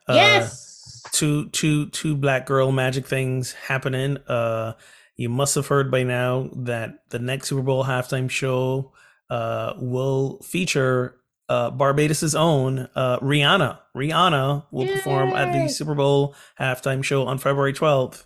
Uh, 0.07 0.13
yes. 0.13 1.03
Two, 1.11 1.49
two, 1.49 1.89
two 1.89 2.15
Black 2.15 2.45
Girl 2.45 2.71
Magic 2.71 3.05
things 3.05 3.53
happening. 3.53 4.17
Uh, 4.27 4.73
you 5.17 5.29
must 5.29 5.55
have 5.55 5.67
heard 5.67 5.91
by 5.91 6.03
now 6.03 6.49
that 6.55 7.09
the 7.09 7.19
next 7.19 7.49
Super 7.49 7.61
Bowl 7.61 7.83
halftime 7.83 8.29
show 8.29 8.91
uh, 9.29 9.73
will 9.77 10.41
feature 10.41 11.15
uh, 11.47 11.69
Barbados's 11.69 12.33
own 12.33 12.87
uh, 12.95 13.19
Rihanna. 13.19 13.77
Rihanna 13.95 14.65
will 14.71 14.85
Yay. 14.85 14.95
perform 14.95 15.29
at 15.33 15.51
the 15.51 15.69
Super 15.69 15.95
Bowl 15.95 16.33
halftime 16.59 17.03
show 17.03 17.27
on 17.27 17.37
February 17.37 17.73
12th 17.73 18.23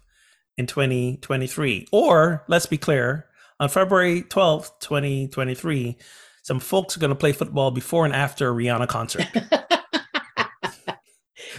in 0.57 0.67
2023. 0.67 1.87
Or 1.91 2.43
let's 2.47 2.65
be 2.65 2.77
clear, 2.77 3.25
on 3.59 3.69
February 3.69 4.23
12th, 4.23 4.79
2023, 4.79 5.97
some 6.43 6.59
folks 6.59 6.95
are 6.95 6.99
going 6.99 7.09
to 7.09 7.15
play 7.15 7.31
football 7.31 7.71
before 7.71 8.05
and 8.05 8.13
after 8.13 8.49
a 8.49 8.53
Rihanna 8.53 8.87
concert. 8.87 9.27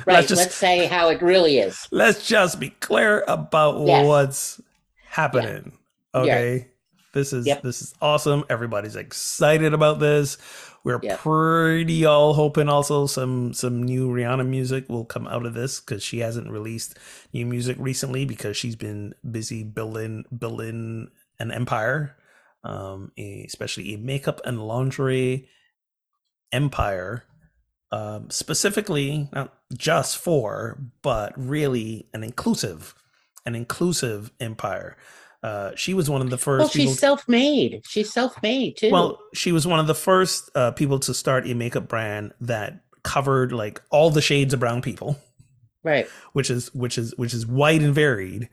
right. 0.07 0.14
Let's, 0.14 0.28
just, 0.28 0.40
let's, 0.40 0.55
say 0.55 0.86
how 0.86 1.09
it 1.09 1.22
really 1.22 1.59
is. 1.59 1.88
Let's 1.90 2.26
just 2.26 2.61
be 2.61 2.70
clear 2.70 3.24
about 3.26 3.84
yes. 3.86 4.07
what's 4.07 4.61
happening. 5.09 5.72
Yeah. 6.14 6.20
Okay. 6.20 6.57
Yeah. 6.57 6.64
This 7.14 7.32
is 7.32 7.47
yep. 7.47 7.62
this 7.62 7.80
is 7.80 7.94
awesome. 8.03 8.44
Everybody's 8.51 8.94
excited 8.94 9.72
about 9.72 10.01
this. 10.01 10.36
We're 10.84 11.01
yep. 11.03 11.18
pretty 11.18 12.05
all 12.05 12.34
hoping 12.34 12.68
also 12.68 13.07
some 13.07 13.55
some 13.55 13.82
new 13.82 14.11
Rihanna 14.11 14.47
music 14.47 14.88
will 14.90 15.07
come 15.07 15.26
out 15.26 15.47
of 15.47 15.55
this 15.55 15.80
because 15.80 16.03
she 16.03 16.18
hasn't 16.18 16.51
released 16.51 16.99
new 17.32 17.47
music 17.47 17.78
recently 17.80 18.26
because 18.26 18.59
she's 18.59 18.76
been 18.76 19.14
busy 19.28 19.62
building 19.64 20.26
building 20.38 21.09
an 21.39 21.53
empire, 21.53 22.16
um, 22.64 23.12
especially 23.16 23.95
a 23.95 23.99
makeup 23.99 24.41
and 24.45 24.66
lingerie 24.66 25.49
empire, 26.53 27.24
um, 27.93 28.30
specifically 28.30 29.28
not 29.32 29.55
just 29.76 30.18
for, 30.18 30.78
but 31.03 31.32
really 31.37 32.09
an 32.12 32.22
inclusive, 32.22 32.95
an 33.45 33.55
inclusive 33.55 34.32
empire. 34.41 34.97
Uh, 35.43 35.70
she 35.76 35.95
was 35.95 36.11
one 36.11 36.22
of 36.22 36.30
the 36.30 36.39
first. 36.39 36.61
Well, 36.61 36.68
she's 36.68 36.82
people... 36.82 36.95
self-made. 36.95 37.82
She's 37.87 38.12
self-made 38.12 38.78
too. 38.78 38.91
Well, 38.91 39.20
she 39.34 39.53
was 39.53 39.66
one 39.66 39.78
of 39.78 39.87
the 39.87 39.95
first 39.95 40.51
uh, 40.55 40.72
people 40.72 40.99
to 41.01 41.14
start 41.14 41.47
a 41.47 41.55
makeup 41.55 41.89
brand 41.89 42.32
that 42.41 42.80
covered 43.05 43.53
like 43.53 43.80
all 43.91 44.11
the 44.11 44.22
shades 44.22 44.53
of 44.53 44.59
brown 44.59 44.82
people, 44.82 45.16
right? 45.84 46.09
Which 46.32 46.51
is 46.51 46.74
which 46.74 46.99
is 46.99 47.14
which 47.16 47.32
is 47.32 47.47
white 47.47 47.82
and 47.82 47.95
varied 47.95 48.49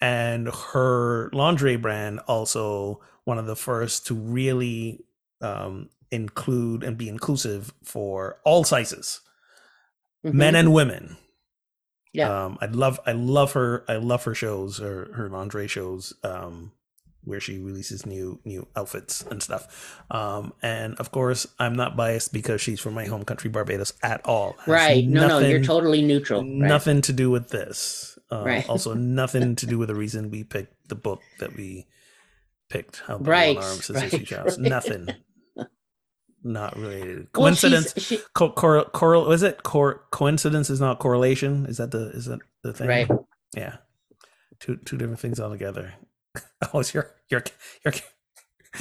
and 0.00 0.48
her 0.72 1.30
lingerie 1.32 1.76
brand 1.76 2.20
also 2.26 3.00
one 3.24 3.38
of 3.38 3.46
the 3.46 3.56
first 3.56 4.06
to 4.06 4.14
really 4.14 5.00
um, 5.40 5.88
include 6.10 6.82
and 6.84 6.96
be 6.96 7.08
inclusive 7.08 7.72
for 7.82 8.38
all 8.44 8.64
sizes, 8.64 9.20
Mhm. 10.24 10.34
men 10.34 10.54
and 10.54 10.72
women. 10.72 11.16
Yeah. 12.12 12.44
Um, 12.44 12.58
I 12.60 12.66
love 12.66 13.00
I 13.06 13.12
love 13.12 13.52
her 13.52 13.84
I 13.88 13.96
love 13.96 14.24
her 14.24 14.34
shows 14.34 14.78
her 14.78 15.10
her 15.14 15.28
lingerie 15.28 15.66
shows 15.68 16.12
um, 16.22 16.70
where 17.24 17.40
she 17.40 17.58
releases 17.58 18.06
new 18.06 18.38
new 18.44 18.68
outfits 18.76 19.22
and 19.22 19.42
stuff. 19.42 20.00
Um, 20.10 20.52
and 20.62 20.94
of 21.00 21.10
course, 21.10 21.46
I'm 21.58 21.74
not 21.74 21.96
biased 21.96 22.32
because 22.32 22.60
she's 22.60 22.78
from 22.80 22.94
my 22.94 23.06
home 23.06 23.24
country 23.24 23.50
Barbados 23.50 23.94
at 24.02 24.24
all. 24.24 24.56
Right? 24.66 24.80
Has 24.80 24.88
right. 24.88 25.06
No, 25.06 25.26
no, 25.28 25.38
you're 25.40 25.62
totally 25.64 26.02
neutral. 26.02 26.42
Right. 26.42 26.50
Nothing 26.52 27.00
to 27.02 27.12
do 27.12 27.30
with 27.30 27.48
this. 27.48 28.13
Um, 28.34 28.44
Right. 28.44 28.68
also, 28.68 28.94
nothing 29.20 29.56
to 29.56 29.66
do 29.66 29.78
with 29.78 29.88
the 29.88 29.94
reason 29.94 30.30
we 30.30 30.44
picked 30.44 30.88
the 30.88 30.94
book 30.94 31.20
that 31.38 31.54
we 31.56 31.86
picked. 32.68 33.02
How 33.06 33.18
Betty 33.18 33.30
Right, 33.30 33.56
One 33.56 33.64
Arms 33.64 33.90
right, 33.90 34.10
Sissy 34.10 34.26
Chows. 34.26 34.58
right. 34.58 34.68
Nothing. 34.68 35.08
Not 36.42 36.76
related. 36.76 37.28
Well, 37.34 37.44
Coincidence. 37.44 37.94
she- 37.96 38.20
Co- 38.34 38.50
cor- 38.50 38.84
cor- 38.86 39.24
was 39.26 39.42
it 39.42 39.62
cor- 39.62 40.04
coincidence 40.10 40.68
is 40.70 40.80
not 40.80 40.98
correlation? 40.98 41.66
Is 41.66 41.78
that 41.78 41.90
the 41.90 42.10
is 42.10 42.26
that 42.26 42.40
the 42.62 42.72
thing? 42.72 42.86
Right. 42.88 43.10
Yeah. 43.56 43.76
Two 44.60 44.76
two 44.84 44.96
different 44.98 45.20
things 45.20 45.40
altogether. 45.40 45.94
Oh, 46.72 46.80
it's 46.80 46.92
your 46.94 47.10
your 47.30 47.44
your. 47.84 47.92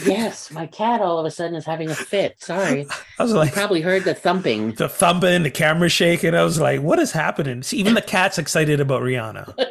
Yes, 0.06 0.52
my 0.52 0.68
cat 0.68 1.02
all 1.02 1.20
of 1.20 1.26
a 1.26 1.32
sudden 1.32 1.56
is 1.56 1.66
having 1.66 1.90
a 1.90 1.96
fit. 1.96 2.42
Sorry. 2.42 2.88
I 3.20 3.24
was 3.24 3.32
You 3.32 3.38
like 3.38 3.54
probably 3.54 3.82
heard 3.82 4.04
the 4.04 4.14
thumping. 4.16 4.74
the 4.74 4.90
thumping, 4.90 5.44
the 5.44 5.52
camera 5.52 5.90
shaking. 5.90 6.34
I 6.36 6.44
was 6.44 6.60
like, 6.60 6.82
what 6.82 7.00
is 7.00 7.12
happening? 7.12 7.64
See, 7.64 7.78
even 7.78 7.94
the 7.94 8.02
cat's 8.02 8.38
excited 8.38 8.80
about 8.80 9.02
Rihanna. 9.02 9.54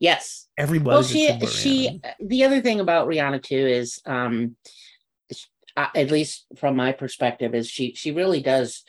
Yes. 0.00 0.46
Everybody. 0.56 0.94
well 0.94 1.02
she 1.02 1.40
she 1.46 2.00
the 2.20 2.44
other 2.44 2.60
thing 2.60 2.78
about 2.78 3.08
rihanna 3.08 3.42
too 3.42 3.56
is 3.56 4.00
um 4.06 4.54
uh, 5.76 5.88
at 5.92 6.12
least 6.12 6.46
from 6.56 6.76
my 6.76 6.92
perspective 6.92 7.52
is 7.52 7.68
she 7.68 7.94
she 7.96 8.12
really 8.12 8.40
does 8.40 8.84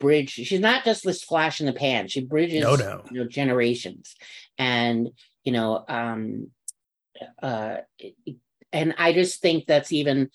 bridge 0.00 0.30
she's 0.30 0.58
not 0.58 0.84
just 0.84 1.04
this 1.04 1.22
flash 1.22 1.60
in 1.60 1.66
the 1.66 1.72
pan 1.72 2.08
she 2.08 2.24
bridges 2.24 2.64
No, 2.64 2.74
no. 2.74 3.04
you 3.12 3.20
know 3.22 3.28
generations 3.28 4.16
and 4.58 5.10
you 5.44 5.52
know 5.52 5.84
um 5.88 6.48
uh 7.40 7.76
and 8.72 8.94
i 8.98 9.12
just 9.12 9.40
think 9.40 9.66
that's 9.66 9.92
even 9.92 10.30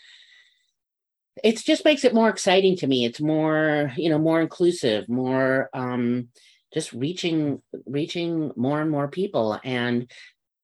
it 1.44 1.58
just 1.58 1.86
makes 1.86 2.04
it 2.04 2.14
more 2.14 2.30
exciting 2.30 2.76
to 2.78 2.88
me. 2.88 3.06
It's 3.06 3.22
more 3.22 3.92
you 3.96 4.10
know 4.10 4.20
more 4.20 4.42
inclusive 4.42 5.08
more 5.10 5.70
um 5.74 6.30
just 6.74 6.94
reaching 6.94 7.62
reaching 7.86 8.52
more 8.56 8.82
and 8.82 8.92
more 8.92 9.08
people. 9.08 9.60
And 9.64 10.12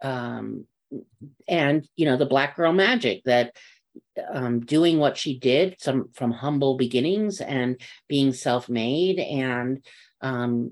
um 0.02 0.66
and 1.48 1.88
you 1.96 2.06
know 2.06 2.18
the 2.18 2.26
black 2.26 2.56
girl 2.56 2.74
magic 2.74 3.24
that 3.26 3.56
um 4.32 4.62
doing 4.62 5.00
what 5.00 5.18
she 5.18 5.38
did 5.38 5.76
some 5.80 6.10
from 6.14 6.32
humble 6.32 6.78
beginnings 6.78 7.42
and 7.42 7.82
being 8.08 8.32
self-made 8.32 9.20
and 9.20 9.84
um 10.22 10.72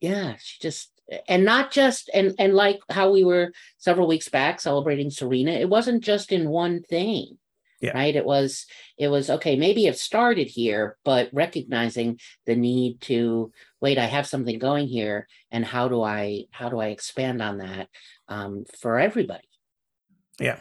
yeah 0.00 0.34
she 0.38 0.58
just 0.60 0.90
and 1.28 1.44
not 1.44 1.70
just 1.70 2.10
and 2.12 2.34
and 2.38 2.54
like 2.54 2.80
how 2.90 3.10
we 3.12 3.24
were 3.24 3.52
several 3.78 4.06
weeks 4.08 4.28
back 4.28 4.60
celebrating 4.60 5.10
serena 5.10 5.52
it 5.52 5.68
wasn't 5.68 6.02
just 6.02 6.32
in 6.32 6.48
one 6.48 6.82
thing 6.82 7.38
Yeah. 7.80 7.92
right 7.94 8.16
it 8.16 8.24
was 8.24 8.66
it 8.98 9.08
was 9.08 9.30
okay 9.30 9.56
maybe 9.56 9.86
it 9.86 9.98
started 9.98 10.48
here 10.48 10.96
but 11.04 11.28
recognizing 11.32 12.18
the 12.46 12.56
need 12.56 13.00
to 13.02 13.52
wait 13.80 13.98
i 13.98 14.06
have 14.06 14.26
something 14.26 14.58
going 14.58 14.88
here 14.88 15.28
and 15.52 15.64
how 15.64 15.88
do 15.88 16.02
i 16.02 16.44
how 16.50 16.68
do 16.68 16.80
i 16.80 16.88
expand 16.88 17.40
on 17.40 17.58
that 17.58 17.88
um, 18.28 18.64
for 18.80 18.98
everybody 18.98 19.48
Yeah. 20.40 20.58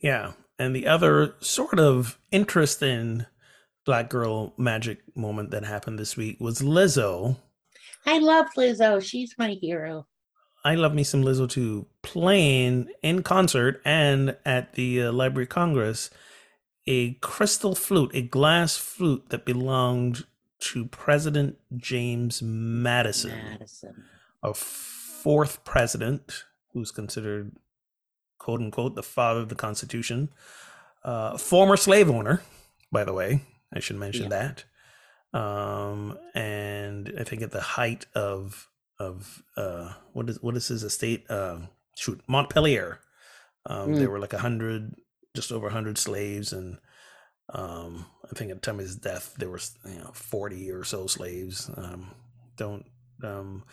Yeah. 0.00 0.32
And 0.58 0.74
the 0.76 0.86
other 0.86 1.34
sort 1.40 1.78
of 1.80 2.18
interesting 2.30 3.24
black 3.86 4.10
girl 4.10 4.52
magic 4.58 4.98
moment 5.16 5.50
that 5.50 5.64
happened 5.64 5.98
this 5.98 6.16
week 6.16 6.36
was 6.40 6.60
Lizzo. 6.60 7.36
I 8.06 8.18
love 8.18 8.46
lizzo. 8.56 9.02
She's 9.02 9.34
my 9.38 9.50
hero. 9.60 10.06
I 10.64 10.76
love 10.76 10.94
me 10.94 11.04
some 11.04 11.22
Lizzo 11.22 11.48
too, 11.48 11.86
playing 12.00 12.88
in 13.02 13.22
concert 13.22 13.82
and 13.84 14.34
at 14.46 14.72
the 14.72 15.02
uh, 15.02 15.12
Library 15.12 15.44
of 15.44 15.50
Congress 15.50 16.08
a 16.86 17.14
crystal 17.14 17.74
flute, 17.74 18.10
a 18.14 18.22
glass 18.22 18.76
flute 18.76 19.30
that 19.30 19.44
belonged 19.44 20.24
to 20.60 20.86
President 20.86 21.58
James 21.76 22.42
Madison. 22.42 23.32
madison. 23.50 24.04
a 24.42 24.54
fourth 24.54 25.64
president 25.64 26.44
who's 26.72 26.90
considered 26.90 27.52
quote 28.38 28.60
unquote 28.60 28.94
the 28.94 29.02
father 29.02 29.40
of 29.40 29.48
the 29.48 29.54
constitution. 29.54 30.30
Uh, 31.02 31.36
former 31.36 31.76
slave 31.76 32.10
owner 32.10 32.42
by 32.90 33.04
the 33.04 33.12
way. 33.12 33.42
I 33.72 33.80
should 33.80 33.96
mention 33.96 34.28
that 34.28 34.64
um, 35.34 36.18
and 36.34 37.12
i 37.20 37.24
think 37.24 37.42
at 37.42 37.50
the 37.50 37.60
height 37.60 38.06
of 38.14 38.68
of 38.98 39.42
uh, 39.56 39.92
what 40.14 40.30
is 40.30 40.40
what 40.42 40.56
is 40.56 40.68
his 40.68 40.82
estate 40.84 41.24
uh, 41.30 41.58
shoot 41.96 42.20
montpelier 42.28 43.00
um, 43.66 43.94
there 43.94 44.08
Mm. 44.08 44.12
were 44.12 44.20
like 44.20 44.32
a 44.32 44.38
hundred 44.38 44.94
just 45.36 45.52
over 45.52 45.66
a 45.66 45.72
hundred 45.72 45.98
slaves 45.98 46.52
and 46.52 46.78
um, 47.52 48.06
I 48.24 48.34
think 48.34 48.50
at 48.50 48.56
the 48.62 48.66
time 48.66 48.76
of 48.80 48.86
his 48.86 48.96
death 48.96 49.34
there 49.38 49.50
was 49.50 49.76
you 49.84 49.98
know 49.98 50.10
40 50.14 50.70
or 50.70 50.82
so 50.84 51.06
slaves. 51.06 51.70
Um, 51.76 52.10
don't 52.56 52.86
um, 53.22 53.64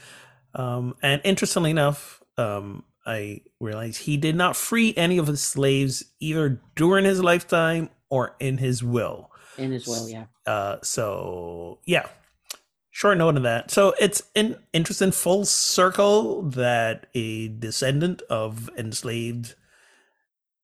um, 0.53 0.95
and 1.01 1.21
interestingly 1.23 1.71
enough, 1.71 2.21
um, 2.37 2.83
I 3.05 3.41
realized 3.61 4.01
he 4.01 4.17
did 4.17 4.35
not 4.35 4.55
free 4.57 4.93
any 4.97 5.17
of 5.17 5.27
his 5.27 5.41
slaves 5.41 6.03
either 6.19 6.61
during 6.75 7.05
his 7.05 7.23
lifetime 7.23 7.89
or 8.09 8.35
in 8.39 8.57
his 8.57 8.83
will. 8.83 9.30
In 9.61 9.73
as 9.73 9.87
well 9.87 10.07
yeah 10.09 10.25
Uh, 10.45 10.77
so 10.81 11.79
yeah, 11.85 12.07
short 12.89 13.17
note 13.17 13.37
of 13.37 13.43
that. 13.43 13.69
So 13.71 13.93
it's 13.99 14.23
an 14.35 14.55
interesting 14.73 15.11
full 15.11 15.45
circle 15.45 16.41
that 16.43 17.05
a 17.13 17.47
descendant 17.47 18.21
of 18.29 18.69
enslaved 18.77 19.55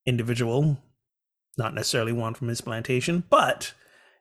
individual, 0.05 0.77
not 1.57 1.73
necessarily 1.73 2.13
one 2.13 2.33
from 2.33 2.47
his 2.47 2.61
plantation, 2.61 3.23
but 3.29 3.73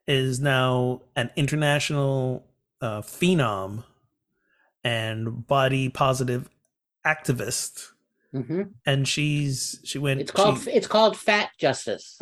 is 0.07 0.41
now 0.41 1.03
an 1.16 1.31
international 1.37 2.45
uh, 2.81 3.01
phenom 3.03 3.85
and 4.85 5.47
body 5.47 5.89
positive 5.89 6.49
activist. 7.07 7.89
hmm 8.33 8.62
And 8.85 9.09
she's 9.09 9.81
she 9.85 9.99
went. 9.99 10.20
it's 10.20 10.31
called 10.31 10.61
she- 10.62 10.70
it's 10.70 10.87
called 10.87 11.16
fat 11.16 11.51
justice 11.59 12.18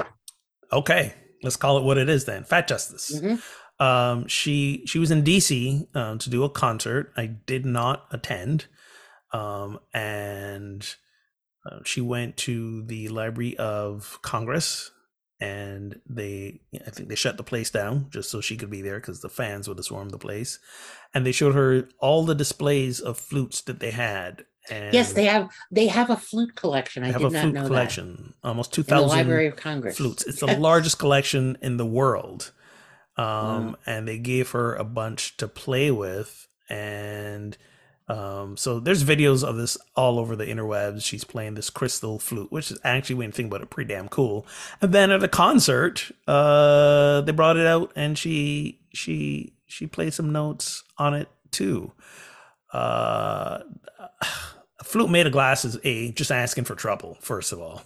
okay. 0.73 1.15
Let's 1.45 1.57
call 1.57 1.79
it 1.79 1.85
what 1.85 1.99
it 1.99 2.09
is 2.09 2.25
then. 2.25 2.45
Fat 2.45 2.67
justice. 2.67 3.13
Mhm. 3.21 3.41
um 3.81 4.27
she 4.29 4.83
she 4.87 5.01
was 5.01 5.11
in 5.11 5.25
dc 5.25 5.97
um, 5.97 6.17
to 6.19 6.31
do 6.31 6.45
a 6.45 6.49
concert 6.49 7.13
i 7.17 7.27
did 7.27 7.67
not 7.67 8.07
attend 8.13 8.67
um 9.33 9.81
and 9.93 10.95
uh, 11.67 11.81
she 11.85 12.01
went 12.01 12.37
to 12.37 12.85
the 12.85 13.09
library 13.09 13.57
of 13.59 14.17
congress 14.23 14.93
and 15.41 16.01
they 16.09 16.61
i 16.87 16.91
think 16.91 17.09
they 17.09 17.17
shut 17.17 17.37
the 17.37 17.43
place 17.53 17.69
down 17.71 18.07
just 18.11 18.31
so 18.31 18.41
she 18.41 18.57
could 18.57 18.71
be 18.71 18.81
there 18.81 19.01
because 19.01 19.21
the 19.23 19.29
fans 19.41 19.67
would 19.67 19.77
have 19.79 19.85
swarmed 19.85 20.13
the 20.13 20.19
place 20.19 20.61
and 21.13 21.27
they 21.27 21.33
showed 21.33 21.57
her 21.57 21.89
all 21.99 22.25
the 22.25 22.35
displays 22.45 23.01
of 23.01 23.19
flutes 23.19 23.61
that 23.63 23.81
they 23.81 23.91
had 23.91 24.45
and 24.71 24.95
yes 24.95 25.13
they 25.13 25.25
have 25.25 25.51
they 25.71 25.87
have 25.87 26.11
a 26.11 26.17
flute 26.17 26.55
collection 26.57 27.03
i 27.03 27.09
have 27.09 27.21
did 27.21 27.29
a 27.29 27.31
not 27.31 27.41
flute 27.43 27.55
know 27.55 27.67
collection 27.67 28.35
almost 28.43 28.73
that 28.73 28.79
in 28.79 28.85
the 28.85 28.93
2000 28.93 29.09
library 29.09 29.47
of 29.47 29.57
congress 29.57 29.97
flutes. 29.97 30.25
It's 30.27 30.41
the 30.41 30.47
largest 30.59 30.99
collection 30.99 31.57
in 31.63 31.77
the 31.77 31.87
world. 31.87 32.53
Um, 33.17 33.77
and 33.87 34.09
they 34.09 34.19
gave 34.19 34.51
her 34.51 34.75
a 34.75 34.85
bunch 34.85 35.37
to 35.37 35.47
play 35.49 35.91
with. 35.91 36.49
And 36.69 37.57
um, 38.09 38.57
so 38.57 38.81
there's 38.81 39.05
videos 39.05 39.45
of 39.45 39.57
this 39.57 39.79
all 39.95 40.19
over 40.19 40.35
the 40.37 40.47
interwebs. 40.47 41.05
She's 41.05 41.25
playing 41.25 41.55
this 41.55 41.71
crystal 41.71 42.19
flute, 42.19 42.51
which 42.51 42.71
is 42.71 42.79
actually, 42.85 43.17
when 43.17 43.29
you 43.29 43.33
think 43.33 43.49
about 43.49 43.63
it, 43.63 43.71
pretty 43.71 43.95
damn 43.95 44.09
cool. 44.09 44.47
And 44.83 44.93
then 44.93 45.11
at 45.11 45.23
a 45.23 45.29
concert, 45.29 46.11
uh, 46.27 47.21
they 47.23 47.33
brought 47.33 47.57
it 47.57 47.67
out 47.67 47.93
and 47.95 48.19
she 48.19 48.81
she 48.93 49.55
she 49.67 49.87
played 49.87 50.13
some 50.13 50.33
notes 50.33 50.83
on 50.99 51.15
it 51.15 51.29
too. 51.51 51.93
Uh, 52.75 53.63
a 54.81 54.85
flute 54.85 55.11
made 55.11 55.27
of 55.27 55.33
glass 55.33 55.65
is 55.65 55.79
a 55.85 56.11
just 56.13 56.33
asking 56.33 56.65
for 56.65 56.75
trouble, 56.75 57.17
first 57.21 57.53
of 57.53 57.61
all. 57.61 57.83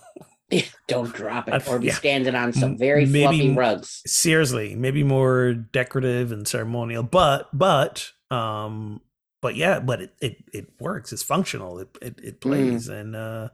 don't 0.86 1.12
drop 1.14 1.46
it 1.46 1.68
or 1.68 1.78
be 1.78 1.88
yeah. 1.88 1.92
standing 1.92 2.34
on 2.34 2.54
some 2.54 2.78
very 2.78 3.04
maybe 3.04 3.22
fluffy 3.22 3.54
rugs. 3.54 4.00
seriously 4.06 4.74
maybe 4.74 5.02
more 5.02 5.52
decorative 5.52 6.32
and 6.32 6.48
ceremonial 6.48 7.02
but 7.02 7.50
but 7.52 8.12
um 8.30 8.98
but 9.42 9.56
yeah 9.56 9.78
but 9.78 10.00
it 10.00 10.14
it, 10.22 10.36
it 10.54 10.68
works. 10.80 11.12
It's 11.12 11.22
functional. 11.22 11.80
It 11.80 11.88
it, 12.00 12.20
it 12.22 12.40
plays. 12.40 12.88
And 12.88 13.14
uh 13.14 13.48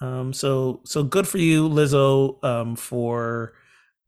um 0.00 0.32
so 0.32 0.80
so 0.84 1.02
good 1.02 1.26
for 1.26 1.38
you 1.38 1.68
lizzo 1.68 2.42
um 2.44 2.76
for 2.76 3.54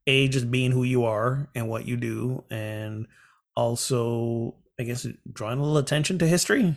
a 0.07 0.29
just 0.29 0.51
being 0.53 0.71
who 0.71 0.85
you 0.85 1.05
are 1.05 1.49
and 1.57 1.69
what 1.69 1.85
you 1.85 1.97
do 1.97 2.45
and 2.49 3.09
also 3.57 4.55
i 4.79 4.83
guess 4.83 5.07
drawing 5.33 5.59
a 5.59 5.63
little 5.63 5.79
attention 5.79 6.19
to 6.19 6.27
history 6.27 6.75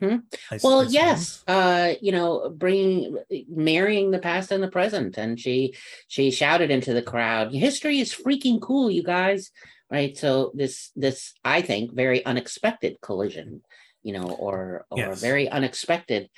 hmm 0.00 0.18
Well, 0.62 0.84
yes, 0.84 1.42
uh, 1.48 1.94
you 2.00 2.12
know, 2.12 2.50
bringing 2.56 3.18
marrying 3.48 4.12
the 4.12 4.20
past 4.20 4.52
and 4.52 4.62
the 4.62 4.70
present, 4.70 5.18
and 5.18 5.40
she 5.40 5.74
she 6.06 6.30
shouted 6.30 6.70
into 6.70 6.92
the 6.94 7.02
crowd, 7.02 7.52
"History 7.52 7.98
is 7.98 8.14
freaking 8.14 8.60
cool, 8.60 8.92
you 8.92 9.02
guys!" 9.02 9.50
Right. 9.90 10.16
So 10.16 10.52
this 10.54 10.92
this 10.94 11.34
I 11.44 11.62
think 11.62 11.92
very 11.96 12.24
unexpected 12.24 13.00
collision, 13.02 13.62
you 14.04 14.12
know, 14.12 14.30
or 14.30 14.86
or 14.88 14.98
Yes. 14.98 15.20
very 15.20 15.48
unexpected, 15.48 16.30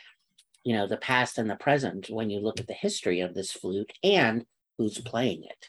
you 0.64 0.72
know, 0.74 0.86
the 0.86 0.96
past 0.96 1.36
and 1.36 1.50
the 1.50 1.56
present 1.56 2.08
when 2.08 2.30
you 2.30 2.40
look 2.40 2.60
at 2.60 2.66
the 2.66 2.72
history 2.86 3.20
of 3.20 3.34
this 3.34 3.52
flute 3.52 3.92
and 4.02 4.46
who's 4.78 4.98
playing 5.02 5.44
it. 5.44 5.68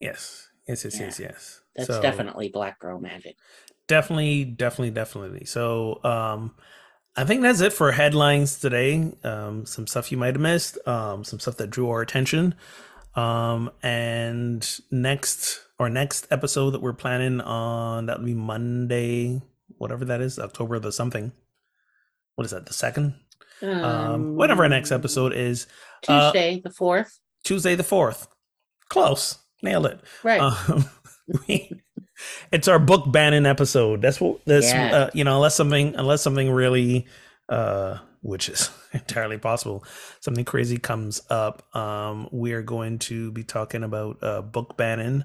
Yes. 0.00 0.48
Yes. 0.66 0.84
Yes. 0.84 0.94
Yeah. 0.98 1.04
Yes. 1.06 1.20
Yes. 1.20 1.60
That's 1.76 1.88
So- 1.88 2.00
definitely 2.00 2.48
Black 2.48 2.78
Girl 2.78 2.98
Magic. 2.98 3.36
Definitely 3.90 4.44
definitely 4.44 4.90
definitely. 4.92 5.44
So 5.44 6.00
um 6.04 6.54
i 7.16 7.24
think 7.24 7.42
that's 7.42 7.60
it 7.60 7.72
for 7.72 7.90
headlines 7.90 8.60
today. 8.60 9.12
Um 9.24 9.66
some 9.66 9.86
stuff 9.88 10.12
you 10.12 10.16
might 10.16 10.34
have 10.36 10.40
missed 10.40 10.78
um 10.86 11.24
some 11.24 11.40
stuff 11.40 11.56
that 11.56 11.70
drew 11.70 11.90
our 11.90 12.00
attention. 12.00 12.54
Um 13.16 13.70
and 13.82 14.64
next 14.92 15.60
our 15.80 15.90
next 15.90 16.28
episode 16.30 16.70
that 16.70 16.82
we're 16.82 16.92
planning 16.92 17.40
on 17.40 18.06
that 18.06 18.18
will 18.20 18.26
be 18.26 18.34
monday 18.34 19.42
whatever 19.78 20.04
that 20.04 20.20
is 20.20 20.38
october 20.38 20.78
the 20.78 20.92
something. 20.92 21.32
What 22.36 22.44
is 22.44 22.52
that 22.52 22.66
the 22.66 22.72
second? 22.72 23.14
Um 23.60 24.36
whatever 24.36 24.62
our 24.62 24.68
next 24.68 24.92
episode 24.92 25.32
is. 25.34 25.66
Uh, 26.06 26.30
Tuesday, 26.30 26.60
the 26.62 26.70
fourth. 26.70 27.18
tuesday 27.42 27.74
the 27.74 27.82
fourth. 27.84 28.28
Close. 28.88 29.38
Nailed 29.62 29.86
it. 29.86 30.00
Right. 30.22 30.40
um, 30.40 30.84
we, 31.48 31.70
it's 32.52 32.68
our 32.68 32.78
book 32.78 33.10
banning 33.10 33.46
episode. 33.46 34.02
That's 34.02 34.20
what 34.20 34.44
that's 34.44 34.66
Yeah. 34.72 34.94
uh, 34.94 35.10
you 35.14 35.24
know 35.24 35.36
unless 35.36 35.54
something 35.54 35.94
unless 35.96 36.22
something 36.22 36.50
really 36.50 37.06
uh 37.48 37.98
which 38.22 38.48
is 38.48 38.70
entirely 38.92 39.38
possible 39.38 39.82
something 40.20 40.44
crazy 40.44 40.76
comes 40.78 41.20
up 41.30 41.74
um 41.74 42.28
we're 42.30 42.62
going 42.62 42.98
to 42.98 43.32
be 43.32 43.42
talking 43.42 43.82
about 43.82 44.18
uh 44.22 44.40
book 44.42 44.76
banning 44.76 45.24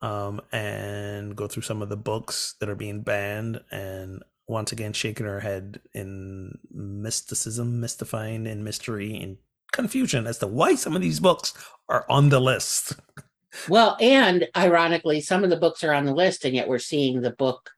um 0.00 0.40
and 0.52 1.36
go 1.36 1.46
through 1.48 1.62
some 1.62 1.82
of 1.82 1.88
the 1.88 1.96
books 1.96 2.54
that 2.60 2.68
are 2.68 2.74
being 2.76 3.02
banned 3.02 3.60
and 3.70 4.22
once 4.48 4.72
again 4.72 4.92
shaking 4.92 5.26
our 5.26 5.40
head 5.40 5.80
in 5.92 6.56
mysticism 6.70 7.80
mystifying 7.80 8.46
and 8.46 8.64
mystery 8.64 9.14
and 9.16 9.36
confusion 9.72 10.26
as 10.26 10.38
to 10.38 10.46
why 10.46 10.74
some 10.74 10.94
of 10.96 11.02
these 11.02 11.20
books 11.20 11.52
are 11.88 12.06
on 12.08 12.28
the 12.30 12.40
list 12.40 12.94
Well, 13.68 13.96
and 14.00 14.48
ironically, 14.56 15.20
some 15.20 15.44
of 15.44 15.50
the 15.50 15.56
books 15.56 15.84
are 15.84 15.92
on 15.92 16.04
the 16.04 16.14
list, 16.14 16.44
and 16.44 16.54
yet 16.54 16.68
we're 16.68 16.78
seeing 16.78 17.20
the 17.20 17.30
book, 17.30 17.70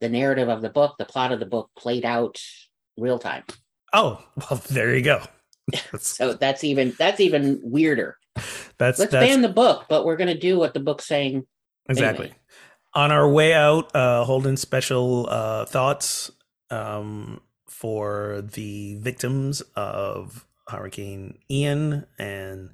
the 0.00 0.08
narrative 0.08 0.48
of 0.48 0.62
the 0.62 0.70
book, 0.70 0.96
the 0.98 1.04
plot 1.04 1.32
of 1.32 1.40
the 1.40 1.46
book 1.46 1.70
played 1.76 2.04
out 2.04 2.40
real 2.96 3.18
time. 3.18 3.44
Oh, 3.92 4.22
well, 4.36 4.60
there 4.70 4.94
you 4.94 5.02
go. 5.02 5.22
That's 5.92 6.08
So 6.16 6.34
that's 6.34 6.64
even 6.64 6.94
that's 6.98 7.20
even 7.20 7.60
weirder. 7.62 8.16
that's, 8.34 8.98
Let's 8.98 8.98
that's 8.98 9.12
ban 9.12 9.42
the 9.42 9.48
book, 9.48 9.86
but 9.88 10.04
we're 10.04 10.16
gonna 10.16 10.38
do 10.38 10.58
what 10.58 10.74
the 10.74 10.80
book's 10.80 11.06
saying. 11.06 11.46
exactly. 11.88 12.26
anyway. 12.26 12.38
On 12.94 13.12
our 13.12 13.28
way 13.28 13.52
out, 13.52 13.94
uh, 13.94 14.24
holding 14.24 14.56
special 14.56 15.28
uh, 15.28 15.66
thoughts 15.66 16.30
um, 16.70 17.42
for 17.66 18.42
the 18.42 18.96
victims 18.96 19.60
of 19.74 20.46
Hurricane 20.68 21.38
Ian 21.50 22.06
and 22.18 22.70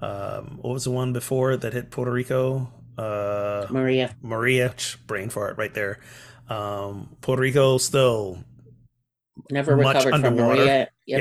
um, 0.00 0.58
what 0.60 0.72
was 0.72 0.84
the 0.84 0.90
one 0.90 1.12
before 1.12 1.56
that 1.56 1.72
hit 1.72 1.90
Puerto 1.90 2.10
Rico? 2.10 2.70
Uh, 2.98 3.66
Maria. 3.70 4.14
Maria, 4.22 4.74
brain 5.06 5.28
fart 5.28 5.58
right 5.58 5.72
there. 5.74 6.00
Um, 6.48 7.16
Puerto 7.20 7.42
Rico 7.42 7.78
still 7.78 8.38
Never 9.50 9.76
recovered 9.76 10.20
from. 10.20 10.36
Maria. 10.36 10.64
Yep. 10.64 10.88
Yeah. 11.06 11.20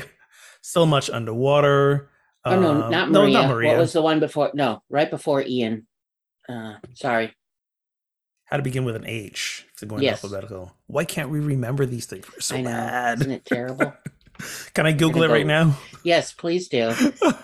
still 0.61 0.85
much 0.85 1.09
underwater. 1.09 2.09
Oh 2.43 2.59
no, 2.59 2.83
Um, 2.83 2.91
not 2.91 3.11
no, 3.11 3.21
Maria. 3.21 3.33
not 3.33 3.49
Maria. 3.49 3.69
What 3.71 3.79
was 3.79 3.93
the 3.93 4.01
one 4.01 4.19
before? 4.19 4.51
No, 4.53 4.81
right 4.89 5.09
before 5.09 5.41
Ian. 5.43 5.87
Uh 6.47 6.75
sorry. 6.93 7.33
How 8.45 8.57
to 8.57 8.63
begin 8.63 8.85
with 8.85 8.95
an 8.95 9.05
H 9.05 9.65
if 9.73 9.79
they're 9.79 9.89
going 9.89 10.03
Yes. 10.03 10.23
alphabetical. 10.23 10.71
Why 10.87 11.03
can't 11.05 11.29
we 11.29 11.39
remember 11.39 11.85
these 11.85 12.05
things? 12.05 12.25
We're 12.31 12.39
so 12.41 12.55
I 12.57 12.61
know. 12.61 12.69
bad. 12.69 13.19
Isn't 13.21 13.31
it 13.31 13.45
terrible? 13.45 13.93
Can 14.75 14.85
I 14.85 14.91
Google 14.91 15.23
it 15.23 15.27
gonna 15.27 15.33
right 15.39 15.45
now? 15.47 15.77
Yes, 16.05 16.31
please 16.31 16.69
do. 16.69 16.93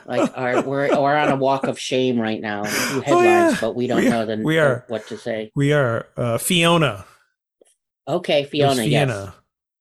Like 0.06 0.32
our, 0.38 0.62
we're 0.62 0.90
we're 1.02 1.16
on 1.18 1.30
a 1.30 1.36
walk 1.36 1.66
of 1.66 1.78
shame 1.78 2.20
right 2.20 2.40
now. 2.40 2.64
We 2.64 2.70
Oh, 2.70 3.02
headlines, 3.02 3.26
yeah. 3.54 3.58
but 3.60 3.76
we 3.76 3.88
don't 3.88 4.04
We- 4.04 4.10
know 4.10 4.26
the, 4.26 4.38
we 4.38 4.58
are. 4.60 4.86
what 4.88 5.06
to 5.08 5.18
say. 5.18 5.52
we 5.56 5.74
are 5.74 6.08
uh, 6.16 6.38
Fiona. 6.38 7.06
Okay, 8.08 8.42
was 8.44 8.50
Fiona, 8.50 8.84
yes. 8.84 9.10
Fiona. 9.10 9.34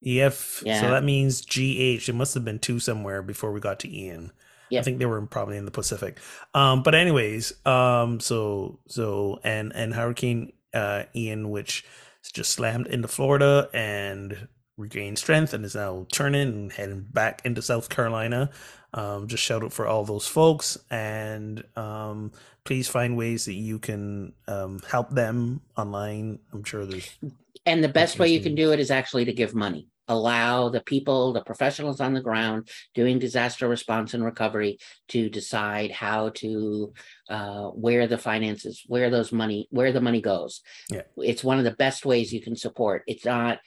EF. 0.03 0.63
Yeah. 0.65 0.81
So 0.81 0.89
that 0.89 1.03
means 1.03 1.41
GH. 1.45 2.09
It 2.09 2.15
must 2.15 2.33
have 2.33 2.43
been 2.43 2.59
two 2.59 2.79
somewhere 2.79 3.21
before 3.21 3.51
we 3.51 3.59
got 3.59 3.79
to 3.81 3.89
Ian. 3.95 4.31
I 4.73 4.81
think 4.83 4.99
they 4.99 5.05
were 5.05 5.21
probably 5.27 5.57
in 5.57 5.65
the 5.65 5.71
Pacific. 5.71 6.17
Um, 6.53 6.81
but 6.81 6.95
anyways, 6.95 7.53
um, 7.65 8.19
so 8.21 8.79
so 8.87 9.39
and 9.43 9.73
and 9.75 9.93
Hurricane 9.93 10.53
uh, 10.73 11.03
Ian, 11.13 11.49
which 11.49 11.83
just 12.31 12.51
slammed 12.51 12.87
into 12.87 13.09
Florida 13.09 13.69
and 13.73 14.47
regained 14.81 15.19
strength 15.19 15.53
and 15.53 15.63
is 15.63 15.75
now 15.75 16.05
turning 16.11 16.41
and 16.41 16.71
heading 16.73 17.05
back 17.11 17.41
into 17.45 17.61
South 17.61 17.89
Carolina. 17.89 18.49
Um, 18.93 19.27
just 19.27 19.43
shout 19.43 19.63
out 19.63 19.71
for 19.71 19.87
all 19.87 20.03
those 20.03 20.27
folks 20.27 20.77
and 20.89 21.63
um, 21.77 22.33
please 22.65 22.89
find 22.89 23.15
ways 23.15 23.45
that 23.45 23.53
you 23.53 23.79
can 23.79 24.33
um, 24.47 24.79
help 24.89 25.09
them 25.11 25.61
online. 25.77 26.39
I'm 26.51 26.63
sure 26.63 26.85
there's 26.85 27.09
And 27.65 27.83
the 27.83 27.89
best 27.89 28.19
way 28.19 28.27
you 28.27 28.41
can 28.41 28.55
do 28.55 28.73
it 28.73 28.79
is 28.79 28.91
actually 28.91 29.25
to 29.25 29.33
give 29.33 29.55
money. 29.55 29.87
Allow 30.07 30.67
the 30.69 30.81
people, 30.81 31.31
the 31.31 31.41
professionals 31.41 32.01
on 32.01 32.13
the 32.13 32.21
ground 32.21 32.67
doing 32.93 33.17
disaster 33.17 33.69
response 33.69 34.13
and 34.13 34.25
recovery 34.25 34.77
to 35.09 35.29
decide 35.29 35.91
how 35.91 36.29
to 36.29 36.91
uh, 37.29 37.67
where 37.67 38.07
the 38.07 38.17
finances, 38.17 38.83
where 38.87 39.09
those 39.09 39.31
money, 39.31 39.67
where 39.69 39.93
the 39.93 40.01
money 40.01 40.19
goes. 40.19 40.61
Yeah. 40.89 41.03
It's 41.17 41.45
one 41.45 41.59
of 41.59 41.63
the 41.63 41.71
best 41.71 42.05
ways 42.05 42.33
you 42.33 42.41
can 42.41 42.57
support. 42.57 43.03
It's 43.07 43.23
not 43.23 43.59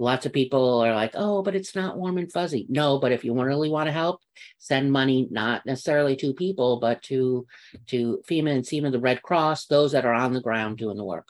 lots 0.00 0.26
of 0.26 0.32
people 0.32 0.80
are 0.80 0.94
like, 0.94 1.12
oh, 1.14 1.42
but 1.42 1.54
it's 1.54 1.76
not 1.76 1.96
warm 1.96 2.18
and 2.18 2.32
fuzzy. 2.32 2.66
No, 2.68 2.98
but 2.98 3.12
if 3.12 3.24
you 3.24 3.38
really 3.40 3.68
want 3.68 3.86
to 3.86 3.92
help, 3.92 4.22
send 4.58 4.90
money 4.90 5.28
not 5.30 5.66
necessarily 5.66 6.16
to 6.16 6.32
people, 6.32 6.80
but 6.80 7.02
to 7.02 7.46
to 7.88 8.22
FEMA 8.28 8.50
and 8.50 8.66
SEMA, 8.66 8.90
the 8.90 8.98
Red 8.98 9.22
Cross, 9.22 9.66
those 9.66 9.92
that 9.92 10.06
are 10.06 10.14
on 10.14 10.32
the 10.32 10.40
ground 10.40 10.78
doing 10.78 10.96
the 10.96 11.04
work. 11.04 11.28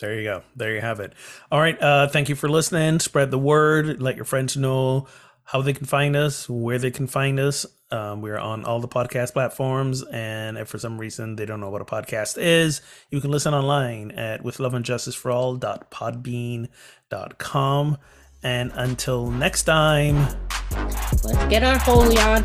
There 0.00 0.14
you 0.14 0.24
go. 0.24 0.42
There 0.56 0.74
you 0.74 0.80
have 0.80 1.00
it. 1.00 1.12
All 1.50 1.60
right. 1.60 1.80
Uh, 1.80 2.08
thank 2.08 2.28
you 2.28 2.34
for 2.34 2.48
listening. 2.48 3.00
Spread 3.00 3.30
the 3.30 3.38
word. 3.38 4.00
Let 4.02 4.16
your 4.16 4.24
friends 4.24 4.56
know 4.56 5.06
how 5.44 5.62
they 5.62 5.72
can 5.72 5.86
find 5.86 6.16
us, 6.16 6.48
where 6.48 6.78
they 6.78 6.90
can 6.90 7.06
find 7.06 7.38
us. 7.38 7.66
Um, 7.94 8.20
we're 8.22 8.38
on 8.38 8.64
all 8.64 8.80
the 8.80 8.88
podcast 8.88 9.34
platforms. 9.34 10.02
And 10.02 10.58
if 10.58 10.66
for 10.68 10.78
some 10.78 10.98
reason 10.98 11.36
they 11.36 11.46
don't 11.46 11.60
know 11.60 11.70
what 11.70 11.80
a 11.80 11.84
podcast 11.84 12.42
is, 12.42 12.80
you 13.10 13.20
can 13.20 13.30
listen 13.30 13.54
online 13.54 14.10
at 14.10 14.42
with 14.42 14.58
love 14.58 14.74
and 14.74 14.84
justice 14.84 15.14
for 15.14 15.30
all.podbean.com. 15.30 17.98
And 18.42 18.72
until 18.74 19.30
next 19.30 19.62
time. 19.62 20.26
Let's 21.22 21.44
get 21.46 21.62
our 21.62 21.78
holy 21.78 22.18
on. 22.18 22.44